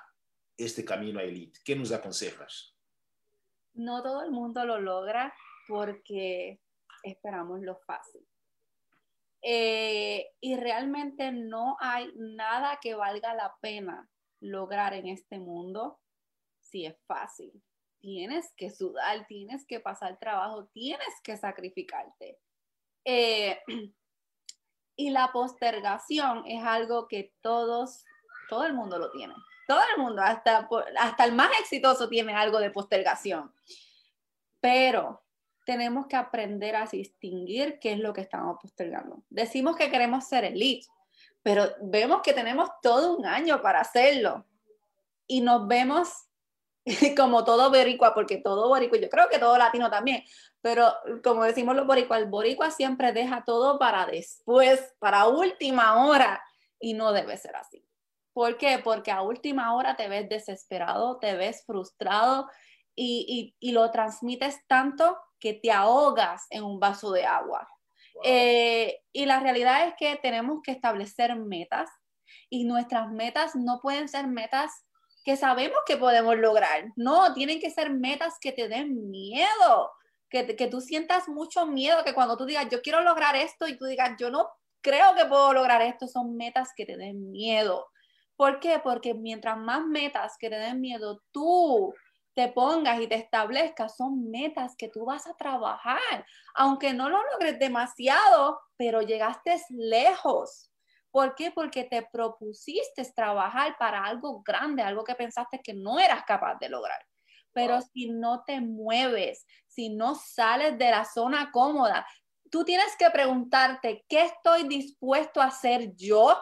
este 0.57 0.85
camino 0.85 1.21
a 1.21 1.23
elite? 1.23 1.61
¿Qué 1.65 1.77
nos 1.77 1.93
aconsejas? 1.93 2.75
No 3.75 4.03
todo 4.03 4.25
el 4.25 4.33
mundo 4.33 4.65
lo 4.65 4.81
logra 4.81 5.33
porque 5.69 6.61
esperamos 7.05 7.61
lo 7.61 7.77
fácil. 7.77 8.27
Eh, 9.41 10.33
y 10.41 10.57
realmente 10.57 11.31
no 11.31 11.77
hay 11.79 12.11
nada 12.17 12.81
que 12.83 12.97
valga 12.97 13.35
la 13.35 13.55
pena 13.61 14.11
lograr 14.41 14.95
en 14.95 15.07
este 15.07 15.39
mundo 15.39 16.01
si 16.61 16.87
es 16.87 16.97
fácil 17.07 17.63
tienes 18.01 18.53
que 18.57 18.71
sudar, 18.71 19.27
tienes 19.27 19.67
que 19.67 19.81
pasar 19.81 20.19
trabajo, 20.19 20.67
tienes 20.73 21.09
que 21.23 21.37
sacrificarte. 21.37 22.39
Eh, 23.05 23.61
y 24.97 25.11
la 25.11 25.33
postergación 25.33 26.45
es 26.47 26.63
algo 26.65 27.09
que 27.09 27.35
todos, 27.41 28.05
todo 28.49 28.65
el 28.65 28.75
mundo 28.75 28.99
lo 28.99 29.11
tiene. 29.11 29.35
Todo 29.67 29.81
el 29.95 30.03
mundo, 30.03 30.23
hasta, 30.23 30.69
hasta 30.99 31.25
el 31.25 31.33
más 31.33 31.51
exitoso 31.61 32.09
tiene 32.09 32.35
algo 32.35 32.59
de 32.59 32.71
postergación. 32.71 33.53
Pero 34.61 35.23
tenemos 35.67 36.07
que 36.07 36.17
aprender 36.17 36.75
a 36.77 36.87
distinguir 36.87 37.79
qué 37.79 37.93
es 37.93 37.99
lo 37.99 38.15
que 38.15 38.23
estamos 38.23 38.57
postergando. 38.61 39.23
Decimos 39.29 39.77
que 39.77 39.91
queremos 39.91 40.27
ser 40.27 40.45
elite, 40.45 40.87
pero 41.43 41.67
vemos 41.83 42.23
que 42.23 42.33
tenemos 42.33 42.71
todo 42.81 43.17
un 43.17 43.27
año 43.27 43.61
para 43.61 43.81
hacerlo. 43.81 44.47
Y 45.27 45.43
nos 45.43 45.69
vemos 45.69 46.28
como 47.17 47.45
todo 47.45 47.71
boricua, 47.71 48.15
porque 48.15 48.39
todo 48.39 48.69
boricua, 48.69 48.99
yo 48.99 49.09
creo 49.09 49.29
que 49.29 49.39
todo 49.39 49.57
latino 49.59 49.91
también, 49.91 50.25
pero 50.61 50.93
como 51.23 51.45
decimos 51.45 51.77
los 51.77 51.87
boricuas, 51.87 52.21
el 52.21 52.27
boricua 52.27 52.71
siempre 52.71 53.13
deja 53.13 53.45
todo 53.45 53.79
para 53.79 54.07
después, 54.07 54.95
para 54.99 55.27
última 55.27 56.07
hora, 56.07 56.43
y 56.81 56.95
no 56.95 57.13
debe 57.13 57.37
ser 57.37 57.57
así. 57.57 57.85
¿Por 58.33 58.57
qué? 58.57 58.79
Porque 58.79 59.11
a 59.11 59.23
última 59.23 59.75
hora 59.75 59.97
te 59.97 60.09
ves 60.09 60.29
desesperado, 60.29 61.19
te 61.19 61.35
ves 61.35 61.65
frustrado 61.67 62.49
y, 62.95 63.55
y, 63.59 63.73
lo 63.73 63.91
transmites 63.91 64.67
tanto 64.67 65.19
que 65.39 65.55
te 65.55 65.73
ahogas 65.73 66.47
en 66.51 66.65
un 66.65 66.81
vaso 66.81 67.13
de 67.13 67.25
agua. 67.25 67.69
Eh, 68.25 69.01
y 69.13 69.27
la 69.27 69.41
realidad 69.41 69.87
es 69.87 69.95
que 69.97 70.17
tenemos 70.17 70.61
que 70.63 70.73
establecer 70.73 71.37
metas 71.37 71.89
y 72.51 72.65
nuestras 72.65 73.11
metas 73.11 73.55
no 73.55 73.81
pueden 73.81 74.09
ser 74.09 74.27
metas 74.27 74.85
que 75.29 75.37
sabemos 75.37 75.81
que 75.85 75.99
podemos 75.99 76.39
lograr. 76.39 76.91
No, 76.97 77.35
tienen 77.35 77.61
que 77.61 77.71
ser 77.71 77.91
metas 77.91 78.39
que 78.41 78.51
te 78.51 78.67
den 78.67 79.11
miedo, 79.11 79.93
que, 80.31 80.57
que 80.57 80.69
tú 80.69 80.81
sientas 80.81 81.29
mucho 81.29 81.67
miedo, 81.67 82.03
que 82.03 82.15
cuando 82.15 82.39
tú 82.39 82.47
digas, 82.47 82.67
yo 82.71 82.81
quiero 82.81 83.03
lograr 83.03 83.37
esto 83.37 83.69
y 83.69 83.77
tú 83.77 83.85
digas, 83.85 84.13
yo 84.19 84.31
no 84.31 84.49
creo 84.81 85.15
que 85.15 85.27
puedo 85.27 85.53
lograr 85.53 85.83
esto, 85.83 86.09
son 86.09 86.35
metas 86.35 86.71
que 86.75 86.87
te 86.87 86.97
den 86.97 87.31
miedo. 87.31 87.89
¿Por 88.37 88.59
qué? 88.59 88.81
Porque 88.83 89.13
mientras 89.13 89.59
más 89.59 89.85
metas 89.85 90.39
que 90.39 90.49
te 90.49 90.57
den 90.57 90.81
miedo 90.81 91.21
tú 91.31 91.93
te 92.33 92.49
pongas 92.49 92.99
y 92.99 93.07
te 93.07 93.17
establezcas, 93.17 93.99
son 93.99 94.31
metas 94.31 94.77
que 94.79 94.89
tú 94.89 95.05
vas 95.05 95.27
a 95.27 95.37
trabajar, 95.37 96.25
aunque 96.55 96.95
no 96.95 97.11
lo 97.11 97.23
logres 97.33 97.59
demasiado, 97.59 98.59
pero 98.79 99.03
llegaste 99.03 99.61
lejos. 99.69 100.71
¿Por 101.11 101.35
qué? 101.35 101.51
Porque 101.51 101.85
te 101.85 102.03
propusiste 102.03 103.05
trabajar 103.15 103.77
para 103.79 104.05
algo 104.05 104.43
grande, 104.43 104.83
algo 104.83 105.05
que 105.05 105.15
pensaste 105.15 105.61
que 105.63 105.75
no 105.75 105.99
eras 105.99 106.25
capaz 106.25 106.57
de 106.59 106.69
lograr. 106.69 107.01
Pero 107.53 107.81
si 107.81 108.11
no 108.11 108.45
te 108.47 108.61
mueves, 108.61 109.47
si 109.67 109.89
no 109.89 110.15
sales 110.15 110.79
de 110.79 110.91
la 110.91 111.05
zona 111.05 111.51
cómoda, 111.51 112.07
tú 112.51 112.65
tienes 112.65 112.95
que 112.97 113.11
preguntarte, 113.11 114.05
¿qué 114.09 114.25
estoy 114.25 114.69
dispuesto 114.69 115.41
a 115.41 115.47
hacer 115.47 115.95
yo 115.97 116.39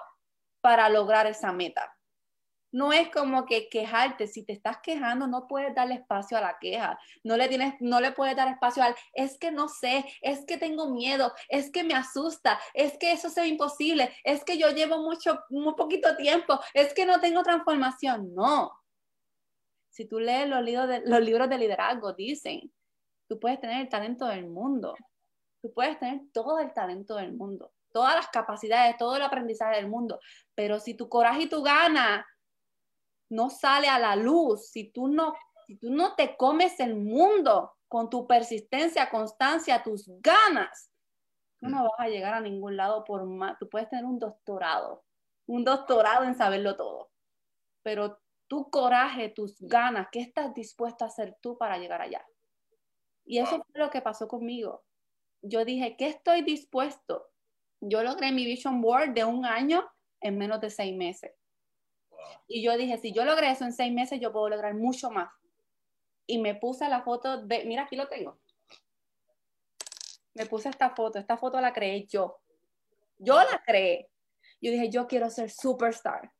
para 0.60 0.88
lograr 0.88 1.26
esa 1.26 1.52
meta? 1.52 1.95
No 2.76 2.92
es 2.92 3.08
como 3.08 3.46
que 3.46 3.70
quejarte, 3.70 4.26
si 4.26 4.44
te 4.44 4.52
estás 4.52 4.76
quejando 4.82 5.26
no 5.26 5.46
puedes 5.46 5.74
darle 5.74 5.94
espacio 5.94 6.36
a 6.36 6.42
la 6.42 6.58
queja, 6.60 6.98
no 7.24 7.38
le 7.38 7.48
tienes 7.48 7.72
no 7.80 8.00
le 8.00 8.12
puedes 8.12 8.36
dar 8.36 8.48
espacio 8.48 8.82
al 8.82 8.94
es 9.14 9.38
que 9.38 9.50
no 9.50 9.66
sé, 9.68 10.04
es 10.20 10.44
que 10.44 10.58
tengo 10.58 10.90
miedo, 10.90 11.32
es 11.48 11.70
que 11.70 11.84
me 11.84 11.94
asusta, 11.94 12.60
es 12.74 12.98
que 12.98 13.12
eso 13.12 13.28
es 13.28 13.38
imposible, 13.46 14.12
es 14.24 14.44
que 14.44 14.58
yo 14.58 14.68
llevo 14.68 14.98
mucho 14.98 15.40
muy 15.48 15.74
poquito 15.74 16.16
tiempo, 16.16 16.60
es 16.74 16.92
que 16.92 17.06
no 17.06 17.18
tengo 17.18 17.42
transformación, 17.42 18.34
no. 18.34 18.70
Si 19.88 20.06
tú 20.06 20.20
lees 20.20 20.46
los 20.46 20.62
libros 20.62 20.86
de, 20.86 21.00
los 21.06 21.20
libros 21.20 21.48
de 21.48 21.56
liderazgo 21.56 22.12
dicen, 22.12 22.70
tú 23.26 23.40
puedes 23.40 23.58
tener 23.58 23.80
el 23.80 23.88
talento 23.88 24.26
del 24.26 24.46
mundo, 24.46 24.94
Tú 25.62 25.72
puedes 25.72 25.98
tener 25.98 26.20
todo 26.32 26.58
el 26.58 26.74
talento 26.74 27.16
del 27.16 27.32
mundo, 27.32 27.72
todas 27.90 28.14
las 28.14 28.28
capacidades, 28.28 28.98
todo 28.98 29.16
el 29.16 29.22
aprendizaje 29.22 29.76
del 29.76 29.88
mundo, 29.88 30.20
pero 30.54 30.78
si 30.78 30.94
tu 30.94 31.08
coraje 31.08 31.44
y 31.44 31.48
tu 31.48 31.62
gana 31.62 32.26
no 33.28 33.50
sale 33.50 33.88
a 33.88 33.98
la 33.98 34.16
luz, 34.16 34.68
si 34.70 34.90
tú 34.90 35.08
no, 35.08 35.34
si 35.66 35.76
tú 35.76 35.90
no 35.90 36.14
te 36.14 36.36
comes 36.36 36.78
el 36.80 36.94
mundo 36.94 37.72
con 37.88 38.10
tu 38.10 38.26
persistencia, 38.26 39.10
constancia, 39.10 39.82
tus 39.82 40.10
ganas, 40.20 40.90
tú 41.58 41.68
no 41.68 41.84
vas 41.84 41.98
a 41.98 42.08
llegar 42.08 42.34
a 42.34 42.40
ningún 42.40 42.76
lado 42.76 43.04
por 43.04 43.24
más. 43.24 43.58
Tú 43.58 43.68
puedes 43.68 43.88
tener 43.88 44.04
un 44.04 44.18
doctorado, 44.18 45.04
un 45.46 45.64
doctorado 45.64 46.24
en 46.24 46.34
saberlo 46.34 46.76
todo, 46.76 47.10
pero 47.82 48.20
tu 48.48 48.70
coraje, 48.70 49.28
tus 49.28 49.60
ganas, 49.60 50.08
¿qué 50.12 50.20
estás 50.20 50.54
dispuesto 50.54 51.04
a 51.04 51.08
hacer 51.08 51.36
tú 51.40 51.58
para 51.58 51.78
llegar 51.78 52.00
allá? 52.00 52.24
Y 53.24 53.38
eso 53.38 53.56
fue 53.56 53.80
lo 53.80 53.90
que 53.90 54.00
pasó 54.00 54.28
conmigo 54.28 54.84
yo 55.48 55.64
dije, 55.64 55.96
¿qué 55.96 56.08
estoy 56.08 56.42
dispuesto? 56.42 57.28
Yo 57.80 58.02
logré 58.02 58.32
mi 58.32 58.44
vision 58.44 58.80
board 58.80 59.12
de 59.12 59.24
un 59.24 59.44
año 59.44 59.84
en 60.20 60.38
menos 60.38 60.60
de 60.60 60.70
seis 60.70 60.96
meses. 60.96 61.32
Y 62.48 62.62
yo 62.62 62.76
dije, 62.76 62.98
si 62.98 63.12
yo 63.12 63.24
logré 63.24 63.50
eso 63.50 63.64
en 63.64 63.72
seis 63.72 63.92
meses, 63.92 64.20
yo 64.20 64.32
puedo 64.32 64.48
lograr 64.48 64.74
mucho 64.74 65.10
más. 65.10 65.30
Y 66.26 66.38
me 66.38 66.54
puse 66.54 66.88
la 66.88 67.02
foto 67.02 67.42
de, 67.42 67.64
mira, 67.64 67.84
aquí 67.84 67.96
lo 67.96 68.08
tengo. 68.08 68.38
Me 70.34 70.46
puse 70.46 70.68
esta 70.68 70.90
foto, 70.90 71.18
esta 71.18 71.36
foto 71.36 71.60
la 71.60 71.72
creé 71.72 72.06
yo. 72.06 72.38
Yo 73.18 73.36
la 73.36 73.62
creé. 73.64 74.10
Yo 74.60 74.70
dije, 74.70 74.90
yo 74.90 75.06
quiero 75.06 75.30
ser 75.30 75.50
superstar. 75.50 76.32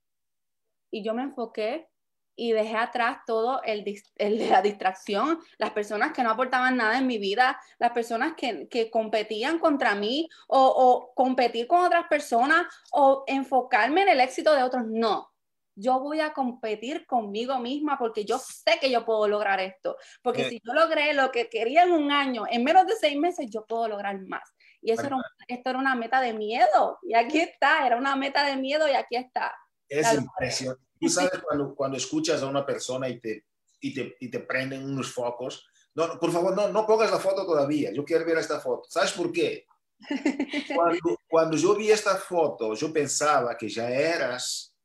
Y 0.90 1.02
yo 1.02 1.14
me 1.14 1.22
enfoqué 1.22 1.88
y 2.36 2.52
dejé 2.52 2.76
atrás 2.76 3.18
todo 3.26 3.62
el, 3.62 3.84
el, 4.16 4.50
la 4.50 4.60
distracción, 4.60 5.40
las 5.56 5.70
personas 5.70 6.12
que 6.12 6.22
no 6.22 6.30
aportaban 6.30 6.76
nada 6.76 6.98
en 6.98 7.06
mi 7.06 7.18
vida, 7.18 7.58
las 7.78 7.92
personas 7.92 8.34
que, 8.36 8.68
que 8.68 8.90
competían 8.90 9.58
contra 9.58 9.94
mí 9.94 10.28
o, 10.46 10.60
o, 10.60 11.14
competir 11.14 11.66
con 11.66 11.80
otras 11.80 12.06
personas 12.08 12.66
o 12.92 13.24
enfocarme 13.26 14.02
en 14.02 14.10
el 14.10 14.20
éxito 14.20 14.54
de 14.54 14.62
otros. 14.62 14.84
No, 14.86 15.32
yo 15.76 16.00
voy 16.00 16.20
a 16.20 16.32
competir 16.32 17.06
conmigo 17.06 17.58
misma 17.60 17.96
porque 17.98 18.24
yo 18.24 18.38
sé 18.38 18.78
que 18.80 18.90
yo 18.90 19.04
puedo 19.04 19.28
lograr 19.28 19.60
esto, 19.60 19.96
porque 20.22 20.42
eh. 20.42 20.48
si 20.48 20.60
yo 20.64 20.72
logré 20.72 21.14
lo 21.14 21.30
que 21.30 21.48
quería 21.48 21.84
en 21.84 21.92
un 21.92 22.10
año, 22.10 22.44
en 22.50 22.64
menos 22.64 22.86
de 22.86 22.96
seis 22.96 23.16
meses, 23.16 23.46
yo 23.50 23.64
puedo 23.66 23.86
lograr 23.86 24.18
más. 24.22 24.42
Y 24.80 24.90
eso 24.90 25.06
era, 25.06 25.16
esto 25.46 25.70
era 25.70 25.78
una 25.78 25.94
meta 25.94 26.20
de 26.20 26.32
miedo, 26.32 26.98
y 27.02 27.14
aquí 27.14 27.38
está, 27.38 27.86
era 27.86 27.96
una 27.96 28.16
meta 28.16 28.44
de 28.44 28.56
miedo 28.56 28.88
y 28.88 28.92
aquí 28.92 29.16
está. 29.16 29.54
Es 29.88 30.12
impresionante 30.12 30.86
Tú 31.00 31.08
sabes 31.08 31.40
cuando, 31.42 31.74
cuando 31.74 31.96
escuchas 31.96 32.42
a 32.42 32.46
una 32.46 32.64
persona 32.64 33.08
y 33.08 33.20
te, 33.20 33.44
y 33.80 33.94
te, 33.94 34.16
y 34.20 34.30
te 34.30 34.40
prenden 34.40 34.84
unos 34.84 35.12
focos. 35.12 35.66
No, 35.94 36.18
por 36.18 36.32
favor, 36.32 36.54
no, 36.56 36.68
no 36.68 36.86
pongas 36.86 37.10
la 37.10 37.18
foto 37.18 37.44
todavía. 37.44 37.92
Yo 37.92 38.04
quiero 38.04 38.24
ver 38.24 38.38
esta 38.38 38.60
foto. 38.60 38.88
¿Sabes 38.88 39.12
por 39.12 39.32
qué? 39.32 39.66
Cuando, 40.74 41.18
cuando 41.26 41.56
yo 41.56 41.74
vi 41.74 41.90
esta 41.90 42.16
foto, 42.16 42.74
yo 42.74 42.92
pensaba 42.92 43.56
que 43.56 43.68
ya 43.68 43.88
eras 43.88 44.75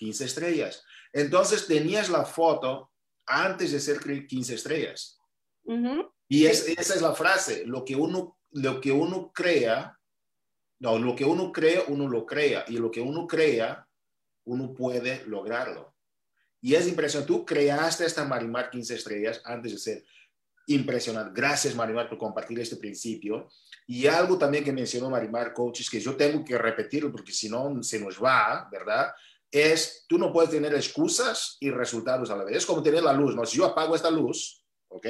15 0.00 0.24
estrellas. 0.24 0.82
Entonces 1.12 1.66
tenías 1.66 2.08
la 2.08 2.24
foto 2.24 2.90
antes 3.26 3.72
de 3.72 3.80
ser 3.80 4.00
15 4.26 4.54
estrellas. 4.54 5.18
Y 6.26 6.46
es, 6.46 6.66
esa 6.68 6.94
es 6.94 7.02
la 7.02 7.14
frase, 7.14 7.64
lo 7.66 7.84
que 7.84 7.94
uno, 7.94 8.38
lo 8.52 8.80
que 8.80 8.90
uno 8.90 9.30
crea, 9.32 9.96
no, 10.78 10.98
lo 10.98 11.14
que 11.14 11.24
uno 11.24 11.52
cree, 11.52 11.84
uno 11.88 12.08
lo 12.08 12.24
crea, 12.24 12.64
y 12.66 12.78
lo 12.78 12.90
que 12.90 13.02
uno 13.02 13.26
crea, 13.26 13.86
uno 14.44 14.72
puede 14.72 15.22
lograrlo. 15.26 15.94
Y 16.62 16.74
es 16.74 16.88
impresionante. 16.88 17.32
Tú 17.32 17.44
creaste 17.44 18.06
esta 18.06 18.24
Marimar 18.24 18.70
15 18.70 18.94
estrellas 18.94 19.42
antes 19.44 19.72
de 19.72 19.78
ser 19.78 20.04
impresionante. 20.66 21.32
Gracias, 21.34 21.74
Marimar, 21.74 22.08
por 22.08 22.18
compartir 22.18 22.58
este 22.58 22.76
principio. 22.76 23.48
Y 23.86 24.06
algo 24.06 24.38
también 24.38 24.64
que 24.64 24.72
mencionó 24.72 25.10
Marimar 25.10 25.52
Coaches, 25.52 25.90
que 25.90 26.00
yo 26.00 26.16
tengo 26.16 26.42
que 26.42 26.56
repetirlo 26.56 27.12
porque 27.12 27.32
si 27.32 27.50
no 27.50 27.82
se 27.82 28.00
nos 28.00 28.22
va, 28.22 28.68
¿verdad? 28.72 29.12
Es, 29.50 30.04
tú 30.08 30.18
no 30.18 30.32
puedes 30.32 30.50
tener 30.50 30.74
excusas 30.74 31.56
y 31.60 31.70
resultados 31.70 32.30
a 32.30 32.36
la 32.36 32.44
vez. 32.44 32.58
Es 32.58 32.66
como 32.66 32.82
tener 32.82 33.02
la 33.02 33.12
luz, 33.12 33.34
¿no? 33.34 33.44
Si 33.44 33.58
yo 33.58 33.64
apago 33.66 33.96
esta 33.96 34.10
luz, 34.10 34.64
¿ok? 34.88 35.06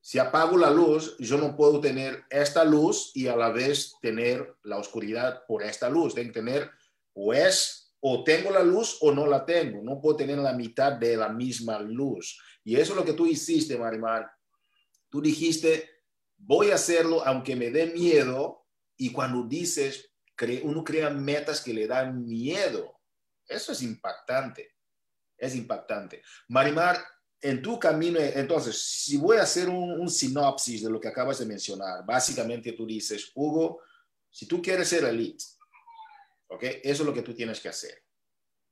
Si 0.00 0.18
apago 0.18 0.58
la 0.58 0.70
luz, 0.70 1.16
yo 1.18 1.38
no 1.38 1.56
puedo 1.56 1.80
tener 1.80 2.24
esta 2.28 2.62
luz 2.62 3.10
y 3.14 3.26
a 3.26 3.36
la 3.36 3.50
vez 3.50 3.94
tener 4.02 4.54
la 4.62 4.76
oscuridad 4.76 5.44
por 5.48 5.62
esta 5.62 5.88
luz. 5.88 6.14
Tengo 6.14 6.28
que 6.28 6.40
tener 6.40 6.70
o 7.14 7.32
es 7.32 7.84
o 8.00 8.22
tengo 8.22 8.50
la 8.50 8.62
luz 8.62 8.98
o 9.00 9.12
no 9.12 9.26
la 9.26 9.46
tengo. 9.46 9.82
No 9.82 10.02
puedo 10.02 10.16
tener 10.16 10.36
la 10.36 10.52
mitad 10.52 10.92
de 10.92 11.16
la 11.16 11.30
misma 11.30 11.80
luz. 11.80 12.38
Y 12.62 12.76
eso 12.76 12.92
es 12.92 12.98
lo 12.98 13.04
que 13.04 13.14
tú 13.14 13.26
hiciste, 13.26 13.78
Marimar. 13.78 14.30
Tú 15.08 15.22
dijiste, 15.22 15.88
voy 16.36 16.70
a 16.70 16.74
hacerlo 16.74 17.26
aunque 17.26 17.56
me 17.56 17.70
dé 17.70 17.86
miedo. 17.86 18.66
Y 18.98 19.10
cuando 19.10 19.44
dices, 19.44 20.12
uno 20.62 20.84
crea 20.84 21.10
metas 21.10 21.60
que 21.60 21.74
le 21.74 21.86
dan 21.86 22.26
miedo. 22.26 23.00
Eso 23.46 23.72
es 23.72 23.82
impactante. 23.82 24.74
Es 25.36 25.54
impactante. 25.54 26.22
Marimar, 26.48 26.98
en 27.40 27.60
tu 27.60 27.78
camino, 27.78 28.18
entonces, 28.18 28.80
si 28.80 29.18
voy 29.18 29.36
a 29.36 29.42
hacer 29.42 29.68
un, 29.68 30.00
un 30.00 30.08
sinopsis 30.08 30.82
de 30.82 30.90
lo 30.90 30.98
que 30.98 31.08
acabas 31.08 31.38
de 31.38 31.46
mencionar, 31.46 32.04
básicamente 32.06 32.72
tú 32.72 32.86
dices, 32.86 33.30
Hugo, 33.34 33.82
si 34.30 34.46
tú 34.46 34.62
quieres 34.62 34.88
ser 34.88 35.04
elite, 35.04 35.44
¿Ok? 36.48 36.62
Eso 36.62 37.02
es 37.02 37.06
lo 37.06 37.14
que 37.14 37.22
tú 37.22 37.34
tienes 37.34 37.60
que 37.60 37.68
hacer. 37.68 38.02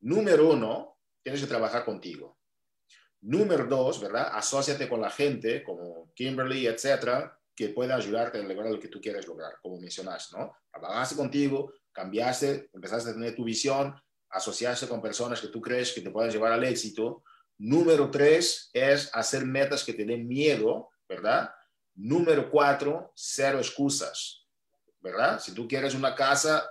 Número 0.01 0.51
uno, 0.51 0.99
tienes 1.23 1.41
que 1.41 1.47
trabajar 1.47 1.85
contigo. 1.85 2.39
Número 3.23 3.67
dos, 3.67 4.01
¿verdad? 4.01 4.31
Asociate 4.33 4.89
con 4.89 5.01
la 5.01 5.11
gente 5.11 5.63
como 5.63 6.13
Kimberly, 6.15 6.67
etcétera, 6.67 7.39
que 7.55 7.69
pueda 7.69 7.97
ayudarte 7.97 8.39
a 8.39 8.43
lograr 8.43 8.71
lo 8.71 8.81
que 8.81 8.89
tú 8.89 9.01
quieres 9.01 9.27
lograr, 9.27 9.53
como 9.63 9.79
mencionaste, 9.79 10.37
¿no? 10.37 10.57
Trabajaste 10.71 11.17
contigo, 11.17 11.73
cambiaste, 11.93 12.71
empezaste 12.73 13.11
a 13.11 13.13
tener 13.15 13.35
tu 13.35 13.45
visión, 13.45 13.95
asociarse 14.31 14.89
con 14.89 15.03
personas 15.03 15.41
que 15.41 15.49
tú 15.49 15.61
crees 15.61 15.93
que 15.93 16.01
te 16.01 16.11
puedan 16.11 16.31
llevar 16.31 16.53
al 16.53 16.65
éxito. 16.65 17.23
Número 17.59 18.11
tres 18.11 18.71
es 18.73 19.11
hacer 19.13 19.45
metas 19.45 19.85
que 19.85 19.93
te 19.93 20.05
den 20.05 20.27
miedo, 20.27 20.91
¿verdad? 21.09 21.51
Número 21.95 22.51
cuatro, 22.51 23.13
cero 23.15 23.59
excusas, 23.59 24.47
¿verdad? 25.01 25.39
Si 25.39 25.53
tú 25.53 25.69
quieres 25.69 25.95
una 25.95 26.15
casa, 26.15 26.69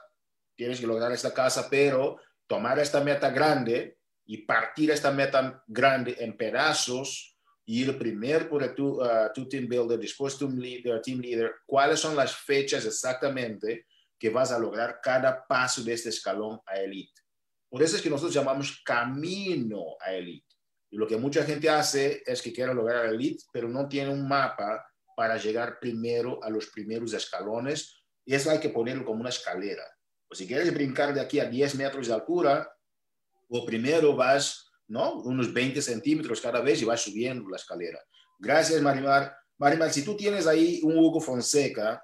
tienes 0.56 0.80
que 0.80 0.88
lograr 0.88 1.12
esta 1.12 1.34
casa, 1.34 1.68
pero 1.70 2.18
tomar 2.48 2.80
esta 2.80 3.02
meta 3.02 3.30
grande 3.30 4.00
y 4.26 4.40
partir 4.40 4.92
esta 4.92 5.12
meta 5.12 5.64
grande 5.68 6.16
en 6.20 6.36
pedazos, 6.36 7.31
ir 7.66 7.97
primero 7.97 8.49
por 8.49 8.74
tu, 8.74 9.01
uh, 9.01 9.32
tu 9.34 9.47
team 9.47 9.68
builder, 9.68 9.99
después 9.99 10.38
tu 10.38 10.49
leader, 10.49 11.01
team 11.01 11.20
leader, 11.20 11.55
cuáles 11.66 11.99
son 11.99 12.16
las 12.16 12.36
fechas 12.36 12.86
exactamente 12.86 13.86
que 14.18 14.30
vas 14.30 14.51
a 14.51 14.59
lograr 14.59 14.99
cada 15.01 15.45
paso 15.47 15.84
de 15.84 15.93
este 15.93 16.09
escalón 16.09 16.59
a 16.66 16.80
elite. 16.80 17.22
Por 17.70 17.82
eso 17.82 17.95
es 17.95 18.01
que 18.01 18.09
nosotros 18.09 18.34
llamamos 18.34 18.82
camino 18.84 19.95
a 19.99 20.14
elite. 20.14 20.55
Y 20.91 20.97
lo 20.97 21.07
que 21.07 21.18
mucha 21.18 21.43
gente 21.43 21.70
hace 21.70 22.22
es 22.26 22.41
que 22.41 22.51
quiere 22.51 22.74
lograr 22.74 23.05
elite, 23.05 23.43
pero 23.53 23.70
no 23.70 23.88
tiene 23.88 24.12
un 24.12 24.28
mapa 24.28 24.86
para 25.16 25.38
llegar 25.38 25.80
primero 25.80 26.43
a 26.43 26.49
los 26.49 26.68
primeros 26.68 27.14
escalones. 27.14 28.03
Y 28.26 28.36
eso 28.36 28.51
hay 28.51 28.59
que 28.59 28.70
ponerlo 28.70 29.05
como 29.05 29.22
una 29.22 29.30
escalera. 29.30 29.84
O 30.30 30.36
si 30.36 30.45
quieres 30.45 30.74
brincar 30.74 31.14
de 31.14 31.22
aquí 31.22 31.39
a 31.39 31.45
10 31.45 31.76
metros 31.76 32.07
de 32.07 32.14
altura, 32.14 32.70
o 33.49 33.66
primero 33.66 34.16
vas, 34.16 34.70
¿no? 34.92 35.22
Unos 35.22 35.54
20 35.54 35.82
centímetros 35.82 36.42
cada 36.42 36.60
vez 36.60 36.82
y 36.82 36.86
vas 36.86 37.02
subiendo 37.02 37.50
la 37.50 37.56
escalera. 37.56 38.00
Gracias, 38.38 38.82
Marimar. 38.82 39.34
Marimar, 39.58 39.92
si 39.92 40.04
tú 40.04 40.18
tienes 40.18 40.48
ahí 40.48 40.82
un 40.84 40.98
Hugo 40.98 41.22
Fonseca 41.22 42.04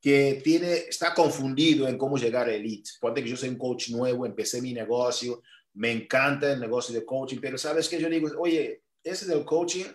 que 0.00 0.40
tiene, 0.44 0.72
está 0.88 1.12
confundido 1.12 1.88
en 1.88 1.98
cómo 1.98 2.16
llegar 2.16 2.48
a 2.48 2.54
elite. 2.54 2.90
Ponte 3.00 3.24
que 3.24 3.30
yo 3.30 3.36
soy 3.36 3.48
un 3.48 3.58
coach 3.58 3.90
nuevo, 3.90 4.24
empecé 4.24 4.62
mi 4.62 4.72
negocio, 4.72 5.42
me 5.74 5.90
encanta 5.90 6.52
el 6.52 6.60
negocio 6.60 6.94
de 6.94 7.04
coaching, 7.04 7.38
pero 7.40 7.58
sabes 7.58 7.88
que 7.88 8.00
yo 8.00 8.08
digo, 8.08 8.28
oye, 8.38 8.84
ese 9.02 9.26
del 9.26 9.44
coaching 9.44 9.86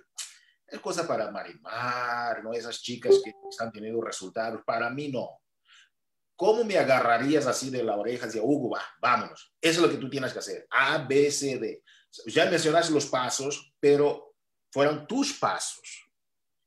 es 0.67 0.79
cosa 0.81 1.07
para 1.07 1.31
Marimar, 1.31 2.43
¿no? 2.43 2.51
Esas 2.51 2.81
chicas 2.81 3.21
que 3.23 3.31
están 3.49 3.71
teniendo 3.71 4.01
resultados, 4.01 4.61
para 4.65 4.89
mí 4.89 5.07
no. 5.07 5.29
¿Cómo 6.35 6.65
me 6.65 6.77
agarrarías 6.77 7.45
así 7.47 7.69
de 7.69 7.83
la 7.83 7.95
oreja 7.95 8.27
y 8.33 8.39
Hugo, 8.39 8.71
va, 8.71 8.81
vámonos? 8.99 9.53
Eso 9.61 9.79
es 9.79 9.87
lo 9.87 9.89
que 9.89 10.01
tú 10.01 10.09
tienes 10.09 10.33
que 10.33 10.39
hacer. 10.39 10.67
A, 10.71 10.97
B, 10.97 11.31
C, 11.31 11.57
D. 11.57 11.83
Ya 12.25 12.49
mencionaste 12.49 12.93
los 12.93 13.05
pasos, 13.05 13.73
pero 13.79 14.35
fueron 14.69 15.07
tus 15.07 15.33
pasos. 15.33 16.09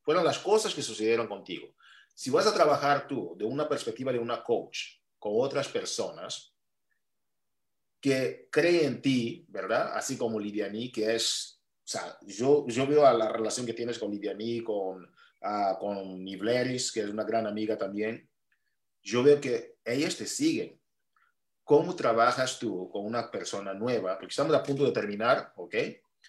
Fueron 0.02 0.24
las 0.24 0.38
cosas 0.38 0.74
que 0.74 0.82
sucedieron 0.82 1.26
contigo. 1.26 1.74
Si 2.14 2.30
vas 2.30 2.46
a 2.46 2.54
trabajar 2.54 3.08
tú 3.08 3.34
de 3.36 3.44
una 3.44 3.68
perspectiva 3.68 4.12
de 4.12 4.18
una 4.18 4.42
coach 4.42 4.98
con 5.18 5.32
otras 5.36 5.68
personas, 5.68 6.54
que 8.04 8.48
cree 8.50 8.84
en 8.84 9.00
ti, 9.00 9.46
¿verdad? 9.48 9.96
Así 9.96 10.18
como 10.18 10.38
Lidiani, 10.38 10.92
que 10.92 11.14
es, 11.14 11.62
o 11.78 11.86
sea, 11.86 12.18
yo, 12.20 12.66
yo 12.68 12.86
veo 12.86 13.06
a 13.06 13.14
la 13.14 13.32
relación 13.32 13.64
que 13.64 13.72
tienes 13.72 13.98
con 13.98 14.10
Lidiani, 14.10 14.62
con, 14.62 15.04
uh, 15.04 15.78
con 15.80 16.22
Nivleris, 16.22 16.92
que 16.92 17.00
es 17.00 17.08
una 17.08 17.24
gran 17.24 17.46
amiga 17.46 17.78
también, 17.78 18.28
yo 19.02 19.22
veo 19.22 19.40
que 19.40 19.78
ellas 19.82 20.16
te 20.16 20.26
siguen. 20.26 20.78
¿Cómo 21.64 21.96
trabajas 21.96 22.58
tú 22.58 22.88
con 22.90 23.04
una 23.06 23.30
persona 23.30 23.74
nueva? 23.74 24.18
Porque 24.18 24.32
estamos 24.32 24.54
a 24.54 24.62
punto 24.62 24.84
de 24.84 24.92
terminar, 24.92 25.52
¿ok? 25.56 25.74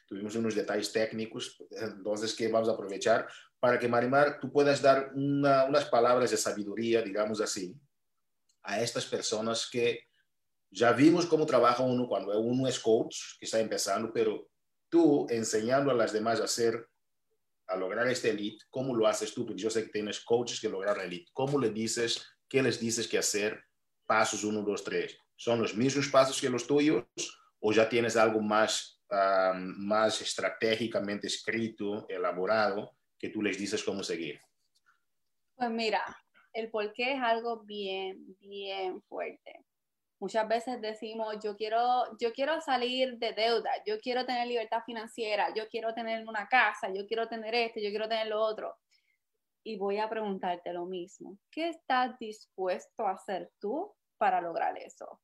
Tuvimos 0.07 0.36
unos 0.36 0.55
detalles 0.55 0.91
técnicos, 0.91 1.61
entonces 1.69 2.33
que 2.33 2.47
vamos 2.47 2.69
a 2.69 2.73
aprovechar 2.73 3.27
para 3.59 3.79
que 3.79 3.88
Marimar, 3.88 4.39
tú 4.39 4.51
puedas 4.51 4.81
dar 4.81 5.11
una, 5.15 5.65
unas 5.65 5.86
palabras 5.86 6.31
de 6.31 6.38
sabiduría, 6.38 7.01
digamos 7.01 7.41
así, 7.41 7.75
a 8.61 8.81
estas 8.81 9.05
personas 9.05 9.67
que 9.69 10.01
ya 10.69 10.91
vimos 10.91 11.25
cómo 11.25 11.45
trabaja 11.45 11.83
uno 11.83 12.07
cuando 12.07 12.38
uno 12.39 12.67
es 12.67 12.79
coach, 12.79 13.15
que 13.39 13.45
está 13.45 13.59
empezando, 13.59 14.11
pero 14.13 14.49
tú 14.88 15.25
enseñando 15.29 15.89
a 15.89 15.95
las 15.95 16.13
demás 16.13 16.41
a 16.41 16.45
hacer, 16.45 16.88
a 17.67 17.75
lograr 17.75 18.07
este 18.07 18.29
elite, 18.29 18.65
¿cómo 18.69 18.95
lo 18.95 19.07
haces 19.07 19.33
tú? 19.33 19.45
Porque 19.45 19.61
yo 19.61 19.69
sé 19.69 19.86
que 19.86 19.91
tienes 19.91 20.19
coaches 20.19 20.59
que 20.59 20.69
logran 20.69 20.99
elite. 20.99 21.31
¿Cómo 21.33 21.59
le 21.59 21.71
dices, 21.71 22.23
qué 22.47 22.61
les 22.61 22.79
dices 22.79 23.07
que 23.07 23.17
hacer? 23.17 23.63
Pasos 24.05 24.43
uno, 24.43 24.61
dos, 24.61 24.83
tres. 24.83 25.17
¿Son 25.36 25.61
los 25.61 25.75
mismos 25.75 26.07
pasos 26.09 26.39
que 26.39 26.49
los 26.49 26.65
tuyos 26.65 27.05
o 27.59 27.71
ya 27.71 27.88
tienes 27.88 28.15
algo 28.15 28.41
más, 28.41 29.01
más 29.77 30.21
estratégicamente 30.21 31.27
escrito, 31.27 32.07
elaborado, 32.09 32.95
que 33.17 33.29
tú 33.29 33.41
les 33.41 33.57
dices 33.57 33.83
cómo 33.83 34.03
seguir? 34.03 34.39
Pues 35.55 35.69
mira, 35.69 36.03
el 36.53 36.69
por 36.69 36.91
qué 36.93 37.13
es 37.13 37.21
algo 37.21 37.63
bien, 37.63 38.38
bien 38.39 39.01
fuerte. 39.03 39.65
Muchas 40.19 40.47
veces 40.47 40.81
decimos, 40.81 41.36
yo 41.43 41.57
quiero, 41.57 42.17
yo 42.19 42.31
quiero 42.31 42.61
salir 42.61 43.17
de 43.17 43.33
deuda, 43.33 43.69
yo 43.86 43.99
quiero 43.99 44.25
tener 44.25 44.47
libertad 44.47 44.81
financiera, 44.86 45.53
yo 45.53 45.67
quiero 45.67 45.93
tener 45.93 46.25
una 46.25 46.47
casa, 46.47 46.89
yo 46.93 47.05
quiero 47.05 47.27
tener 47.27 47.53
esto, 47.53 47.81
yo 47.81 47.89
quiero 47.89 48.07
tener 48.07 48.27
lo 48.27 48.41
otro. 48.41 48.77
Y 49.63 49.77
voy 49.77 49.97
a 49.97 50.09
preguntarte 50.09 50.71
lo 50.71 50.86
mismo. 50.86 51.38
¿Qué 51.51 51.69
estás 51.69 52.17
dispuesto 52.19 53.05
a 53.05 53.11
hacer 53.11 53.51
tú 53.59 53.93
para 54.17 54.39
lograr 54.39 54.77
eso? 54.77 55.21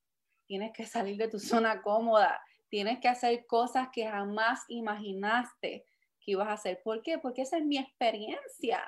Tienes 0.52 0.74
que 0.74 0.86
salir 0.86 1.16
de 1.16 1.30
tu 1.30 1.39
zona 1.39 1.82
cómoda, 1.82 2.43
tienes 2.68 2.99
que 2.99 3.08
hacer 3.08 3.45
cosas 3.45 3.88
que 3.89 4.06
jamás 4.06 4.66
imaginaste 4.68 5.86
que 6.20 6.32
ibas 6.32 6.49
a 6.49 6.54
hacer. 6.56 6.82
¿Por 6.84 7.02
qué? 7.02 7.20
Porque 7.20 7.43
esa 7.43 7.58
es 7.58 7.64
mi 7.64 7.78
experiencia. 7.78 8.84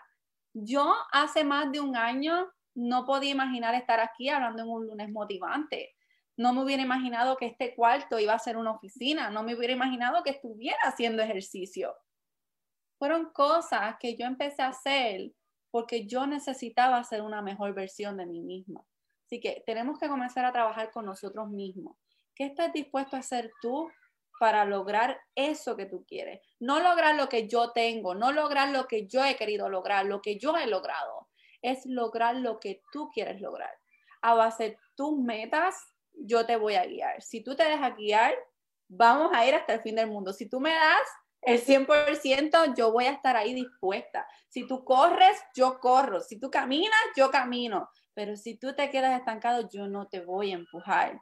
Yo 0.51 0.93
hace 1.14 1.45
más 1.45 1.72
de 1.72 1.80
un 1.80 1.95
año 1.95 2.51
no 2.76 3.05
podía 3.05 3.32
imaginar 3.32 3.76
estar 3.76 4.01
aquí 4.01 4.28
hablando 4.28 4.64
en 4.64 4.70
un 4.72 4.88
lunes 4.88 5.09
motivante. 5.09 5.95
No 6.36 6.51
me 6.51 6.64
hubiera 6.64 6.84
imaginado 6.84 7.38
que 7.38 7.45
este 7.45 7.74
cuarto 7.76 8.20
iba 8.20 8.34
a 8.34 8.39
ser 8.39 8.57
una 8.57 8.72
oficina. 8.72 9.30
No 9.30 9.41
me 9.43 9.55
hubiera 9.55 9.72
imaginado 9.72 10.22
que 10.22 10.32
estuviera 10.32 10.80
haciendo 10.84 11.24
ejercicio. 11.24 11.95
Fueron 12.99 13.32
cosas 13.32 13.95
que 14.01 14.18
yo 14.18 14.26
empecé 14.26 14.64
a 14.64 14.68
hacer 14.68 15.32
porque 15.72 16.07
yo 16.07 16.28
necesitaba 16.28 17.01
ser 17.05 17.22
una 17.22 17.41
mejor 17.41 17.74
versión 17.74 18.18
de 18.18 18.26
mí 18.26 18.41
misma. 18.41 18.86
Así 19.34 19.39
que 19.39 19.63
tenemos 19.65 19.97
que 19.97 20.07
comenzar 20.07 20.45
a 20.45 20.51
trabajar 20.51 20.91
con 20.91 21.07
nosotros 21.07 21.49
mismos. 21.49 21.97
¿Qué 22.36 22.45
estás 22.45 22.71
dispuesto 22.71 23.15
a 23.15 23.19
hacer 23.21 23.51
tú 23.63 23.89
para 24.39 24.63
lograr 24.63 25.19
eso 25.34 25.75
que 25.75 25.88
tú 25.88 26.05
quieres? 26.07 26.39
No 26.59 26.79
lograr 26.79 27.15
lo 27.15 27.29
que 27.29 27.47
yo 27.47 27.71
tengo, 27.71 28.13
no 28.13 28.31
lograr 28.31 28.69
lo 28.69 28.86
que 28.86 29.07
yo 29.07 29.25
he 29.25 29.36
querido 29.36 29.69
lograr, 29.69 30.05
lo 30.05 30.21
que 30.21 30.38
yo 30.38 30.55
he 30.55 30.67
logrado 30.67 31.29
es 31.63 31.84
lograr 31.88 32.36
lo 32.36 32.59
que 32.59 32.84
tú 32.91 33.09
quieres 33.11 33.41
lograr. 33.41 33.71
A 34.21 34.36
base 34.36 34.63
de 34.63 34.77
tus 34.93 35.17
metas, 35.17 35.84
yo 36.11 36.45
te 36.45 36.55
voy 36.55 36.75
a 36.75 36.86
guiar. 36.86 37.19
Si 37.23 37.43
tú 37.43 37.55
te 37.55 37.63
dejas 37.63 37.97
guiar, 37.97 38.36
vamos 38.88 39.31
a 39.34 39.47
ir 39.47 39.55
hasta 39.55 39.73
el 39.73 39.81
fin 39.81 39.95
del 39.95 40.11
mundo. 40.11 40.31
Si 40.31 40.47
tú 40.47 40.59
me 40.59 40.75
das 40.75 41.07
el 41.41 41.59
100%, 41.59 42.75
yo 42.75 42.91
voy 42.91 43.05
a 43.05 43.13
estar 43.13 43.36
ahí 43.36 43.55
dispuesta. 43.55 44.27
Si 44.47 44.67
tú 44.67 44.86
corres, 44.86 45.41
yo 45.55 45.79
corro. 45.79 46.21
Si 46.21 46.39
tú 46.39 46.51
caminas, 46.51 47.01
yo 47.15 47.31
camino. 47.31 47.89
Pero 48.14 48.36
si 48.36 48.55
tú 48.55 48.74
te 48.74 48.89
quedas 48.89 49.18
estancado, 49.20 49.68
yo 49.70 49.88
no 49.88 50.07
te 50.07 50.22
voy 50.22 50.51
a 50.51 50.55
empujar. 50.55 51.20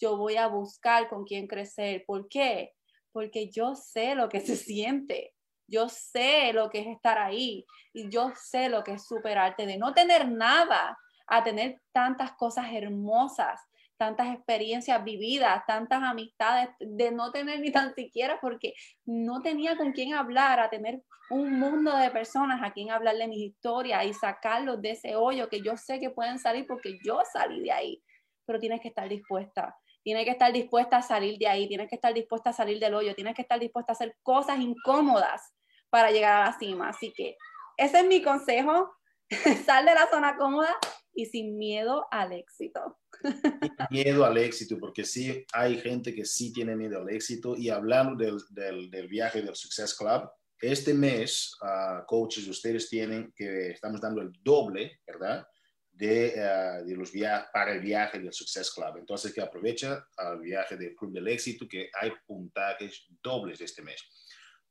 Yo 0.00 0.16
voy 0.16 0.36
a 0.36 0.46
buscar 0.46 1.08
con 1.08 1.24
quién 1.24 1.46
crecer. 1.46 2.04
¿Por 2.06 2.28
qué? 2.28 2.72
Porque 3.12 3.48
yo 3.50 3.74
sé 3.74 4.14
lo 4.14 4.28
que 4.28 4.40
se 4.46 4.56
siente. 4.56 5.34
Yo 5.66 5.88
sé 5.88 6.52
lo 6.52 6.68
que 6.68 6.80
es 6.80 6.86
estar 6.88 7.18
ahí 7.18 7.64
y 7.92 8.10
yo 8.10 8.32
sé 8.36 8.68
lo 8.68 8.84
que 8.84 8.92
es 8.92 9.06
superarte, 9.06 9.64
de 9.64 9.78
no 9.78 9.94
tener 9.94 10.28
nada 10.28 10.98
a 11.26 11.42
tener 11.42 11.80
tantas 11.92 12.32
cosas 12.32 12.66
hermosas, 12.70 13.60
tantas 14.04 14.34
experiencias 14.34 15.02
vividas, 15.02 15.64
tantas 15.66 16.02
amistades, 16.02 16.68
de 16.78 17.10
no 17.10 17.32
tener 17.32 17.60
ni 17.60 17.72
tan 17.72 17.94
siquiera 17.94 18.38
porque 18.38 18.74
no 19.06 19.40
tenía 19.40 19.78
con 19.78 19.92
quién 19.92 20.12
hablar, 20.12 20.60
a 20.60 20.68
tener 20.68 21.02
un 21.30 21.58
mundo 21.58 21.96
de 21.96 22.10
personas 22.10 22.60
a 22.62 22.70
quien 22.70 22.90
hablarle 22.90 23.28
mi 23.28 23.42
historia 23.42 24.04
y 24.04 24.12
sacarlos 24.12 24.82
de 24.82 24.90
ese 24.90 25.16
hoyo 25.16 25.48
que 25.48 25.62
yo 25.62 25.78
sé 25.78 26.00
que 26.00 26.10
pueden 26.10 26.38
salir 26.38 26.66
porque 26.66 26.98
yo 27.02 27.22
salí 27.32 27.62
de 27.62 27.72
ahí, 27.72 28.02
pero 28.44 28.60
tienes 28.60 28.82
que 28.82 28.88
estar 28.88 29.08
dispuesta. 29.08 29.74
Tienes 30.02 30.26
que 30.26 30.32
estar 30.32 30.52
dispuesta 30.52 30.98
a 30.98 31.02
salir 31.02 31.38
de 31.38 31.48
ahí, 31.48 31.66
tienes 31.66 31.88
que 31.88 31.94
estar 31.94 32.12
dispuesta 32.12 32.50
a 32.50 32.52
salir 32.52 32.78
del 32.78 32.92
hoyo, 32.92 33.14
tienes 33.14 33.34
que 33.34 33.40
estar 33.40 33.58
dispuesta 33.58 33.92
a 33.92 33.94
hacer 33.94 34.14
cosas 34.22 34.58
incómodas 34.58 35.54
para 35.88 36.10
llegar 36.10 36.42
a 36.42 36.44
la 36.44 36.58
cima. 36.58 36.90
Así 36.90 37.10
que 37.16 37.38
ese 37.78 38.00
es 38.00 38.06
mi 38.06 38.20
consejo. 38.20 38.94
Sal 39.66 39.86
de 39.86 39.94
la 39.94 40.08
zona 40.10 40.36
cómoda 40.36 40.76
y 41.14 41.26
sin 41.26 41.56
miedo 41.56 42.06
al 42.10 42.32
éxito. 42.32 42.98
miedo 43.90 44.24
al 44.24 44.36
éxito, 44.38 44.78
porque 44.78 45.04
sí 45.04 45.44
hay 45.52 45.78
gente 45.78 46.14
que 46.14 46.24
sí 46.24 46.52
tiene 46.52 46.76
miedo 46.76 47.00
al 47.00 47.10
éxito. 47.10 47.56
Y 47.56 47.70
hablando 47.70 48.16
del, 48.16 48.38
del, 48.50 48.90
del 48.90 49.08
viaje 49.08 49.42
del 49.42 49.54
Success 49.54 49.94
Club, 49.96 50.28
este 50.60 50.94
mes, 50.94 51.56
uh, 51.62 52.04
coaches, 52.06 52.48
ustedes 52.48 52.88
tienen 52.88 53.32
que 53.36 53.70
estamos 53.70 54.00
dando 54.00 54.22
el 54.22 54.32
doble, 54.42 55.00
¿verdad? 55.06 55.46
De, 55.90 56.34
uh, 56.36 56.86
de 56.86 56.96
los 56.96 57.12
viajes 57.12 57.48
para 57.52 57.72
el 57.72 57.80
viaje 57.80 58.18
del 58.18 58.32
Success 58.32 58.72
Club. 58.72 58.96
Entonces, 58.98 59.32
que 59.32 59.40
aprovecha 59.40 60.06
el 60.18 60.40
viaje 60.40 60.76
del 60.76 60.94
Club 60.94 61.12
del 61.12 61.28
Éxito, 61.28 61.66
que 61.68 61.90
hay 62.00 62.12
puntajes 62.26 63.06
dobles 63.22 63.60
este 63.60 63.82
mes. 63.82 64.00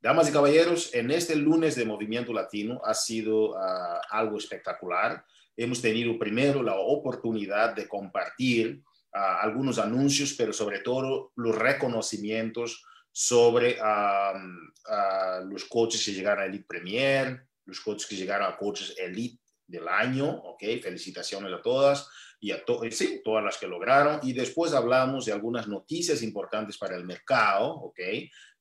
Damas 0.04 0.28
y 0.28 0.34
caballeros, 0.34 0.94
en 0.94 1.12
este 1.12 1.34
lunes 1.34 1.78
de 1.78 1.86
Movimiento 1.86 2.34
Latino 2.34 2.82
ha 2.84 2.94
sido 2.94 3.58
ah, 3.58 4.02
algo 4.10 4.38
espectacular. 4.38 5.24
Hemos 5.56 5.82
tenido 5.82 6.20
primero 6.20 6.62
la 6.62 6.76
oportunidad 6.76 7.74
de 7.74 7.88
compartir 7.88 8.84
ah, 9.14 9.40
algunos 9.40 9.80
anuncios, 9.80 10.34
pero 10.38 10.52
sobre 10.52 10.80
todo 10.80 11.32
los 11.38 11.58
reconocimientos 11.58 12.84
sobre 13.14 13.78
ah, 13.82 14.34
los 15.46 15.64
coches 15.64 16.04
que 16.04 16.12
llegaron 16.12 16.44
a 16.44 16.48
Elite 16.48 16.66
Premier, 16.68 17.48
los 17.64 17.80
coches 17.80 18.06
que 18.06 18.18
llegaron 18.18 18.52
a 18.52 18.58
coches 18.58 18.94
Elite 18.98 19.40
del 19.66 19.88
año, 19.88 20.30
¿ok? 20.30 20.64
Felicitaciones 20.82 21.54
a 21.54 21.62
todas 21.62 22.10
y 22.42 22.52
a 22.52 22.62
sí, 22.92 23.22
todas 23.24 23.42
las 23.42 23.58
que 23.58 23.68
lograron. 23.68 24.20
Y 24.22 24.34
después 24.34 24.74
hablamos 24.74 25.24
de 25.24 25.32
algunas 25.32 25.70
noticias 25.70 26.22
importantes 26.22 26.78
para 26.78 26.98
el 26.98 27.06
mercado, 27.06 27.74
¿ok? 27.74 28.00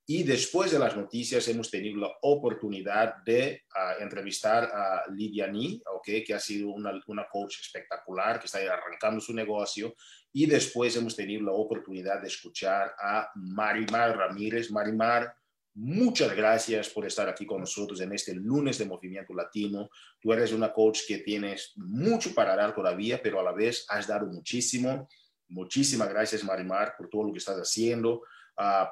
Y 0.04 0.24
después 0.24 0.72
de 0.72 0.80
las 0.80 0.96
noticias 0.96 1.46
hemos 1.46 1.70
tenido 1.70 2.00
la 2.00 2.10
oportunidad 2.22 3.22
de 3.24 3.62
ah, 3.74 3.94
entrevistar 4.00 4.64
a 4.64 5.04
Lidia 5.12 5.46
Ni, 5.46 5.80
okay, 5.96 6.24
que 6.24 6.34
ha 6.34 6.40
sido 6.40 6.70
una, 6.70 7.00
una, 7.06 7.28
coach 7.30 7.60
espectacular, 7.60 8.40
que 8.40 8.46
está 8.46 8.58
arrancando 8.58 9.20
su 9.20 9.32
negocio. 9.32 9.94
Y 10.32 10.46
después 10.46 10.96
hemos 10.96 11.14
tenido 11.14 11.44
la 11.44 11.52
oportunidad 11.52 12.20
de 12.20 12.26
escuchar 12.26 12.92
a 13.00 13.30
Marimar 13.36 14.16
Ramírez. 14.16 14.72
Marimar, 14.72 15.36
muchas 15.74 16.34
gracias 16.34 16.88
por 16.88 17.06
estar 17.06 17.28
aquí 17.28 17.46
con 17.46 17.60
nosotros 17.60 18.00
en 18.00 18.12
este 18.12 18.34
lunes 18.34 18.78
de 18.78 18.86
Movimiento 18.86 19.32
Latino. 19.34 19.88
Tú 20.20 20.32
eres 20.32 20.52
una 20.52 20.72
coach 20.72 21.02
que 21.06 21.18
tienes 21.18 21.74
mucho 21.76 22.34
para 22.34 22.56
dar 22.56 22.74
todavía, 22.74 23.22
pero 23.22 23.38
a 23.38 23.44
la 23.44 23.52
vez 23.52 23.86
has 23.88 24.08
dado 24.08 24.26
muchísimo. 24.26 25.08
Muchísimas 25.46 26.08
gracias, 26.08 26.42
Marimar, 26.42 26.96
por 26.98 27.08
todo 27.08 27.22
lo 27.22 27.32
que 27.32 27.38
estás 27.38 27.58
haciendo 27.58 28.22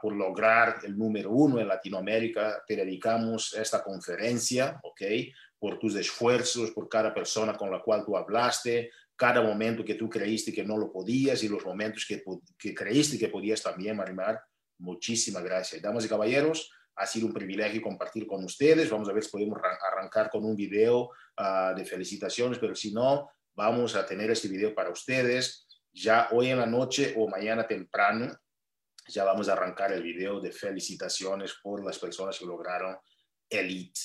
por 0.01 0.15
lograr 0.15 0.81
el 0.83 0.97
número 0.97 1.31
uno 1.31 1.61
en 1.61 1.69
Latinoamérica. 1.69 2.63
Te 2.67 2.77
dedicamos 2.77 3.55
esta 3.55 3.83
conferencia, 3.83 4.81
¿ok? 4.83 5.03
por 5.61 5.79
tus 5.79 5.95
esfuerzos, 5.95 6.71
por 6.71 6.89
cada 6.89 7.13
persona 7.13 7.55
con 7.55 7.71
la 7.71 7.83
cual 7.83 8.03
tú 8.05 8.17
hablaste, 8.17 8.91
cada 9.15 9.43
momento 9.43 9.85
que 9.85 9.95
tú 9.95 10.09
creíste 10.09 10.53
que 10.53 10.65
no 10.65 10.79
lo 10.79 10.91
podías 10.91 11.43
y 11.45 11.49
los 11.49 11.65
momentos 11.65 12.07
que, 12.07 12.25
que 12.59 12.75
creíste 12.75 13.19
que 13.19 13.29
podías 13.29 13.63
también, 13.63 13.95
Marimar. 13.95 14.41
Muchísimas 14.79 15.45
gracias. 15.45 15.83
Damas 15.83 16.07
y 16.07 16.09
caballeros, 16.09 16.73
ha 16.97 17.07
sido 17.07 17.27
un 17.27 17.35
privilegio 17.35 17.83
compartir 17.83 18.27
con 18.27 18.43
ustedes. 18.43 18.89
Vamos 18.89 19.11
a 19.11 19.13
ver 19.13 19.23
si 19.23 19.31
podemos 19.31 19.59
arrancar 19.93 20.31
con 20.31 20.47
un 20.47 20.57
video 20.57 21.11
ah, 21.37 21.75
de 21.77 21.85
felicitaciones, 21.85 22.59
pero 22.59 22.75
si 22.75 22.93
no, 22.93 23.29
vamos 23.55 23.95
a 23.95 24.07
tener 24.07 24.31
este 24.31 24.49
video 24.49 24.75
para 24.75 24.91
ustedes 24.91 25.67
ya 25.93 26.29
hoy 26.31 26.49
en 26.49 26.59
la 26.59 26.67
noche 26.67 27.15
o 27.19 27.29
mañana 27.29 27.67
temprano. 27.67 28.35
Ya 29.13 29.25
vamos 29.25 29.49
a 29.49 29.55
arrancar 29.55 29.93
el 29.93 30.03
video 30.03 30.41
de 30.41 30.53
felicitaciones 30.53 31.55
por 31.63 31.85
las 31.85 31.99
personas 31.99 32.39
que 32.39 32.47
lograron 32.47 32.97
Elite 33.49 34.01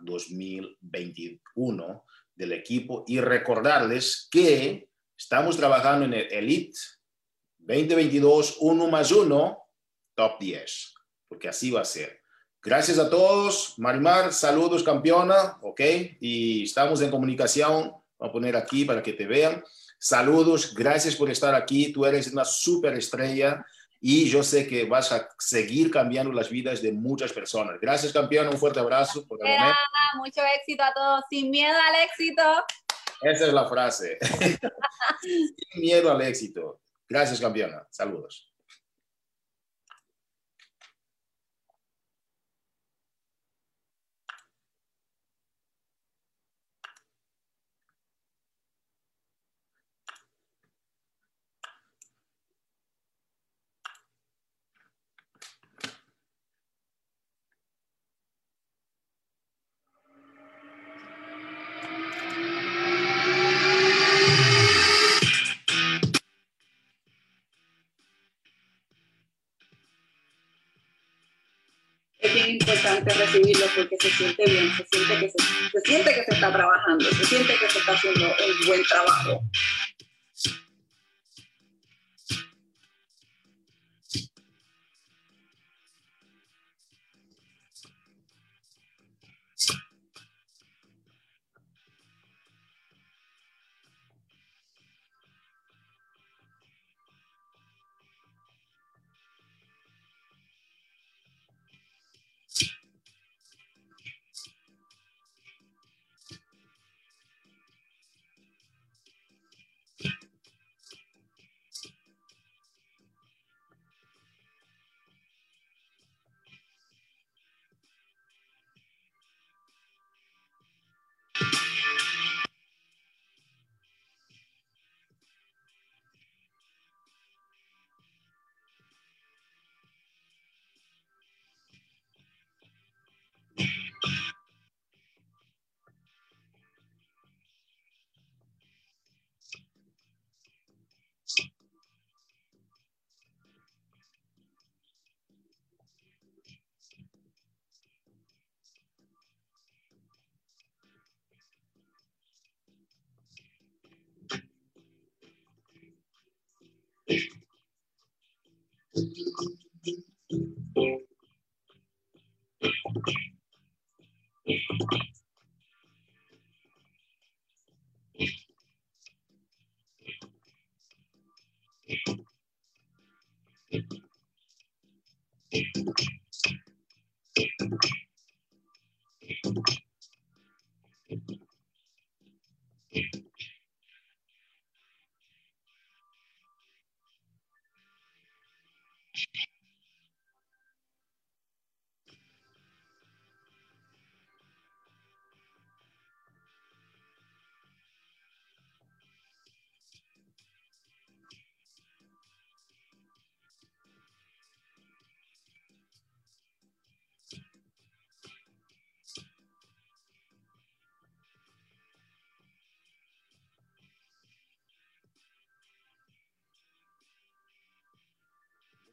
2021 0.00 1.84
ah, 1.84 2.02
del 2.34 2.52
equipo 2.52 3.04
y 3.08 3.20
recordarles 3.20 4.28
que 4.30 4.88
estamos 5.16 5.56
trabajando 5.56 6.04
en 6.04 6.14
el 6.14 6.32
Elite 6.32 6.78
2022 7.58 8.58
1 8.60 8.86
más 8.86 9.10
1 9.10 9.58
top 10.14 10.38
10, 10.38 10.94
porque 11.28 11.48
así 11.48 11.70
va 11.72 11.80
a 11.80 11.84
ser. 11.84 12.20
Gracias 12.62 12.98
a 12.98 13.10
todos. 13.10 13.74
Marimar, 13.78 14.32
saludos 14.32 14.82
campeona, 14.82 15.58
¿ok? 15.62 15.80
Y 16.20 16.64
estamos 16.64 17.00
en 17.02 17.10
comunicación. 17.10 17.92
Voy 18.18 18.28
a 18.28 18.32
poner 18.32 18.56
aquí 18.56 18.84
para 18.84 19.02
que 19.02 19.12
te 19.12 19.26
vean. 19.26 19.64
Saludos, 19.98 20.74
gracias 20.74 21.16
por 21.16 21.30
estar 21.30 21.54
aquí. 21.54 21.92
Tú 21.92 22.04
eres 22.04 22.32
una 22.32 22.44
super 22.44 22.94
estrella 22.94 23.64
y 24.00 24.28
yo 24.28 24.42
sé 24.42 24.66
que 24.66 24.84
vas 24.84 25.10
a 25.12 25.28
seguir 25.38 25.90
cambiando 25.90 26.32
las 26.32 26.48
vidas 26.48 26.80
de 26.82 26.92
muchas 26.92 27.32
personas. 27.32 27.80
Gracias, 27.80 28.12
campeón. 28.12 28.48
Un 28.48 28.58
fuerte 28.58 28.78
abrazo. 28.78 29.26
Por 29.26 29.40
Mucho 29.40 30.40
éxito 30.56 30.84
a 30.84 30.92
todos. 30.94 31.24
Sin 31.28 31.50
miedo 31.50 31.76
al 31.76 32.04
éxito. 32.04 32.42
Esa 33.22 33.46
es 33.46 33.52
la 33.52 33.68
frase. 33.68 34.18
Sin 35.20 35.80
miedo 35.80 36.12
al 36.12 36.20
éxito. 36.22 36.80
Gracias, 37.08 37.40
campeona. 37.40 37.86
Saludos. 37.90 38.52
Recibirlo 73.14 73.66
porque 73.74 73.96
se 74.00 74.10
siente 74.10 74.44
bien, 74.44 74.72
se 74.76 74.84
siente 75.84 76.14
que 76.14 76.24
se 76.24 76.34
está 76.34 76.52
trabajando, 76.52 77.04
se 77.10 77.24
siente 77.24 77.54
que 77.54 77.70
se 77.70 77.78
está 77.78 77.92
haciendo 77.92 78.26
un 78.26 78.66
buen 78.66 78.82
trabajo. 78.84 79.42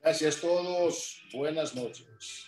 Gracias 0.06 0.38
a 0.38 0.42
todos. 0.42 1.20
Buenas 1.34 1.74
noches. 1.74 2.46